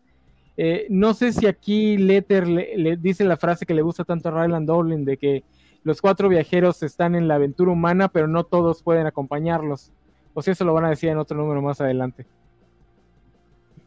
[0.57, 4.43] Eh, no sé si aquí Letter le, dice la frase que le gusta tanto a
[4.43, 5.43] Ryland Dowling de que
[5.83, 9.91] los cuatro viajeros están en la aventura humana, pero no todos pueden acompañarlos.
[10.33, 12.25] O si eso lo van a decir en otro número más adelante.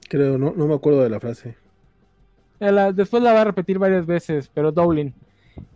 [0.09, 1.57] Creo, no, no me acuerdo de la frase.
[2.61, 5.13] Eh, después la va a repetir varias veces, pero Dowling.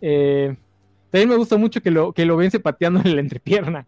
[0.01, 0.55] Eh,
[1.11, 3.85] también me gusta mucho que lo, que lo vence pateando en la entrepierna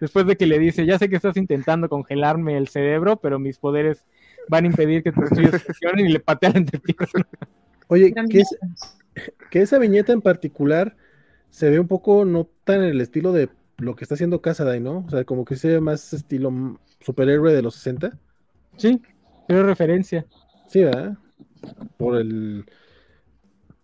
[0.00, 3.58] después de que le dice, ya sé que estás intentando congelarme el cerebro, pero mis
[3.58, 4.04] poderes
[4.48, 7.26] van a impedir que tus estudios funcionen y le patea la entrepierna.
[7.88, 8.12] Oye,
[9.50, 10.96] que, esa viñeta en particular
[11.50, 13.48] se ve un poco no tan en el estilo de
[13.78, 15.04] lo que está haciendo Casaday, ¿no?
[15.06, 18.16] O sea, como que se ve más estilo superhéroe de los 60.
[18.76, 19.02] Sí,
[19.48, 20.26] pero referencia.
[20.68, 21.16] Sí, ¿verdad?
[21.96, 22.64] Por el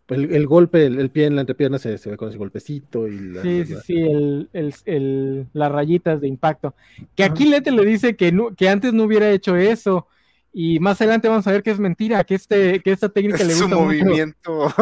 [0.08, 3.08] el, golpe, el, pie en la entrepierna se, ve con ese golpecito.
[3.08, 6.74] Y sí, sí, sí, las rayitas de impacto.
[7.14, 10.06] Que aquí Lete le dice que, que antes no hubiera hecho eso.
[10.58, 13.52] Y más adelante vamos a ver que es mentira, que, este, que esta técnica le
[13.52, 14.72] gusta su movimiento.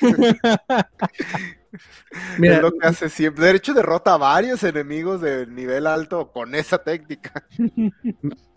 [2.38, 3.44] Mira, es lo que hace siempre.
[3.44, 7.46] De hecho, derrota a varios enemigos de nivel alto con esa técnica.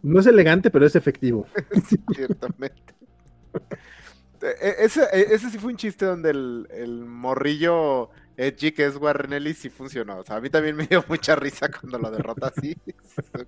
[0.03, 1.45] No es elegante, pero es efectivo.
[2.15, 2.95] ciertamente.
[4.41, 9.33] E, ese, e, ese sí fue un chiste donde el, morrillo edgy que es Warren
[9.33, 10.17] Ellis sí funcionó.
[10.17, 12.75] O sea, a mí también me dio mucha risa cuando lo derrota así.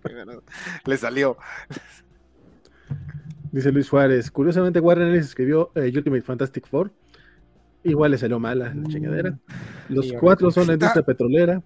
[0.85, 1.37] Le salió.
[3.51, 4.31] Dice Luis Juárez.
[4.31, 6.91] Curiosamente, Warren Ellis escribió eh, Ultimate Fantastic Four.
[7.83, 9.37] Igual le salió mala la chingadera.
[9.89, 11.61] Los cuatro son la industria petrolera.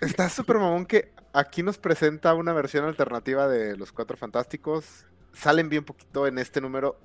[0.00, 5.06] Está súper mamón que aquí nos presenta una versión alternativa de los Cuatro Fantásticos.
[5.32, 6.98] Salen bien poquito en este número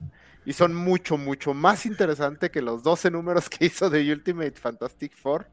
[0.46, 5.16] y son mucho, mucho más interesante que los 12 números que hizo de Ultimate Fantastic
[5.16, 5.48] Four.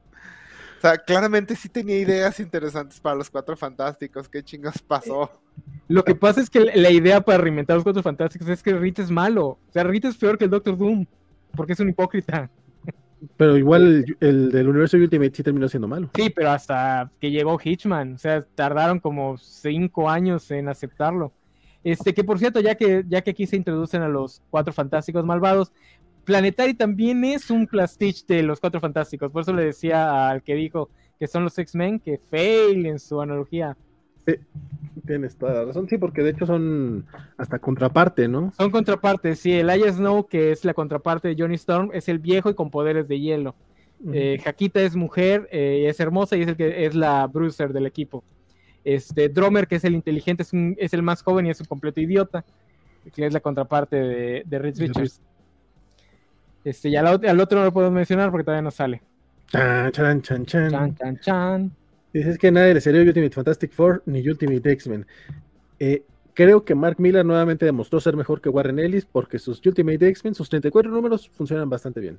[0.78, 4.28] O sea, claramente sí tenía ideas interesantes para los Cuatro Fantásticos.
[4.28, 5.30] ¿Qué chingas pasó?
[5.88, 8.98] Lo que pasa es que la idea para reinventar los Cuatro Fantásticos es que Reed
[8.98, 9.46] es malo.
[9.46, 11.04] O sea, Reed es peor que el Doctor Doom,
[11.54, 12.50] porque es un hipócrita.
[13.36, 16.08] Pero igual el, del universo Ultimate sí terminó siendo malo.
[16.14, 21.32] Sí, pero hasta que llegó Hitchman, o sea, tardaron como cinco años en aceptarlo.
[21.82, 25.24] Este, que por cierto, ya que, ya que aquí se introducen a los cuatro fantásticos
[25.24, 25.72] malvados,
[26.24, 29.30] Planetary también es un plastich de los cuatro fantásticos.
[29.32, 33.20] Por eso le decía al que dijo que son los X-Men que fail en su
[33.20, 33.76] analogía.
[34.26, 34.34] Sí,
[35.06, 35.88] tienes toda la razón.
[35.88, 38.52] Sí, porque de hecho son hasta contraparte, ¿no?
[38.56, 39.52] Son contrapartes, sí.
[39.52, 42.70] El Aya Snow, que es la contraparte de Johnny Storm, es el viejo y con
[42.70, 43.54] poderes de hielo.
[44.12, 47.86] Eh, Jaquita es mujer, eh, es hermosa y es el que es la bruiser del
[47.86, 48.24] equipo.
[48.84, 52.00] Este Dromer, que es el inteligente, es, es el más joven y es un completo
[52.00, 52.44] idiota,
[53.12, 55.20] que es la contraparte de, de Rich Richards.
[56.64, 59.02] Este, y al, otro no lo puedo mencionar porque todavía no sale.
[59.46, 60.96] Chan, chan, chan, chan.
[60.96, 61.72] Chan, chan,
[62.12, 65.06] Dices que nadie le salió Ultimate Fantastic Four ni Ultimate X-Men.
[65.78, 66.02] Eh,
[66.34, 70.34] creo que Mark Miller nuevamente demostró ser mejor que Warren Ellis porque sus Ultimate X-Men,
[70.34, 72.18] sus 34 números, funcionan bastante bien.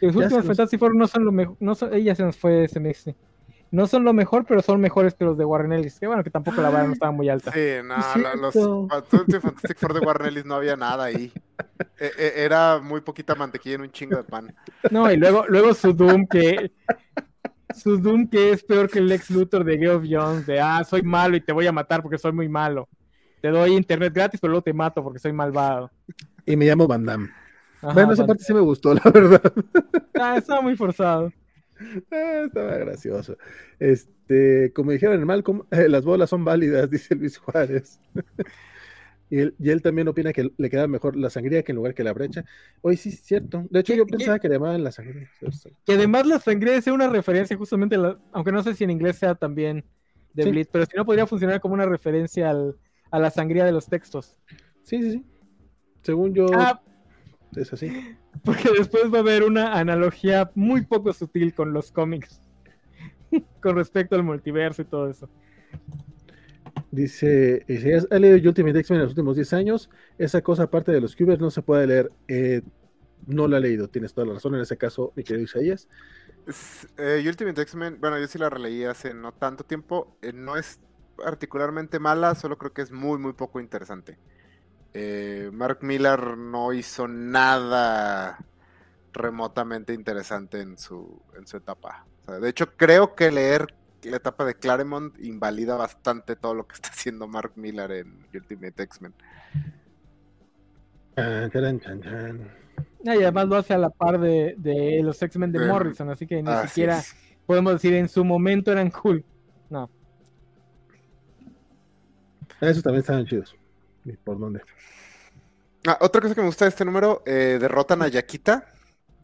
[0.00, 1.56] Los Ultimate Fantastic Four no son lo mejor.
[1.60, 3.04] No ella se nos fue ese mes
[3.70, 5.98] no son lo mejor, pero son mejores que los de Warren Ellis.
[5.98, 7.52] Que bueno, que tampoco la vara no estaba muy alta.
[7.52, 7.96] Sí, no,
[8.36, 11.32] los Fantastic Four de Warren Ellis no había nada ahí.
[11.98, 14.54] E, e, era muy poquita mantequilla en un chingo de pan.
[14.90, 16.72] No, y luego, luego su Doom que.
[17.74, 21.02] Su Doom que es peor que el Lex Luthor de Geoff Jones, de ah, soy
[21.02, 22.88] malo y te voy a matar porque soy muy malo.
[23.42, 25.90] Te doy internet gratis, pero luego te mato porque soy malvado.
[26.46, 27.28] Y me llamo Van Damme.
[27.82, 29.52] bueno, esa parte sí me gustó, la verdad.
[30.18, 31.30] Ah, estaba muy forzado.
[32.10, 33.36] Ah, estaba gracioso.
[33.78, 38.00] Este, como dijeron en Malcolm, eh, las bolas son válidas, dice Luis Juárez.
[39.30, 42.12] y, él, también opina que le queda mejor la sangría que en lugar que la
[42.12, 42.44] brecha.
[42.80, 43.66] Hoy sí es cierto.
[43.70, 45.28] De hecho, yo pensaba que le llamaban la sangría.
[45.84, 47.96] Que además la sangría es una referencia justamente,
[48.32, 49.84] aunque no sé si en inglés sea también
[50.32, 52.54] de Blitz, pero si no podría funcionar como una referencia
[53.10, 54.38] a la sangría de los textos.
[54.82, 55.24] Sí, sí, sí.
[56.02, 56.46] Según yo.
[56.54, 56.80] Ah,
[57.56, 58.16] es así.
[58.44, 62.40] Porque después va a haber una analogía muy poco sutil con los cómics.
[63.62, 65.28] con respecto al multiverso y todo eso.
[66.90, 71.00] Dice, si has leído Ultimate X-Men en los últimos 10 años, esa cosa aparte de
[71.00, 72.12] los cubers no se puede leer.
[72.28, 72.62] Eh,
[73.26, 75.88] no la he leído, tienes toda la razón en ese caso, mi querido Isaías.
[76.96, 80.78] Eh, Ultimate X-Men, bueno, yo sí la releí hace no tanto tiempo, eh, no es
[81.16, 84.16] particularmente mala, solo creo que es muy, muy poco interesante.
[84.94, 88.38] Eh, Mark Miller no hizo nada
[89.12, 92.06] remotamente interesante en su, en su etapa.
[92.40, 96.88] de hecho, creo que leer la etapa de Claremont invalida bastante todo lo que está
[96.88, 99.14] haciendo Mark Miller en Ultimate X-Men.
[103.04, 106.52] Y además lo hace a la par de, los X-Men de Morrison, así que ni
[106.68, 107.02] siquiera
[107.46, 109.24] podemos decir en su momento eran cool.
[109.70, 109.88] No.
[112.60, 113.56] Esos también estaban chidos.
[114.14, 114.60] ¿Por dónde?
[115.86, 118.72] Ah, otra cosa que me gusta de este número, eh, derrotan a Yaquita,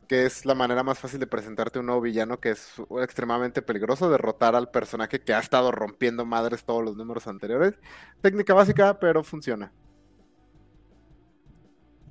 [0.07, 4.11] que es la manera más fácil de presentarte un nuevo villano que es extremadamente peligroso,
[4.11, 7.75] derrotar al personaje que ha estado rompiendo madres todos los números anteriores.
[8.21, 9.73] Técnica básica, pero funciona.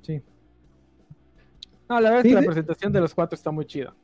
[0.02, 0.20] Sí.
[1.88, 3.94] No, la verdad es que la presentación de los cuatro está muy chida.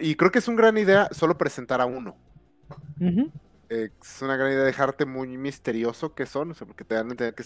[0.00, 2.16] y creo que es una gran idea solo presentar a uno.
[3.68, 7.10] Es una gran idea dejarte muy misterioso que son, o sea, porque te dan a
[7.12, 7.44] entender que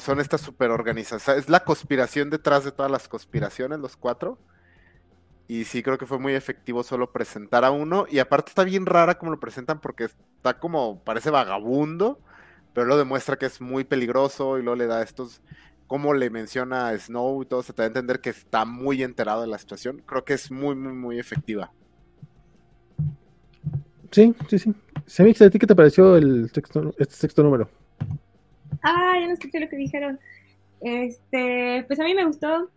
[0.00, 1.44] son estas super organizaciones.
[1.44, 4.38] Es la conspiración detrás de todas las conspiraciones, los cuatro.
[5.48, 8.06] Y sí, creo que fue muy efectivo solo presentar a uno.
[8.08, 12.20] Y aparte está bien rara como lo presentan porque está como, parece vagabundo,
[12.72, 15.42] pero lo demuestra que es muy peligroso y luego le da estos,
[15.88, 19.02] como le menciona a Snow y todo, se te da a entender que está muy
[19.02, 20.02] enterado de la situación.
[20.06, 21.72] Creo que es muy, muy, muy efectiva.
[24.10, 24.74] Sí, sí, sí.
[25.06, 27.68] Semix, ¿a ti qué te pareció el sexto, este sexto número?
[28.82, 30.18] Ah, ya no escuché lo que dijeron.
[30.80, 32.70] Este, pues a mí me gustó,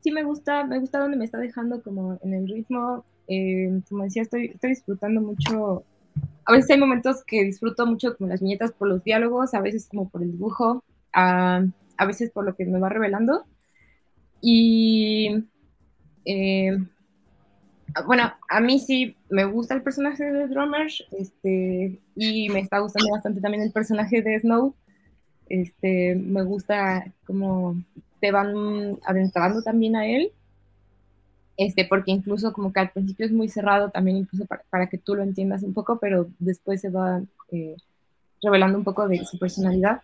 [0.00, 3.04] sí me gusta, me gusta donde me está dejando como en el ritmo.
[3.26, 5.84] Eh, como decía, estoy, estoy disfrutando mucho.
[6.44, 9.86] A veces hay momentos que disfruto mucho como las viñetas por los diálogos, a veces
[9.88, 10.82] como por el dibujo,
[11.12, 11.62] a,
[11.96, 13.44] a veces por lo que me va revelando.
[14.40, 15.44] Y
[16.24, 16.78] eh,
[18.06, 23.10] bueno, a mí sí me gusta el personaje de Drummer, este, y me está gustando
[23.12, 24.74] bastante también el personaje de Snow.
[25.48, 27.76] Este, me gusta cómo
[28.20, 30.32] te van adentrando también a él.
[31.56, 35.16] este, porque incluso como que al principio es muy cerrado también incluso para, que tú
[35.16, 37.20] lo entiendas un poco, pero después se va
[37.50, 37.76] eh,
[38.42, 40.02] revelando un poco de su personalidad.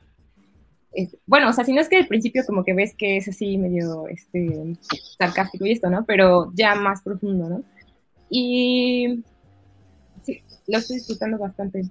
[1.27, 3.57] bueno, o sea, si no es que al principio como que ves que es así
[3.59, 4.77] medio este,
[5.19, 6.05] sarcástico y esto, ¿no?
[6.05, 7.63] Pero ya más profundo, ¿no?
[8.37, 9.23] Y
[10.25, 11.83] sí, lo estoy disfrutando bastante.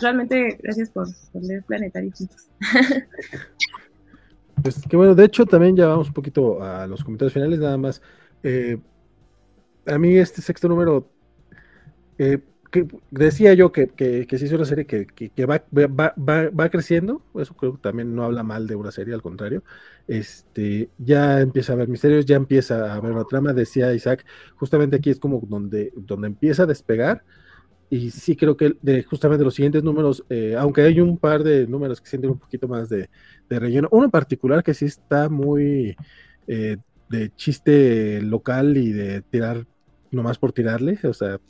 [0.00, 2.48] realmente, gracias por, leer Planetario juntos.
[4.60, 7.76] Pues que bueno, de hecho también ya vamos un poquito a los comentarios finales, nada
[7.76, 8.02] más.
[8.42, 8.76] Eh,
[9.86, 11.08] a mí este sexto número,
[12.18, 12.40] eh,
[12.70, 16.50] que decía yo que, que, que, sí es una serie que, que va, va, va,
[16.50, 19.62] va, creciendo, eso creo que también no habla mal de una serie, al contrario,
[20.06, 24.24] este, ya empieza a haber misterios, ya empieza a haber una trama, decía Isaac,
[24.56, 27.24] justamente aquí es como donde, donde empieza a despegar,
[27.90, 28.76] y sí creo que
[29.08, 32.68] justamente los siguientes números, eh, aunque hay un par de números que sienten un poquito
[32.68, 33.08] más de,
[33.48, 35.96] de relleno, uno en particular que sí está muy
[36.46, 36.76] eh,
[37.08, 39.66] de chiste local y de tirar
[40.10, 41.40] nomás por tirarle, o sea,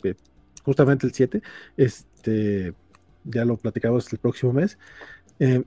[0.68, 1.42] justamente el 7,
[1.78, 2.74] este,
[3.24, 4.78] ya lo platicamos el próximo mes.
[5.38, 5.64] Eh,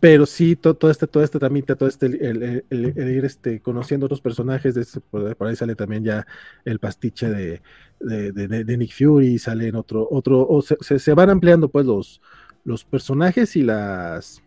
[0.00, 4.22] pero sí, todo, todo, este, todo este tramite, todo este, el, ir este, conociendo otros
[4.22, 6.26] personajes, de por, ahí sale también ya
[6.64, 7.62] el pastiche de,
[8.00, 12.20] de, Nick Fury, salen otro, otro, o se, se, van ampliando pues los,
[12.64, 14.42] los personajes y las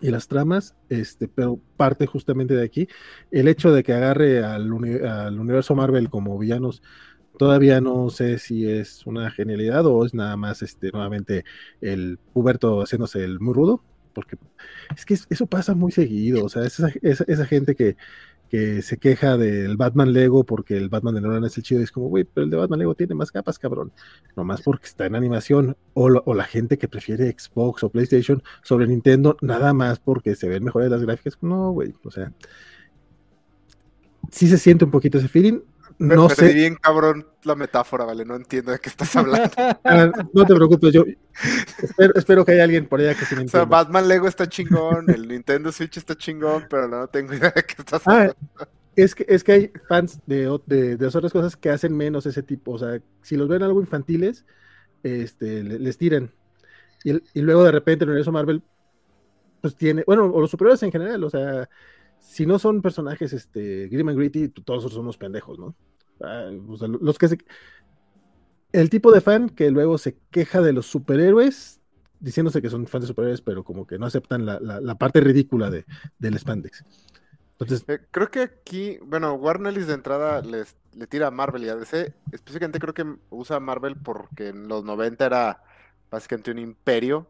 [0.00, 2.88] y las tramas, este, pero parte justamente de aquí.
[3.30, 4.70] El hecho de que agarre al,
[5.08, 6.82] al universo Marvel como villanos
[7.38, 11.44] todavía no sé si es una genialidad o es nada más este nuevamente
[11.80, 13.82] el Huberto haciéndose el muy rudo
[14.14, 14.36] porque
[14.96, 17.96] es que eso pasa muy seguido, o sea, esa, esa, gente que,
[18.48, 21.84] que, se queja del Batman Lego porque el Batman de Nolan es el chido, y
[21.84, 23.92] es como, güey, pero el de Batman Lego tiene más capas, cabrón,
[24.36, 28.86] nomás porque está en animación, o, o, la gente que prefiere Xbox o PlayStation sobre
[28.86, 32.32] Nintendo, nada más porque se ven mejores las gráficas, no, güey, o sea,
[34.30, 35.60] sí se siente un poquito ese feeling,
[35.98, 36.52] no sé.
[36.52, 38.24] bien cabrón la metáfora, ¿vale?
[38.24, 39.50] No entiendo de qué estás hablando.
[39.84, 41.04] Ah, no te preocupes, yo
[42.14, 43.64] espero, que haya alguien por allá que se me entienda.
[43.64, 47.52] O sea, Batman Lego está chingón, el Nintendo Switch está chingón, pero no tengo idea
[47.54, 48.36] de qué estás ah, hablando.
[48.96, 52.42] es que, es que hay fans de, de, de, otras cosas que hacen menos ese
[52.42, 52.72] tipo.
[52.72, 54.44] O sea, si los ven algo infantiles,
[55.02, 56.32] este, les tiran.
[57.04, 58.62] Y, y luego de repente el universo Marvel,
[59.60, 61.68] pues tiene, bueno, o los superiores en general, o sea,
[62.24, 65.76] si no son personajes este, grim and gritty, todos son unos pendejos, ¿no?
[66.20, 67.38] Ah, los que se...
[68.72, 71.80] El tipo de fan que luego se queja de los superhéroes,
[72.18, 75.70] diciéndose que son fans de superhéroes, pero como que no aceptan la, la, parte ridícula
[75.70, 75.84] de,
[76.18, 76.82] del spandex.
[77.52, 81.68] Entonces, eh, creo que aquí, bueno, Warner de entrada les, le tira a Marvel y
[81.68, 82.14] a DC.
[82.32, 85.62] Específicamente creo que usa Marvel porque en los 90 era
[86.10, 87.28] básicamente un imperio,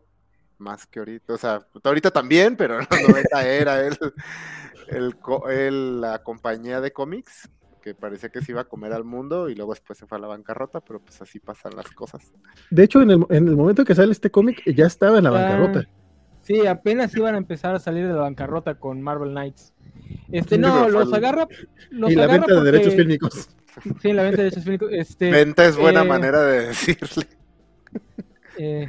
[0.57, 1.35] más que ahorita.
[1.35, 3.99] O sea, ahorita también, pero en los 90 era él
[4.89, 7.49] el, la compañía de cómics
[7.83, 10.21] que parecía que se iba a comer al mundo y luego después se fue a
[10.21, 12.33] la bancarrota, pero pues así pasan las cosas.
[12.71, 15.31] De hecho, en el, en el momento que sale este cómic ya estaba en la
[15.31, 15.87] bancarrota.
[16.41, 19.75] Sí, apenas iban a empezar a salir de la bancarrota con Marvel Knights.
[20.31, 21.47] Este, no, los agarra.
[21.91, 23.49] Los y la venta de derechos fílmicos.
[24.01, 24.89] Sí, la venta de derechos fílmicos.
[24.93, 27.27] Este, venta es buena eh, manera de decirle.
[28.57, 28.89] Eh,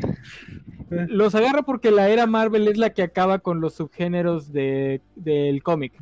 [0.89, 5.63] los agarra porque la era Marvel es la que acaba con los subgéneros de, del
[5.63, 5.93] cómic.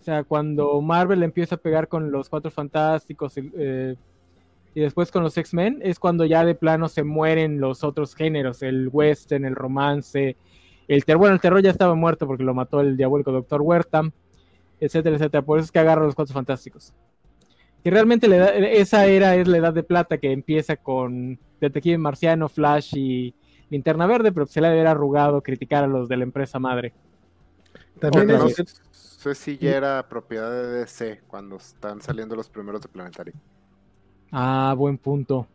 [0.00, 3.96] O sea, cuando Marvel empieza a pegar con los Cuatro Fantásticos eh,
[4.74, 8.62] y después con los X-Men, es cuando ya de plano se mueren los otros géneros,
[8.62, 10.36] el western, el romance,
[10.88, 11.20] el terror.
[11.20, 14.02] Bueno, el terror ya estaba muerto porque lo mató el diabólico Doctor Huerta,
[14.80, 15.42] etcétera, etcétera.
[15.42, 16.94] Por eso es que agarra los Cuatro Fantásticos.
[17.84, 18.28] Y realmente
[18.80, 23.34] esa era es la edad de plata que empieza con Detective Marciano, Flash y
[23.70, 26.92] linterna verde, pero se le haber arrugado criticar a los de la empresa madre.
[28.00, 32.88] También no sé si ya era propiedad de DC cuando están saliendo los primeros de
[32.88, 33.32] Planetary.
[34.30, 35.46] Ah, buen punto.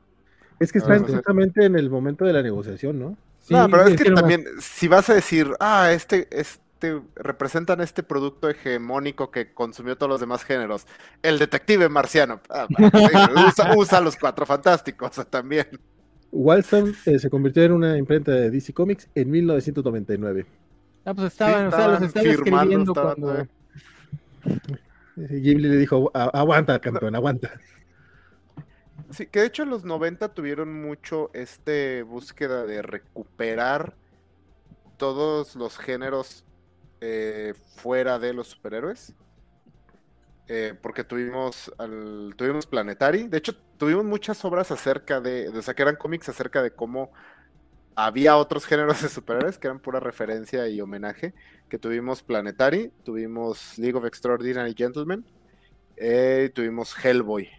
[0.60, 3.18] Es que está justamente en el momento de la negociación, ¿no?
[3.50, 8.50] no, pero es, que, también, si vas a decir, ah, este, este, representan este producto
[8.50, 10.86] hegemónico que consumió todos los demás géneros,
[11.22, 12.68] el detective marciano, ah,
[13.48, 15.68] usa, usa, los cuatro fantásticos también.
[16.34, 20.46] Wildstorm eh, se convirtió en una imprenta de DC Comics en 1999.
[21.06, 23.48] Ah, pues estaban, o sea, los estaban escribiendo cuando...
[25.16, 27.52] Ghibli le dijo, aguanta, campeón, aguanta.
[29.12, 33.94] Sí, que de hecho en los 90 tuvieron mucho este búsqueda de recuperar
[34.98, 36.46] todos los géneros
[37.00, 39.14] eh, fuera de los superhéroes.
[40.48, 43.28] Eh, porque tuvimos al, tuvimos Planetary.
[43.28, 47.12] De hecho, tuvimos muchas obras acerca de, o sea, que eran cómics acerca de cómo
[47.96, 51.34] había otros géneros de superhéroes que eran pura referencia y homenaje.
[51.70, 55.26] Que tuvimos Planetary, tuvimos League of Extraordinary Gentlemen
[55.98, 57.50] Eh, tuvimos Hellboy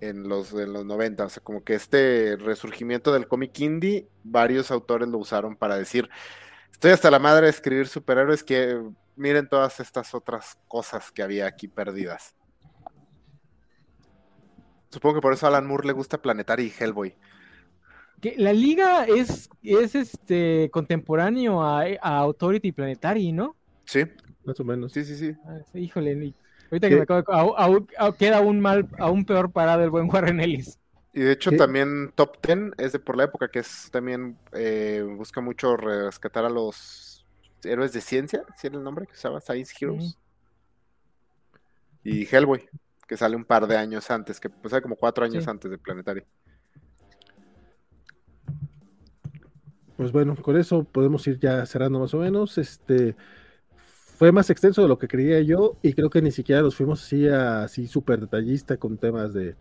[0.00, 1.24] en los, en los 90.
[1.24, 6.08] O sea, como que este resurgimiento del cómic indie, varios autores lo usaron para decir,
[6.72, 8.80] estoy hasta la madre de escribir superhéroes que
[9.16, 12.34] miren todas estas otras cosas que había aquí perdidas.
[14.90, 17.16] Supongo que por eso a Alan Moore le gusta Planetary y Hellboy.
[18.20, 23.56] Que la liga es, es este contemporáneo a, a Authority Planetary, ¿no?
[23.84, 24.04] Sí.
[24.44, 24.92] Más o menos.
[24.92, 25.34] Sí, sí, sí.
[25.46, 26.34] Ah, híjole,
[26.70, 30.78] ahorita que me acabo de, queda aún mal, aún peor parado el buen Warren Ellis.
[31.12, 35.04] Y de hecho también Top Ten es de por la época que es también eh,
[35.16, 37.13] busca mucho rescatar a los
[37.66, 40.18] héroes de ciencia, si era el nombre que usaba, Science Heroes.
[42.02, 42.68] Y Hellboy
[43.06, 45.78] que sale un par de años antes, que pues sale como cuatro años antes de
[45.78, 46.24] Planetario.
[49.96, 52.58] Pues bueno, con eso podemos ir ya cerrando más o menos.
[52.58, 53.14] Este
[54.16, 57.02] fue más extenso de lo que creía yo y creo que ni siquiera nos fuimos
[57.02, 59.56] así así súper detallista con temas de,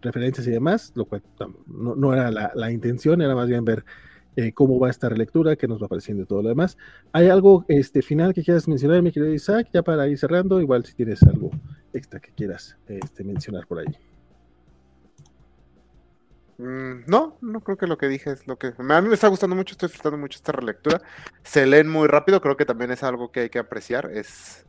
[0.00, 1.22] referencias y demás, lo cual
[1.66, 3.84] no, era la, la, intención, era más bien ver
[4.38, 6.78] eh, cómo va esta relectura, qué nos va apareciendo y todo lo demás.
[7.12, 9.66] ¿Hay algo este, final que quieras mencionar, mi querido Isaac?
[9.74, 11.50] Ya para ir cerrando, igual si tienes algo
[11.92, 13.88] extra que quieras este, mencionar por ahí.
[16.58, 18.74] Mm, no, no creo que lo que dije es lo que...
[18.78, 21.02] A mí me está gustando mucho, estoy disfrutando mucho esta relectura.
[21.42, 24.08] Se leen muy rápido, creo que también es algo que hay que apreciar.
[24.12, 24.67] Es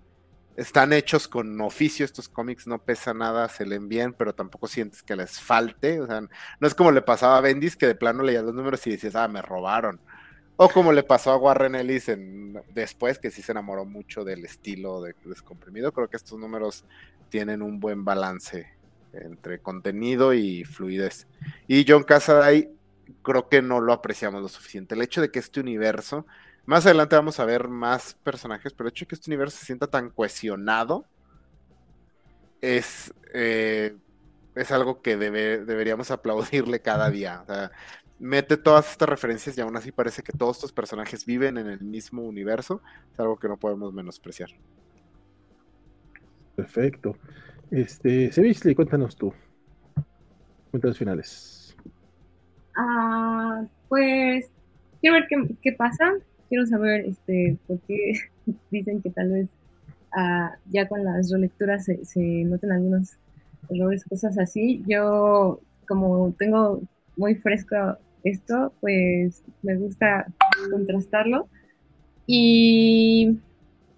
[0.55, 5.03] están hechos con oficio, estos cómics no pesan nada, se leen bien, pero tampoco sientes
[5.03, 8.23] que les falte, o sea, no es como le pasaba a Bendis que de plano
[8.23, 10.01] leías los números y decías, ah, me robaron.
[10.61, 14.43] O como le pasó a Warren Ellis en, después, que sí se enamoró mucho del
[14.43, 15.93] estilo de descomprimido.
[15.93, 16.83] Creo que estos números
[17.29, 18.67] tienen un buen balance
[19.13, 21.27] entre contenido y fluidez.
[21.65, 22.69] Y John Casaday
[23.21, 24.95] creo que no lo apreciamos lo suficiente.
[24.95, 26.25] El hecho de que este universo
[26.69, 29.65] más adelante vamos a ver más personajes, pero el hecho de que este universo se
[29.65, 31.03] sienta tan cohesionado
[32.61, 33.97] es, eh,
[34.53, 37.41] es algo que deberíamos aplaudirle cada día.
[37.41, 37.71] O sea,
[38.19, 41.81] mete todas estas referencias y aún así parece que todos estos personajes viven en el
[41.81, 42.83] mismo universo.
[43.11, 44.51] Es algo que no podemos menospreciar.
[46.55, 47.17] Perfecto.
[47.71, 49.33] Este, Sevisli, cuéntanos tú.
[50.69, 51.75] Cuéntanos finales.
[52.75, 54.51] Ah, pues
[55.01, 56.13] quiero ver qué, qué pasa
[56.49, 58.13] quiero saber este, por qué
[58.71, 59.47] dicen que tal vez
[60.15, 63.17] ah, ya con las relecturas se, se noten algunos
[63.69, 64.83] errores, cosas así.
[64.87, 66.81] Yo, como tengo
[67.15, 70.27] muy fresco esto, pues me gusta
[70.71, 71.47] contrastarlo.
[72.25, 73.39] Y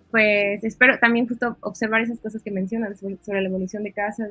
[0.10, 4.28] pues espero también justo observar esas cosas que mencionan sobre, la evolución de casa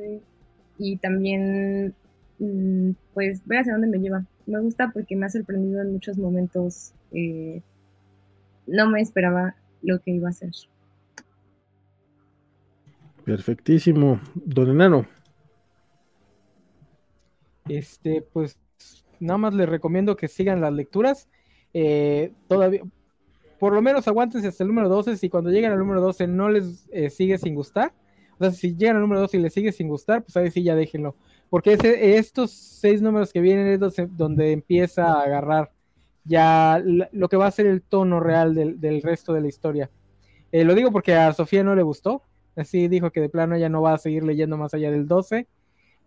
[0.78, 1.94] y también
[2.38, 4.24] mm, pues ver hacia dónde me lleva.
[4.46, 7.62] Me gusta porque me ha sorprendido en muchos momentos eh,
[8.70, 10.50] no me esperaba lo que iba a hacer.
[13.24, 14.20] Perfectísimo.
[14.34, 15.06] Don Enano.
[17.68, 18.58] Este, pues
[19.20, 21.28] nada más les recomiendo que sigan las lecturas.
[21.72, 22.82] Eh, todavía,
[23.58, 25.16] por lo menos aguántense hasta el número 12.
[25.16, 27.92] Si cuando lleguen al número 12 no les eh, sigue sin gustar,
[28.38, 30.62] o sea, si llegan al número 12 y les sigue sin gustar, pues ahí sí
[30.62, 31.14] ya déjenlo.
[31.50, 31.76] Porque
[32.16, 35.72] estos seis números que vienen es donde empieza a agarrar
[36.24, 36.82] ya
[37.12, 39.90] lo que va a ser el tono real del, resto de la historia.
[40.52, 42.22] Eh, lo digo porque a Sofía no le gustó,
[42.56, 45.46] así dijo que de plano ella no va a seguir leyendo más allá del 12.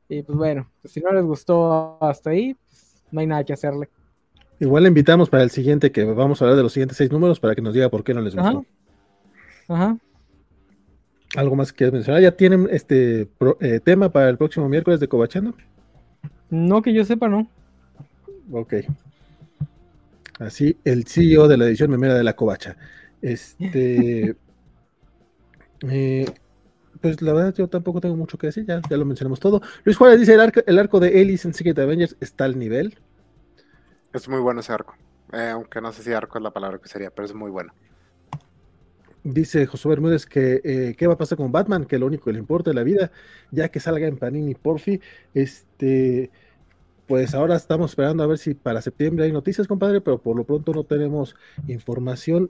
[0.10, 3.54] Y pues bueno, pues si no les gustó hasta ahí, pues no hay nada que
[3.54, 3.90] hacerle.
[4.60, 7.40] Igual le invitamos para el siguiente, que vamos a hablar de los siguientes seis números
[7.40, 8.66] para que nos diga por qué no les gustó.
[9.68, 9.98] Ajá.
[11.36, 12.22] ¿Algo más que quieras mencionar?
[12.22, 13.28] ¿Ya tienen este
[13.60, 15.56] eh, tema para el próximo miércoles de Cobachano?
[16.50, 17.48] No, que yo sepa, no.
[18.52, 18.76] Ok.
[20.40, 22.78] Así, el CEO de la edición memera de la Covacha.
[23.22, 24.36] Este.
[25.90, 26.26] Eh,
[27.02, 29.62] pues la verdad, yo tampoco tengo mucho que decir, ya, ya lo mencionamos todo.
[29.84, 32.98] Luis Juárez dice: el arco, el arco de Ellis en Secret Avengers está al nivel.
[34.14, 34.96] Es muy bueno ese arco.
[35.34, 37.74] Eh, aunque no sé si arco es la palabra que sería, pero es muy bueno.
[39.24, 42.34] Dice José Bermúdez que eh, qué va a pasar con Batman, que lo único que
[42.34, 43.12] le importa es la vida,
[43.52, 45.02] ya que salga en Panini Porfi.
[45.34, 46.30] Este
[47.08, 50.44] pues ahora estamos esperando a ver si para septiembre hay noticias, compadre, pero por lo
[50.44, 51.36] pronto no tenemos
[51.68, 52.50] información.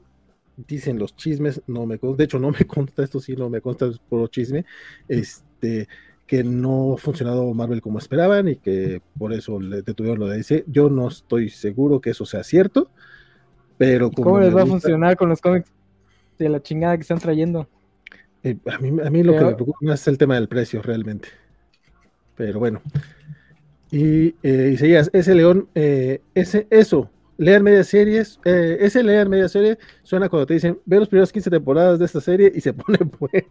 [0.55, 3.61] Dicen los chismes, no me consta, de hecho no me consta, esto sí no me
[3.61, 4.65] consta, es puro chisme,
[5.07, 5.88] este,
[6.27, 10.38] que no ha funcionado Marvel como esperaban y que por eso le detuvieron lo de
[10.38, 10.65] DC.
[10.67, 12.91] Yo no estoy seguro que eso sea cierto,
[13.77, 15.71] pero ¿Cómo les va a funcionar con los cómics
[16.38, 17.67] de la chingada que están trayendo?
[18.43, 21.30] Eh, a, mí, a mí lo que me preocupa es el tema del precio realmente.
[22.35, 22.81] Pero bueno,
[23.93, 29.77] y eh, ese león, eh, ese, eso, lean media series, eh, ese lean media serie
[30.01, 32.97] suena cuando te dicen, ve los primeros 15 temporadas de esta serie y se pone
[33.19, 33.47] buena.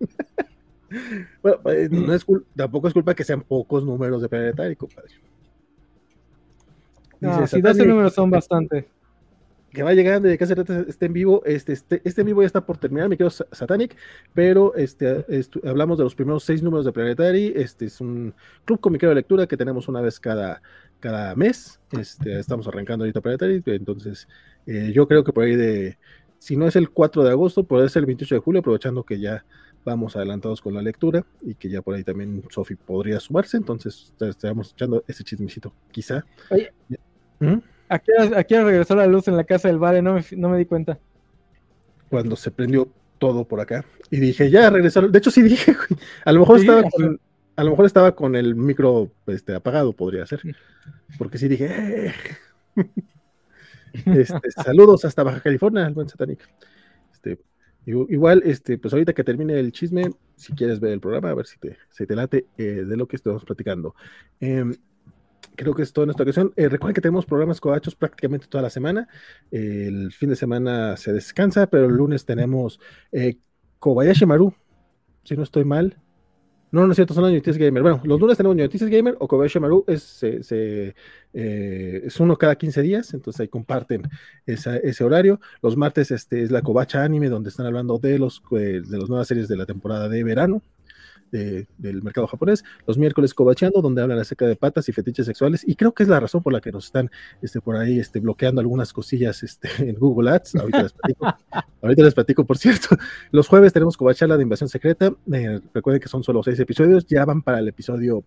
[1.44, 5.14] bueno, eh, no es tampoco es culpa que sean pocos números de Planetary, compadre.
[7.20, 8.88] No, si 12 números son bastante
[9.72, 10.54] que va llegando y de que hace
[10.88, 11.42] este en vivo.
[11.44, 13.96] Este, este, este en vivo ya está por terminar, me quedo Satanic,
[14.34, 15.24] pero este,
[15.64, 17.52] hablamos de los primeros seis números de Planetary.
[17.56, 18.34] Este es un
[18.64, 20.62] club comiquero de lectura que tenemos una vez cada,
[21.00, 21.80] cada mes.
[21.98, 24.28] Este, estamos arrancando ahorita Planetary, entonces
[24.66, 25.98] eh, yo creo que por ahí de,
[26.38, 29.18] si no es el 4 de agosto, puede ser el 28 de julio, aprovechando que
[29.18, 29.44] ya
[29.84, 34.12] vamos adelantados con la lectura y que ya por ahí también Sofi podría sumarse, entonces
[34.20, 36.24] estamos echando ese chismecito, quizá.
[36.50, 36.72] Oye,
[37.40, 37.58] ¿Mm?
[37.92, 40.64] Aquí, aquí regresó la luz en la casa del Vale, no me, no me di
[40.64, 40.98] cuenta.
[42.08, 42.88] Cuando se prendió
[43.18, 43.84] todo por acá.
[44.10, 45.06] Y dije, ya regresó.
[45.06, 45.76] De hecho, sí dije,
[46.24, 47.20] a lo mejor estaba con,
[47.54, 50.40] a lo mejor estaba con el micro este, apagado, podría ser.
[51.18, 51.66] Porque sí dije,
[52.06, 52.14] eh".
[53.92, 56.40] este, saludos hasta Baja California, el buen Satanic.
[57.12, 57.38] Este,
[57.84, 61.46] igual, este, pues ahorita que termine el chisme, si quieres ver el programa, a ver
[61.46, 63.94] si te, si te late eh, de lo que estamos platicando.
[64.40, 64.64] Eh,
[65.56, 66.52] creo que es todo en esta ocasión.
[66.56, 69.08] Eh, recuerden que tenemos programas coachos prácticamente toda la semana.
[69.50, 72.80] el fin de semana se descansa, pero el lunes tenemos
[73.12, 73.36] eh,
[73.78, 74.54] Kobayashi Maru,
[75.24, 75.98] si no estoy mal.
[76.70, 77.82] No, no es cierto, son las Noticias Gamer.
[77.82, 80.94] Bueno, los lunes tenemos Noticias Gamer o Kobayashi Maru, es, eh,
[81.34, 84.08] es uno cada 15 días, entonces ahí comparten
[84.46, 85.38] ese horario.
[85.60, 89.28] Los martes este, es la Kobacha Anime, donde están hablando de, los, de las nuevas
[89.28, 90.62] series de la temporada de verano
[91.32, 95.74] del mercado japonés, los miércoles cobacheando, donde hablan acerca de patas y fetiches sexuales, y
[95.74, 97.10] creo que es la razón por la que nos están
[97.40, 100.56] este, por ahí este, bloqueando algunas cosillas este, en Google Ads.
[100.56, 101.26] Ahorita les platico,
[101.82, 102.96] ahorita les platico, por cierto.
[103.30, 105.14] Los jueves tenemos cobacharla de invasión secreta.
[105.32, 108.24] Eh, recuerden que son solo seis episodios, ya van para el episodio,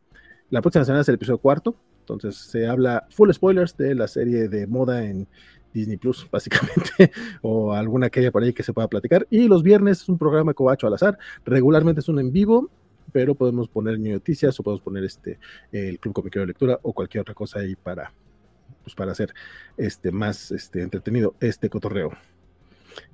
[0.50, 4.48] la próxima semana es el episodio cuarto, entonces se habla full spoilers de la serie
[4.48, 5.28] de moda en
[5.74, 7.12] Disney Plus, básicamente,
[7.42, 9.28] o alguna que haya por ahí que se pueda platicar.
[9.30, 12.72] Y los viernes es un programa cobacho al azar, regularmente es un en vivo
[13.12, 15.40] pero podemos poner noticias o podemos poner este
[15.72, 18.12] el Club Comiquero de Lectura o cualquier otra cosa ahí para,
[18.84, 19.34] pues para hacer
[19.78, 22.12] este más este, entretenido este cotorreo.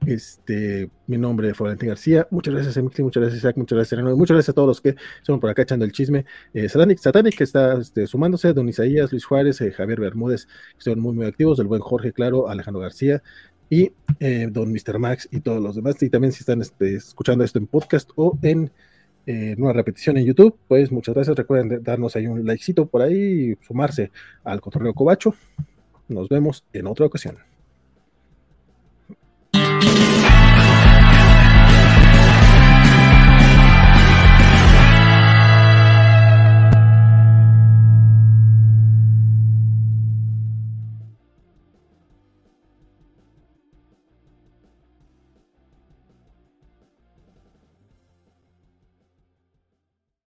[0.06, 2.28] Este, mi nombre es Florentín García.
[2.32, 5.40] Muchas gracias, Emixi, muchas gracias, Isaac, muchas gracias, muchas gracias a todos los que son
[5.40, 6.26] por acá echando el chisme.
[6.54, 10.48] Eh, Satanic, Satanic, que está este, sumándose, Don Isaías, Luis Juárez, eh, Javier Bermúdez,
[10.78, 13.22] que son muy, muy activos, el buen Jorge, claro, Alejandro García
[13.70, 15.00] y eh, Don Mr.
[15.00, 16.02] Max y todos los demás.
[16.02, 18.72] Y también si están este, escuchando esto en podcast o en
[19.26, 21.36] eh, una repetición en YouTube, pues muchas gracias.
[21.38, 24.12] Recuerden darnos ahí un likecito por ahí y sumarse
[24.44, 25.36] al Cotorreo Cobacho.
[26.08, 27.51] Nos vemos en otra ocasión.